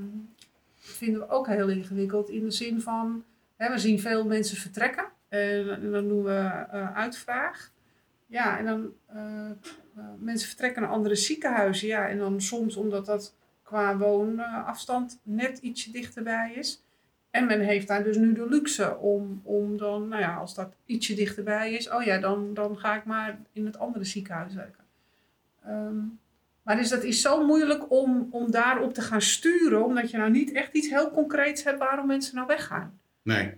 vinden 0.75 1.21
we 1.21 1.29
ook 1.29 1.47
heel 1.47 1.69
ingewikkeld 1.69 2.29
in 2.29 2.43
de 2.43 2.51
zin 2.51 2.81
van, 2.81 3.23
hè, 3.55 3.69
we 3.69 3.77
zien 3.77 3.99
veel 3.99 4.25
mensen 4.25 4.57
vertrekken 4.57 5.05
en, 5.27 5.69
en 5.69 5.91
dan 5.91 6.07
doen 6.07 6.23
we 6.23 6.67
uitvraag. 6.93 7.71
Ja, 8.25 8.57
en 8.57 8.65
dan 8.65 8.93
mensen 10.19 10.47
vertrekken 10.47 10.81
naar 10.81 10.91
andere 10.91 11.15
ziekenhuizen. 11.15 11.87
Ja, 11.87 12.07
en 12.07 12.17
dan 12.17 12.41
soms 12.41 12.75
omdat 12.75 13.05
dat 13.05 13.33
qua 13.69 13.97
woonafstand 13.97 15.19
net 15.23 15.57
ietsje 15.57 15.91
dichterbij 15.91 16.53
is. 16.55 16.83
En 17.29 17.45
men 17.45 17.59
heeft 17.59 17.87
daar 17.87 18.03
dus 18.03 18.17
nu 18.17 18.33
de 18.33 18.49
luxe 18.49 18.97
om, 18.97 19.41
om 19.43 19.77
dan, 19.77 20.07
nou 20.07 20.21
ja, 20.21 20.35
als 20.35 20.55
dat 20.55 20.75
ietsje 20.85 21.13
dichterbij 21.13 21.73
is, 21.73 21.89
oh 21.89 22.03
ja, 22.03 22.19
dan, 22.19 22.53
dan 22.53 22.77
ga 22.77 22.95
ik 22.95 23.05
maar 23.05 23.39
in 23.53 23.65
het 23.65 23.79
andere 23.79 24.05
ziekenhuis 24.05 24.53
werken. 24.53 24.83
Ehm, 25.65 25.97
maar 26.63 26.75
dus 26.75 26.89
dat 26.89 27.03
is 27.03 27.21
zo 27.21 27.45
moeilijk 27.45 27.91
om, 27.91 28.27
om 28.31 28.51
daarop 28.51 28.93
te 28.93 29.01
gaan 29.01 29.21
sturen, 29.21 29.85
omdat 29.85 30.11
je 30.11 30.17
nou 30.17 30.31
niet 30.31 30.51
echt 30.51 30.73
iets 30.73 30.89
heel 30.89 31.11
concreets 31.11 31.63
hebt 31.63 31.79
waarom 31.79 32.07
mensen 32.07 32.35
nou 32.35 32.47
weggaan. 32.47 32.99
Nee. 33.21 33.53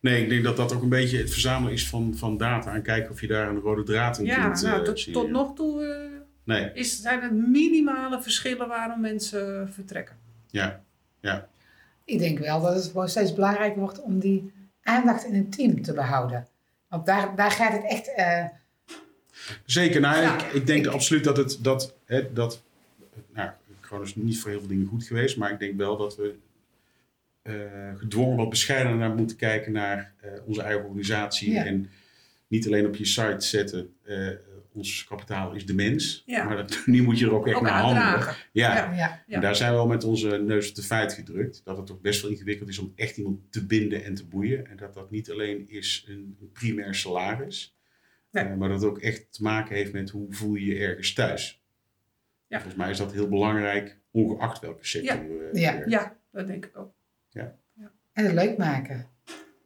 Nee, 0.00 0.22
ik 0.22 0.28
denk 0.28 0.44
dat 0.44 0.56
dat 0.56 0.74
ook 0.74 0.82
een 0.82 0.88
beetje 0.88 1.18
het 1.18 1.30
verzamelen 1.30 1.72
is 1.72 1.88
van, 1.88 2.14
van 2.16 2.36
data 2.36 2.74
en 2.74 2.82
kijken 2.82 3.10
of 3.10 3.20
je 3.20 3.26
daar 3.26 3.48
een 3.48 3.60
rode 3.60 3.82
draad 3.82 4.18
in 4.18 4.24
Ja, 4.24 4.44
kunt 4.44 4.62
nou, 4.62 4.86
eh, 4.86 5.12
tot, 5.12 5.30
nog 5.30 5.54
toe 5.54 5.84
eh, 5.84 6.16
Nee, 6.46 6.70
is, 6.72 7.00
zijn 7.00 7.22
het 7.22 7.32
minimale 7.32 8.22
verschillen 8.22 8.68
waarom 8.68 9.00
mensen 9.00 9.72
vertrekken. 9.72 10.16
ja. 10.50 10.84
Ja, 11.20 11.48
Ik 12.04 12.18
denk 12.18 12.38
wel 12.38 12.60
dat 12.60 12.74
het 12.74 12.84
gewoon 12.84 13.08
steeds 13.08 13.34
belangrijker 13.34 13.78
wordt 13.80 14.00
om 14.02 14.18
die 14.18 14.52
aandacht 14.82 15.24
in 15.24 15.34
een 15.34 15.50
team 15.50 15.82
te 15.82 15.92
behouden. 15.92 16.46
Want 16.88 17.06
daar, 17.06 17.36
daar 17.36 17.50
gaat 17.50 17.72
het 17.72 17.84
echt. 17.84 18.14
eh, 18.14 18.44
zeker. 19.64 20.00
Nou, 20.00 20.22
Ja. 20.22 20.36
ik, 20.46 20.52
ik 20.52 20.66
denk 20.66 20.86
absoluut 20.86 21.24
dat 21.24 21.36
het, 21.36 21.58
dat, 21.62 21.94
hè, 22.04 22.32
dat, 22.32 22.62
nou, 23.34 23.50
gewoon 23.80 24.04
is 24.04 24.14
niet 24.14 24.40
voor 24.40 24.50
heel 24.50 24.58
veel 24.58 24.68
dingen 24.68 24.86
goed 24.86 25.04
geweest, 25.04 25.36
maar 25.36 25.50
ik 25.52 25.58
denk 25.58 25.76
wel 25.76 25.96
dat 25.96 26.16
we 26.16 26.34
eh, 27.42 27.54
gedwongen 27.96 28.36
wat 28.36 28.48
bescheidener 28.50 28.96
naar 28.98 29.14
moeten 29.14 29.36
kijken 29.36 29.72
naar 29.72 30.12
eh, 30.20 30.30
onze 30.46 30.62
eigen 30.62 30.84
organisatie 30.84 31.52
Ja. 31.52 31.64
en 31.64 31.90
niet 32.48 32.66
alleen 32.66 32.86
op 32.86 32.96
je 32.96 33.04
site 33.06 33.40
zetten, 33.46 33.94
eh, 34.04 34.28
ons 34.76 35.04
kapitaal 35.04 35.52
is 35.54 35.66
de 35.66 35.74
mens, 35.74 36.22
Ja. 36.26 36.44
maar 36.44 36.56
dat, 36.56 36.82
nu 36.86 37.02
moet 37.02 37.18
je 37.18 37.26
er 37.26 37.34
ook 37.34 37.46
echt 37.46 37.56
Ook 37.56 37.62
naar 37.62 37.80
handelen. 37.80 38.34
Ja, 38.52 38.74
Ja. 38.74 38.92
ja. 38.92 38.94
Ja. 38.96 39.22
En 39.34 39.40
daar 39.40 39.56
zijn 39.56 39.70
we 39.70 39.76
wel 39.76 39.86
met 39.86 40.04
onze 40.04 40.28
neus 40.38 40.68
op 40.68 40.74
de 40.74 40.82
feit 40.82 41.12
gedrukt. 41.12 41.60
Dat 41.64 41.76
het 41.76 41.90
ook 41.90 42.00
best 42.02 42.22
wel 42.22 42.30
ingewikkeld 42.30 42.68
is 42.68 42.78
om 42.78 42.92
echt 42.96 43.16
iemand 43.16 43.52
te 43.52 43.66
binden 43.66 44.04
en 44.04 44.14
te 44.14 44.26
boeien. 44.26 44.66
En 44.66 44.76
dat 44.76 44.94
dat 44.94 45.10
niet 45.10 45.30
alleen 45.30 45.68
is 45.68 46.04
een 46.08 46.36
een 46.40 46.52
primair 46.52 46.94
salaris. 46.94 47.76
Nee. 48.30 48.44
eh, 48.44 48.54
maar 48.56 48.68
dat 48.68 48.80
het 48.80 48.90
ook 48.90 48.98
echt 48.98 49.32
te 49.32 49.42
maken 49.42 49.76
heeft 49.76 49.92
met 49.92 50.10
hoe 50.10 50.26
voel 50.32 50.54
je 50.54 50.64
je 50.64 50.78
ergens 50.78 51.12
thuis. 51.12 51.62
Ja. 52.46 52.56
Volgens 52.60 52.74
mij 52.82 52.90
is 52.90 52.98
dat 52.98 53.12
heel 53.12 53.28
belangrijk, 53.28 53.98
ongeacht 54.10 54.60
welke 54.60 54.86
sector 54.86 55.16
Ja. 55.16 55.22
je 55.22 55.50
Ja. 55.60 55.82
Ja, 55.86 56.16
dat 56.32 56.46
denk 56.46 56.66
ik 56.66 56.78
ook. 56.78 56.94
En 58.12 58.24
het 58.24 58.32
leuk 58.34 58.56
maken. 58.58 59.06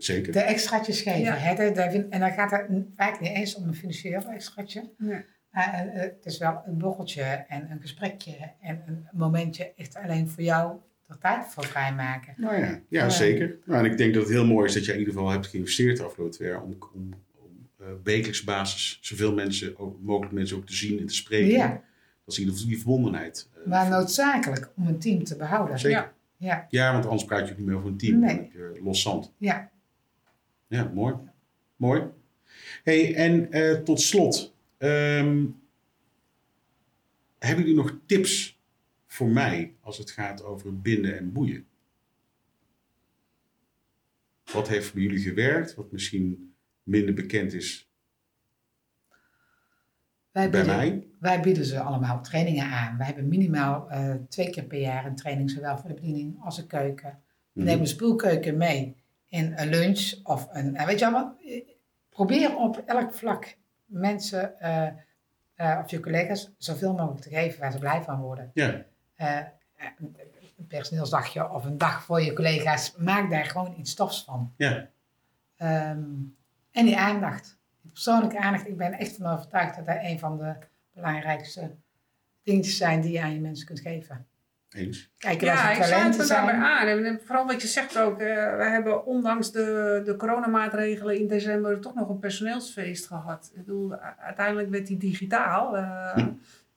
Zeker. 0.02 0.32
De 0.32 0.40
extraatjes 0.40 1.00
geven. 1.00 1.20
Ja. 1.20 1.34
Hè? 1.34 1.54
De- 1.54 1.72
de- 1.72 2.06
en 2.10 2.20
dan 2.20 2.30
gaat 2.32 2.50
het 2.50 2.66
vaak 2.96 3.20
niet 3.20 3.30
eens 3.30 3.54
om 3.54 3.68
een 3.68 3.74
financieel 3.74 4.22
extraatje. 4.28 4.90
Nee. 4.98 5.24
Maar 5.50 5.72
eh, 5.74 5.80
eh, 5.80 6.00
het 6.00 6.24
is 6.26 6.38
wel 6.38 6.62
een 6.66 6.78
borreltje 6.78 7.22
en 7.22 7.70
een 7.70 7.80
gesprekje 7.80 8.36
en 8.60 8.82
een 8.86 9.06
momentje 9.12 9.72
echt 9.76 9.96
alleen 9.96 10.28
voor 10.28 10.42
jou 10.42 10.72
er 11.08 11.18
tijd 11.18 11.46
voor 11.46 11.64
vrijmaken. 11.64 12.34
Nou 12.36 12.56
ja, 12.58 12.80
ja 12.88 13.04
Eh. 13.04 13.10
zeker. 13.10 13.56
Nou, 13.64 13.84
en 13.84 13.90
ik 13.90 13.98
denk 13.98 14.14
dat 14.14 14.22
het 14.22 14.32
heel 14.32 14.46
mooi 14.46 14.66
is 14.68 14.74
dat 14.74 14.84
je 14.84 14.92
in 14.92 14.98
ieder 14.98 15.14
geval 15.14 15.30
hebt 15.30 15.46
geïnvesteerd 15.46 15.96
de 15.96 16.02
afgelopen 16.02 16.34
twee 16.34 16.48
jaar 16.48 16.62
om, 16.62 16.76
om, 16.94 17.12
om 17.38 17.68
eh, 17.78 17.86
wekelijks 18.04 18.44
basis 18.44 18.98
zoveel 19.00 19.34
mensen, 19.34 19.78
ook, 19.78 19.96
mogelijk 20.00 20.32
mensen 20.32 20.56
ook 20.56 20.66
te 20.66 20.74
zien 20.74 20.98
en 20.98 21.06
te 21.06 21.14
spreken. 21.14 21.48
Ja. 21.56 21.82
Dat 22.24 22.34
ze 22.34 22.40
in 22.40 22.46
ieder 22.46 22.52
geval 22.54 22.68
die 22.68 22.78
verbondenheid. 22.82 23.48
eh, 23.54 23.66
Maar 23.66 23.88
noodzakelijk 23.88 24.70
om 24.76 24.86
een 24.86 24.98
team 24.98 25.24
te 25.24 25.36
behouden. 25.36 25.78
Zeker. 25.78 25.98
Ja. 25.98 26.12
Ja, 26.36 26.66
Ja, 26.68 26.92
want 26.92 27.04
anders 27.04 27.24
praat 27.24 27.46
je 27.46 27.52
ook 27.52 27.58
niet 27.58 27.66
meer 27.66 27.76
over 27.76 27.88
een 27.88 27.96
team. 27.96 28.18
Nee. 28.18 28.34
Dan 28.34 28.42
heb 28.44 28.52
je 28.76 28.80
los 28.82 29.02
zand. 29.02 29.32
ja. 29.38 29.70
Ja, 30.70 30.90
mooi. 30.94 31.14
Mooi. 31.76 32.02
hey, 32.82 33.14
en 33.14 33.52
eh, 33.52 33.82
tot 33.82 34.00
slot. 34.00 34.54
ehm, 34.78 35.46
hebben 37.38 37.64
jullie 37.64 37.74
nog 37.74 37.98
tips 38.06 38.60
voor 39.06 39.28
mij 39.28 39.74
als 39.80 39.98
het 39.98 40.10
gaat 40.10 40.42
over 40.42 40.80
binden 40.80 41.18
en 41.18 41.32
boeien? 41.32 41.66
Wat 44.52 44.68
heeft 44.68 44.94
bij 44.94 45.02
jullie 45.02 45.18
gewerkt, 45.20 45.74
wat 45.74 45.92
misschien 45.92 46.54
minder 46.82 47.14
bekend 47.14 47.52
is 47.52 47.88
Wij 50.30 50.50
bij 50.50 50.60
bieden, 50.64 50.76
mij? 50.76 51.06
wij 51.18 51.40
bieden 51.40 51.64
ze 51.64 51.80
allemaal 51.80 52.22
trainingen 52.22 52.64
aan. 52.66 52.96
Wij 52.96 53.06
hebben 53.06 53.28
minimaal 53.28 53.90
eh, 53.90 54.14
twee 54.28 54.50
keer 54.50 54.64
per 54.64 54.80
jaar 54.80 55.06
een 55.06 55.16
training, 55.16 55.50
zowel 55.50 55.78
voor 55.78 55.88
de 55.88 55.94
bediening 55.94 56.40
als 56.42 56.56
de 56.56 56.66
keuken. 56.66 57.22
We 57.52 57.60
Mhm. 57.60 57.64
nemen 57.68 57.84
de 57.84 57.90
spoelkeuken 57.90 58.56
mee 58.56 58.96
in 59.30 59.52
een 59.56 59.68
lunch 59.68 60.12
of 60.22 60.48
een. 60.52 60.76
eh, 60.76 60.86
weet 60.86 60.98
je 60.98 61.34
eh, 61.44 61.60
probeer 62.08 62.56
op 62.56 62.76
elk 62.86 63.14
vlak 63.14 63.56
mensen 63.84 64.60
eh, 64.60 64.86
eh, 65.54 65.78
of 65.82 65.90
je 65.90 66.00
collega's 66.00 66.50
zoveel 66.58 66.92
mogelijk 66.94 67.20
te 67.22 67.28
geven 67.28 67.60
waar 67.60 67.72
ze 67.72 67.78
blij 67.78 68.02
van 68.02 68.20
worden. 68.20 68.50
Ja, 68.54 68.84
een 70.56 70.66
personeelsdagje 70.68 71.50
of 71.50 71.64
een 71.64 71.78
dag 71.78 72.02
voor 72.02 72.20
je 72.22 72.32
collega's, 72.32 72.94
maak 72.96 73.30
daar 73.30 73.44
gewoon 73.44 73.74
iets 73.78 73.94
tofs 73.94 74.24
van. 74.24 74.52
ja, 74.56 74.88
Ehm, 75.56 76.02
en 76.70 76.84
die 76.84 76.96
aandacht. 76.98 77.58
Die 77.82 77.92
persoonlijke 77.92 78.38
aandacht. 78.40 78.66
Ik 78.66 78.76
ben 78.76 78.92
echt 78.92 79.16
van 79.16 79.26
overtuigd 79.26 79.76
dat 79.76 79.86
dat 79.86 79.98
een 80.00 80.18
van 80.18 80.38
de 80.38 80.54
belangrijkste 80.92 81.74
dingetjes 82.42 82.76
zijn 82.76 83.00
die 83.00 83.12
je 83.12 83.20
aan 83.22 83.32
je 83.34 83.40
mensen 83.40 83.66
kunt 83.66 83.80
geven. 83.80 84.26
Eens. 84.74 85.10
Waar 85.18 85.32
Ja, 85.44 85.70
ik 85.70 85.82
sluit 85.82 86.16
me 86.16 86.26
daarbij 86.26 86.54
zijn. 86.54 86.62
aan. 86.62 87.04
En 87.04 87.20
vooral 87.24 87.46
wat 87.46 87.62
je 87.62 87.68
zegt 87.68 87.98
ook, 87.98 88.18
eh, 88.20 88.56
we 88.56 88.64
hebben 88.64 89.06
ondanks 89.06 89.52
de, 89.52 90.02
de 90.04 90.16
coronamaatregelen 90.16 91.18
in 91.18 91.26
december 91.28 91.80
toch 91.80 91.94
nog 91.94 92.08
een 92.08 92.18
personeelsfeest 92.18 93.06
gehad. 93.06 93.50
Ik 93.54 93.64
bedoel, 93.64 93.94
uiteindelijk 94.18 94.70
werd 94.70 94.86
die 94.86 94.96
digitaal. 94.96 95.76
eh, 95.76 96.12
Hm. 96.14 96.28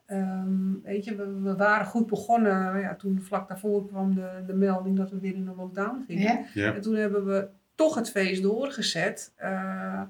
ehm, 0.05 0.81
weet 0.83 1.03
je, 1.05 1.15
we, 1.15 1.39
we 1.41 1.55
waren 1.55 1.85
goed 1.85 2.07
begonnen. 2.07 2.79
Ja, 2.79 2.95
toen 2.95 3.21
vlak 3.21 3.47
daarvoor 3.47 3.87
kwam 3.87 4.15
de, 4.15 4.43
de 4.47 4.53
melding 4.53 4.97
dat 4.97 5.11
we 5.11 5.19
weer 5.19 5.33
in 5.35 5.47
een 5.47 5.55
lockdown 5.55 6.03
gingen. 6.07 6.23
Ja? 6.23 6.39
Ja, 6.53 6.73
En 6.73 6.81
toen 6.81 6.95
hebben 6.95 7.25
we 7.25 7.47
toch 7.75 7.95
het 7.95 8.09
feest 8.09 8.41
doorgezet. 8.43 9.33
Eh, 9.35 10.01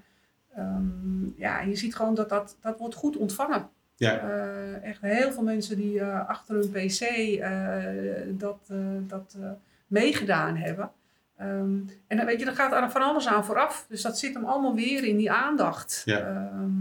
ehm, 0.55 1.25
ja, 1.35 1.61
je 1.61 1.75
ziet 1.75 1.95
gewoon 1.95 2.15
dat 2.15 2.29
dat, 2.29 2.57
dat 2.61 2.79
wordt 2.79 2.95
goed 2.95 3.17
ontvangen. 3.17 3.69
Ja, 3.95 4.19
Eh, 4.19 4.83
echt 4.89 5.01
heel 5.01 5.31
veel 5.31 5.43
mensen 5.43 5.75
die 5.77 5.99
eh, 5.99 6.27
achter 6.29 6.55
hun 6.55 6.69
pc 6.69 6.99
eh, 7.01 7.83
dat, 8.29 8.67
eh, 8.71 8.77
dat 9.07 9.35
eh, 9.41 9.51
meegedaan 9.87 10.55
hebben. 10.55 10.91
Ehm, 11.37 11.77
en 12.07 12.17
dan 12.17 12.25
weet 12.25 12.39
je, 12.39 12.45
dan 12.45 12.55
gaat 12.55 12.71
er 12.73 12.91
van 12.91 13.01
alles 13.01 13.27
aan 13.27 13.45
vooraf. 13.45 13.85
Dus 13.89 14.01
dat 14.01 14.19
zit 14.19 14.33
hem 14.33 14.45
allemaal 14.45 14.75
weer 14.75 15.03
in 15.03 15.17
die 15.17 15.31
aandacht. 15.31 16.01
Ja. 16.05 16.19
Ehm, 16.19 16.71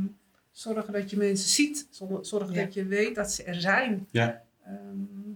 zorgen 0.51 0.93
dat 0.93 1.11
je 1.11 1.17
mensen 1.17 1.49
ziet. 1.49 1.87
Zorg- 1.91 2.27
Zorgen 2.27 2.55
Ja. 2.55 2.65
dat 2.65 2.75
je 2.75 2.85
weet 2.87 3.15
dat 3.15 3.33
ze 3.33 3.43
er 3.45 3.61
zijn. 3.61 4.07
Ja. 4.11 4.43
Ehm, 4.65 5.33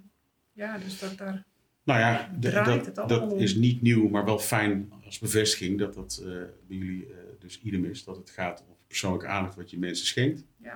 ja, 0.52 0.78
dus 0.78 0.98
dat 0.98 1.18
daar... 1.18 1.44
Nou 1.84 2.00
ja, 2.00 2.30
Draait 2.40 2.66
dat, 2.66 2.86
het 2.86 2.98
allemaal 2.98 3.28
dat 3.28 3.40
is 3.40 3.54
niet 3.54 3.82
nieuw, 3.82 4.08
maar 4.08 4.24
wel 4.24 4.38
fijn 4.38 4.92
als 5.04 5.18
bevestiging 5.18 5.78
dat 5.78 5.94
dat 5.94 6.20
eh, 6.22 6.28
bij 6.66 6.76
jullie 6.76 7.06
eh, 7.06 7.12
dus 7.38 7.60
idem 7.62 7.84
is. 7.84 8.04
Dat 8.04 8.16
het 8.16 8.30
gaat 8.30 8.64
om 8.68 8.74
persoonlijke 8.86 9.26
aandacht 9.26 9.56
wat 9.56 9.70
je 9.70 9.78
mensen 9.78 10.06
schenkt. 10.06 10.44
Ja. 10.56 10.72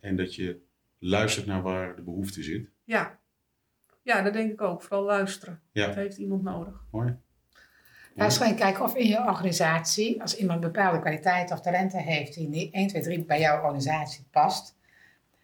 En 0.00 0.16
dat 0.16 0.34
je 0.34 0.60
luistert 0.98 1.46
naar 1.46 1.62
waar 1.62 1.96
de 1.96 2.02
behoefte 2.02 2.42
zit. 2.42 2.68
Ja. 2.84 3.18
ja, 4.02 4.22
dat 4.22 4.32
denk 4.32 4.52
ik 4.52 4.60
ook. 4.60 4.82
Vooral 4.82 5.02
luisteren. 5.04 5.60
Ja. 5.72 5.86
Dat 5.86 5.94
heeft 5.94 6.16
iemand 6.16 6.42
nodig. 6.42 6.84
Mooi. 6.90 7.16
Gewoon 8.16 8.54
kijken 8.54 8.84
of 8.84 8.94
in 8.94 9.06
je 9.06 9.18
organisatie, 9.18 10.20
als 10.22 10.36
iemand 10.36 10.60
bepaalde 10.60 11.00
kwaliteiten 11.00 11.56
of 11.56 11.62
talenten 11.62 11.98
heeft 11.98 12.34
die 12.34 12.48
niet 12.48 12.74
1, 12.74 12.86
2, 12.86 13.02
3 13.02 13.24
bij 13.24 13.40
jouw 13.40 13.62
organisatie 13.62 14.24
past, 14.30 14.76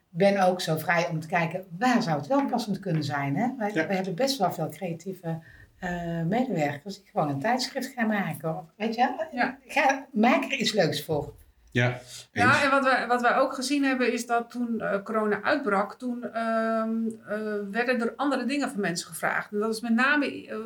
ben 0.09 0.43
ook 0.43 0.61
zo 0.61 0.77
vrij 0.77 1.09
om 1.09 1.21
te 1.21 1.27
kijken 1.27 1.67
waar 1.79 2.03
zou 2.03 2.17
het 2.19 2.27
wel 2.27 2.47
passend 2.47 2.79
kunnen 2.79 3.05
zijn. 3.05 3.37
Hè? 3.37 3.57
Wij, 3.59 3.71
Ja. 3.75 3.87
wij 3.87 3.97
hebben 3.97 4.15
best 4.15 4.39
wel 4.39 4.53
veel 4.53 4.69
creatieve 4.69 5.39
eh, 5.79 6.23
medewerkers 6.23 6.97
die 7.03 7.11
gewoon 7.11 7.29
een 7.29 7.41
tijdschrift 7.41 7.87
gaan 7.93 8.07
maken. 8.09 8.59
Of, 8.59 8.65
weet 8.77 8.95
je, 8.95 9.29
Ja. 9.33 9.59
Ga, 9.67 10.07
maak 10.13 10.45
er 10.45 10.53
iets 10.59 10.73
leuks 10.73 11.05
voor. 11.05 11.35
Ja, 11.77 11.93
eens. 11.93 12.29
Ja, 12.33 12.63
en 12.63 12.71
wat 12.71 12.85
wij, 12.85 13.07
wat 13.07 13.21
wij 13.23 13.37
ook 13.37 13.55
gezien 13.55 13.85
hebben 13.85 14.13
is 14.13 14.27
dat 14.27 14.51
toen 14.51 14.81
eh, 14.81 15.03
corona 15.03 15.43
uitbrak, 15.43 15.95
toen 15.95 16.33
ehm, 16.33 16.95
eh, 17.27 17.39
werden 17.71 18.01
er 18.01 18.13
andere 18.17 18.45
dingen 18.45 18.71
van 18.71 18.81
mensen 18.81 19.09
gevraagd. 19.09 19.53
En 19.53 19.59
dat 19.59 19.75
is 19.75 19.81
met 19.81 19.95
name 19.95 20.47
eh, 20.49 20.57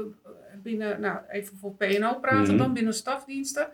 binnen, 0.63 1.01
nou 1.01 1.19
even 1.29 1.57
voor 1.59 1.75
PNO 1.75 2.15
praten 2.15 2.55
Mhm. 2.55 2.57
dan, 2.57 2.73
binnen 2.73 2.95
stafdiensten. 2.95 3.69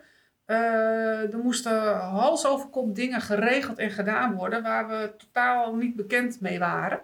Er 0.45 1.37
moesten 1.43 1.97
hals 1.97 2.45
over 2.45 2.67
kop 2.69 2.95
dingen 2.95 3.21
geregeld 3.21 3.77
en 3.77 3.91
gedaan 3.91 4.35
worden 4.35 4.63
waar 4.63 4.87
we 4.87 5.11
totaal 5.17 5.75
niet 5.75 5.95
bekend 5.95 6.41
mee 6.41 6.59
waren. 6.59 7.01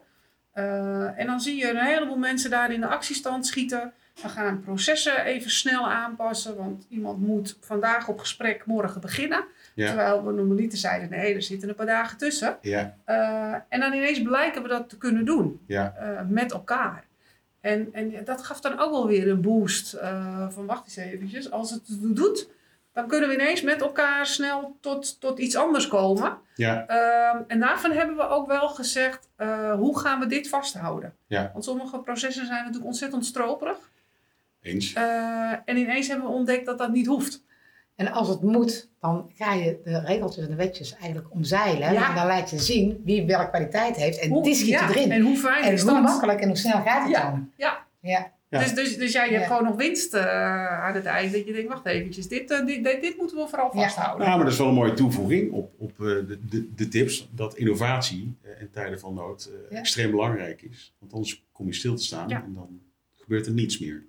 En 1.16 1.26
dan 1.26 1.40
zie 1.42 1.56
je 1.58 1.70
een 1.70 1.86
heleboel 1.86 2.18
mensen 2.18 2.50
daar 2.50 2.72
in 2.72 2.82
de 2.82 2.88
actiestand 2.88 3.46
schieten. 3.46 3.94
We 4.22 4.30
gaan 4.30 4.60
processen 4.60 5.24
even 5.26 5.52
snel 5.52 5.90
aanpassen, 5.90 6.56
want 6.58 6.86
iemand 6.90 7.20
moet 7.20 7.58
vandaag 7.62 8.08
op 8.08 8.20
gesprek 8.20 8.66
morgen 8.66 9.02
beginnen. 9.02 9.44
Ja. 9.76 9.88
Terwijl 9.88 10.26
we 10.26 10.32
normaliter 10.32 10.78
zeiden, 10.78 11.10
nee, 11.10 11.36
er 11.36 11.42
zitten 11.42 11.70
een 11.70 11.76
paar 11.76 11.86
dagen 11.86 12.18
tussen. 12.18 12.58
Ja, 12.62 12.98
Eh, 13.06 13.54
en 13.70 13.80
dan 13.80 13.94
ineens 13.94 14.22
blijken 14.22 14.62
we 14.62 14.68
dat 14.68 14.90
te 14.90 14.98
kunnen 14.98 15.26
doen 15.26 15.62
ja, 15.68 15.94
eh, 15.98 16.22
met 16.28 16.52
elkaar. 16.52 17.04
En, 17.62 17.90
en 17.94 18.14
dat 18.26 18.44
gaf 18.44 18.62
dan 18.62 18.80
ook 18.80 18.92
wel 18.92 19.08
weer 19.08 19.28
een 19.30 19.42
boost. 19.42 19.94
eh, 19.94 20.50
van 20.50 20.66
wacht 20.66 20.86
eens 20.86 20.96
eventjes, 20.96 21.52
als 21.52 21.72
het 21.72 21.88
het 21.88 22.16
doet, 22.16 22.50
dan 22.94 23.08
kunnen 23.08 23.30
we 23.30 23.36
ineens 23.36 23.62
met 23.62 23.82
elkaar 23.82 24.26
snel 24.26 24.78
tot, 24.82 25.20
tot 25.22 25.40
iets 25.40 25.56
anders 25.56 25.88
komen. 25.88 26.38
ja, 26.56 26.86
Ehm, 26.88 27.42
en 27.48 27.60
daarvan 27.60 27.92
hebben 27.92 28.16
we 28.16 28.28
ook 28.28 28.48
wel 28.48 28.70
gezegd, 28.70 29.30
hoe 29.78 30.00
gaan 30.00 30.20
we 30.20 30.26
dit 30.28 30.50
vasthouden? 30.50 31.14
Ja. 31.28 31.50
Want 31.54 31.64
sommige 31.66 32.00
processen 32.00 32.46
zijn 32.46 32.60
natuurlijk 32.60 32.86
ontzettend 32.86 33.26
stroperig. 33.26 33.92
Eens. 34.64 34.94
Eh, 34.94 35.52
en 35.66 35.78
ineens 35.78 36.08
hebben 36.08 36.26
we 36.28 36.34
ontdekt 36.34 36.66
dat 36.66 36.78
dat 36.78 36.92
niet 36.92 37.06
hoeft. 37.08 37.44
En 37.96 38.12
als 38.12 38.28
het 38.28 38.42
moet, 38.42 38.90
dan 39.00 39.32
ga 39.36 39.54
je 39.54 39.80
de 39.84 40.00
regeltjes 40.00 40.44
en 40.44 40.50
de 40.50 40.56
wetjes 40.56 40.96
eigenlijk 40.96 41.32
omzeilen. 41.34 41.94
Ja. 41.94 42.10
En 42.10 42.16
dan 42.16 42.26
laat 42.28 42.50
je 42.50 42.60
zien 42.60 43.02
wie 43.06 43.26
welke 43.26 43.50
kwaliteit 43.50 43.96
heeft. 43.96 44.20
En 44.20 44.30
Hoe- 44.30 44.44
die 44.44 44.56
schiet 44.56 44.68
ja, 44.70 44.90
erin. 44.90 45.12
En 45.12 45.22
hoe 45.22 45.38
fijn 45.38 45.64
En 45.64 45.74
is 45.74 45.82
hoe 45.82 45.92
dat? 45.92 46.02
makkelijk 46.02 46.40
en 46.40 46.48
hoe 46.48 46.58
snel 46.58 46.82
gaat 46.82 47.02
het 47.04 47.12
Ja. 47.12 47.30
dan? 47.32 47.52
Ja. 47.58 47.86
Ja. 48.02 48.32
Ja. 48.50 48.60
Dus, 48.60 48.74
dus, 48.74 48.98
dus 48.98 49.12
jij 49.12 49.28
hebt 49.30 49.42
Ja. 49.42 49.48
gewoon 49.48 49.64
nog 49.64 49.76
winst 49.76 50.14
eh, 50.14 50.84
aan 50.84 50.94
het 50.94 51.06
eind. 51.06 51.34
Dat 51.34 51.46
je 51.46 51.54
denkt, 51.54 51.70
wacht 51.70 51.86
eventjes, 51.86 52.28
dit, 52.28 52.52
eh, 52.52 52.66
dit, 52.66 52.84
dit, 52.84 53.02
dit 53.02 53.18
moeten 53.18 53.38
we 53.38 53.48
vooral 53.48 53.70
Ja. 53.74 53.82
vasthouden. 53.82 54.26
Nou, 54.26 54.36
maar 54.36 54.44
dat 54.46 54.54
is 54.54 54.60
wel 54.60 54.68
een 54.68 54.74
mooie 54.74 54.94
toevoeging 54.94 55.52
op, 55.52 55.72
op 55.78 55.92
eh, 55.92 56.06
de, 56.06 56.40
de, 56.50 56.74
de 56.76 56.88
tips. 56.88 57.30
Dat 57.32 57.56
innovatie 57.58 58.36
eh, 58.42 58.62
in 58.62 58.70
tijden 58.72 59.00
van 59.00 59.14
nood 59.14 59.46
eh, 59.46 59.72
Ja. 59.72 59.78
extreem 59.78 60.12
belangrijk 60.12 60.62
is. 60.62 60.94
Want 61.00 61.14
anders 61.14 61.44
kom 61.52 61.66
je 61.66 61.74
stil 61.74 61.96
te 61.96 62.04
staan 62.04 62.30
Ja. 62.30 62.44
en 62.44 62.54
dan 62.54 62.80
gebeurt 63.22 63.46
er 63.46 63.54
niets 63.54 63.80
meer. 63.80 64.04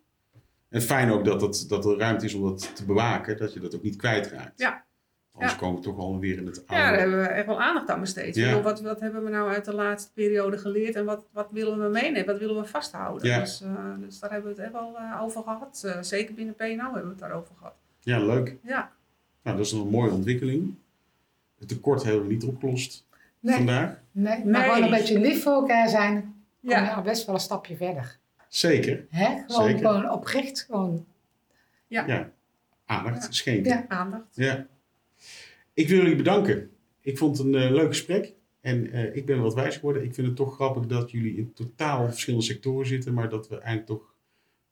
En 0.74 0.82
fijn 0.82 1.10
ook 1.10 1.24
dat, 1.24 1.40
het, 1.40 1.64
dat 1.68 1.84
er 1.84 1.98
ruimte 1.98 2.24
is 2.24 2.34
om 2.34 2.42
dat 2.42 2.76
te 2.76 2.84
bewaken. 2.84 3.36
Dat 3.36 3.52
je 3.52 3.60
dat 3.60 3.74
ook 3.74 3.82
niet 3.82 3.96
kwijtraakt. 3.96 4.58
Ja. 4.60 4.84
Anders 5.32 5.52
Ja. 5.52 5.58
komen 5.58 5.76
we 5.76 5.82
toch 5.86 5.98
alweer 5.98 6.36
in 6.38 6.46
het 6.46 6.56
Ja, 6.68 6.74
daar 6.76 6.84
oude. 6.86 6.98
hebben 7.00 7.18
we 7.20 7.26
echt 7.26 7.46
wel 7.46 7.60
aandacht 7.60 7.90
aan 7.90 8.00
besteed. 8.00 8.34
Ja. 8.34 8.46
Bedoel, 8.48 8.62
Wat, 8.62 8.80
wat 8.80 9.00
hebben 9.00 9.24
we 9.24 9.30
nou 9.30 9.48
uit 9.50 9.64
de 9.64 9.74
laatste 9.74 10.12
periode 10.12 10.58
geleerd 10.58 10.94
en 10.94 11.04
wat, 11.04 11.24
wat 11.32 11.48
willen 11.50 11.82
we 11.82 11.88
meenemen? 11.88 12.26
Wat 12.26 12.38
willen 12.38 12.56
we 12.62 12.64
vasthouden? 12.68 13.28
Ja. 13.28 13.38
Dus, 13.38 13.60
eh, 13.62 13.68
dus 14.00 14.18
daar 14.18 14.30
hebben 14.30 14.54
we 14.54 14.56
het 14.56 14.64
echt 14.64 14.72
wel 14.82 14.96
eh, 14.98 15.22
over 15.22 15.42
gehad. 15.42 15.82
Eh, 15.86 16.02
zeker 16.02 16.34
binnen 16.34 16.54
PNO 16.54 16.66
hebben 16.84 17.02
we 17.02 17.08
het 17.08 17.18
daarover 17.18 17.54
gehad. 17.58 17.74
Ja, 18.00 18.18
leuk. 18.24 18.56
Ja, 18.62 18.90
Nou, 19.42 19.56
dat 19.56 19.66
is 19.66 19.72
een 19.72 19.88
mooie 19.88 20.10
ontwikkeling. 20.10 20.74
Het 21.58 21.68
tekort 21.68 22.02
hebben 22.02 22.22
we 22.26 22.32
niet 22.32 22.44
opgelost 22.44 23.06
Nee, 23.40 23.56
vandaag. 23.56 24.00
nee, 24.10 24.44
maar 24.44 24.46
Nee. 24.46 24.62
gewoon 24.62 24.82
een 24.82 24.90
beetje 24.90 25.18
lief 25.20 25.42
voor 25.42 25.52
elkaar 25.52 25.88
zijn. 25.88 26.20
Kom 26.60 26.70
je 26.70 26.76
ja. 26.76 26.92
al 26.94 27.02
best 27.02 27.26
wel 27.26 27.34
een 27.34 27.40
stapje 27.40 27.76
verder. 27.76 28.18
Zeker. 28.54 29.06
Hè? 29.10 29.42
Gewoon, 29.46 29.64
Zeker. 29.68 29.78
gewoon 29.86 30.10
oprecht. 30.10 30.64
Gewoon. 30.70 31.06
Ja. 31.86 32.32
Aandacht 32.86 33.24
Ja. 33.24 33.30
schenken. 33.32 33.70
Ja. 33.72 33.84
aandacht. 33.88 34.26
Ja. 34.36 34.66
Ik 35.72 35.88
wil 35.88 35.96
jullie 35.98 36.16
bedanken. 36.16 36.70
Ik 37.00 37.18
vond 37.18 37.38
het 37.38 37.46
een 37.46 37.54
eh, 37.54 37.70
leuk 37.70 37.86
gesprek. 37.88 38.32
En 38.60 38.90
eh, 38.92 39.16
ik 39.16 39.26
ben 39.26 39.40
wat 39.42 39.54
wijs 39.54 39.74
geworden. 39.76 40.04
Ik 40.04 40.14
vind 40.14 40.26
het 40.26 40.36
toch 40.36 40.54
grappig 40.54 40.86
dat 40.86 41.10
jullie 41.10 41.36
in 41.36 41.52
totaal 41.52 42.08
verschillende 42.08 42.44
sectoren 42.44 42.86
zitten. 42.86 43.14
Maar 43.14 43.28
dat 43.28 43.48
we 43.48 43.54
eigenlijk 43.58 43.86
toch 43.86 44.14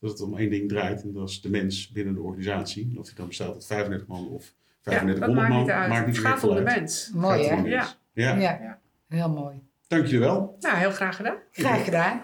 dat 0.01 0.11
het 0.11 0.21
om 0.21 0.39
één 0.39 0.51
ding 0.51 0.69
draait. 0.69 1.03
En 1.03 1.13
dat 1.13 1.29
is 1.29 1.41
de 1.41 1.51
mens 1.51 1.89
binnen 1.89 2.15
de 2.15 2.21
organisatie. 2.21 2.99
Of 2.99 3.07
die 3.07 3.15
dan 3.15 3.27
bestaat 3.27 3.55
uit 3.55 3.67
35 3.67 4.07
man 4.09 4.29
of 4.29 4.45
Ja, 4.45 4.91
3500 4.91 5.27
dat 5.27 5.35
maakt 5.35 5.49
man. 5.49 5.61
niet 5.63 5.71
uit. 5.71 5.89
Maakt 5.89 6.07
niet 6.07 6.17
het 6.17 6.25
gaat 6.27 6.45
om 6.45 6.55
de 6.55 6.61
mens. 6.61 7.11
Mooi 7.15 7.43
hè? 7.45 7.55
Ja. 7.63 7.87
Ja. 8.13 8.37
Ja, 8.37 8.79
heel 9.09 9.31
mooi. 9.31 9.63
Dank 9.87 10.05
jullie 10.05 10.21
wel. 10.21 10.57
Nou, 10.61 10.77
heel 10.77 10.91
graag 10.91 11.17
gedaan. 11.17 11.37
Graag 11.51 11.85
gedaan. 11.85 12.21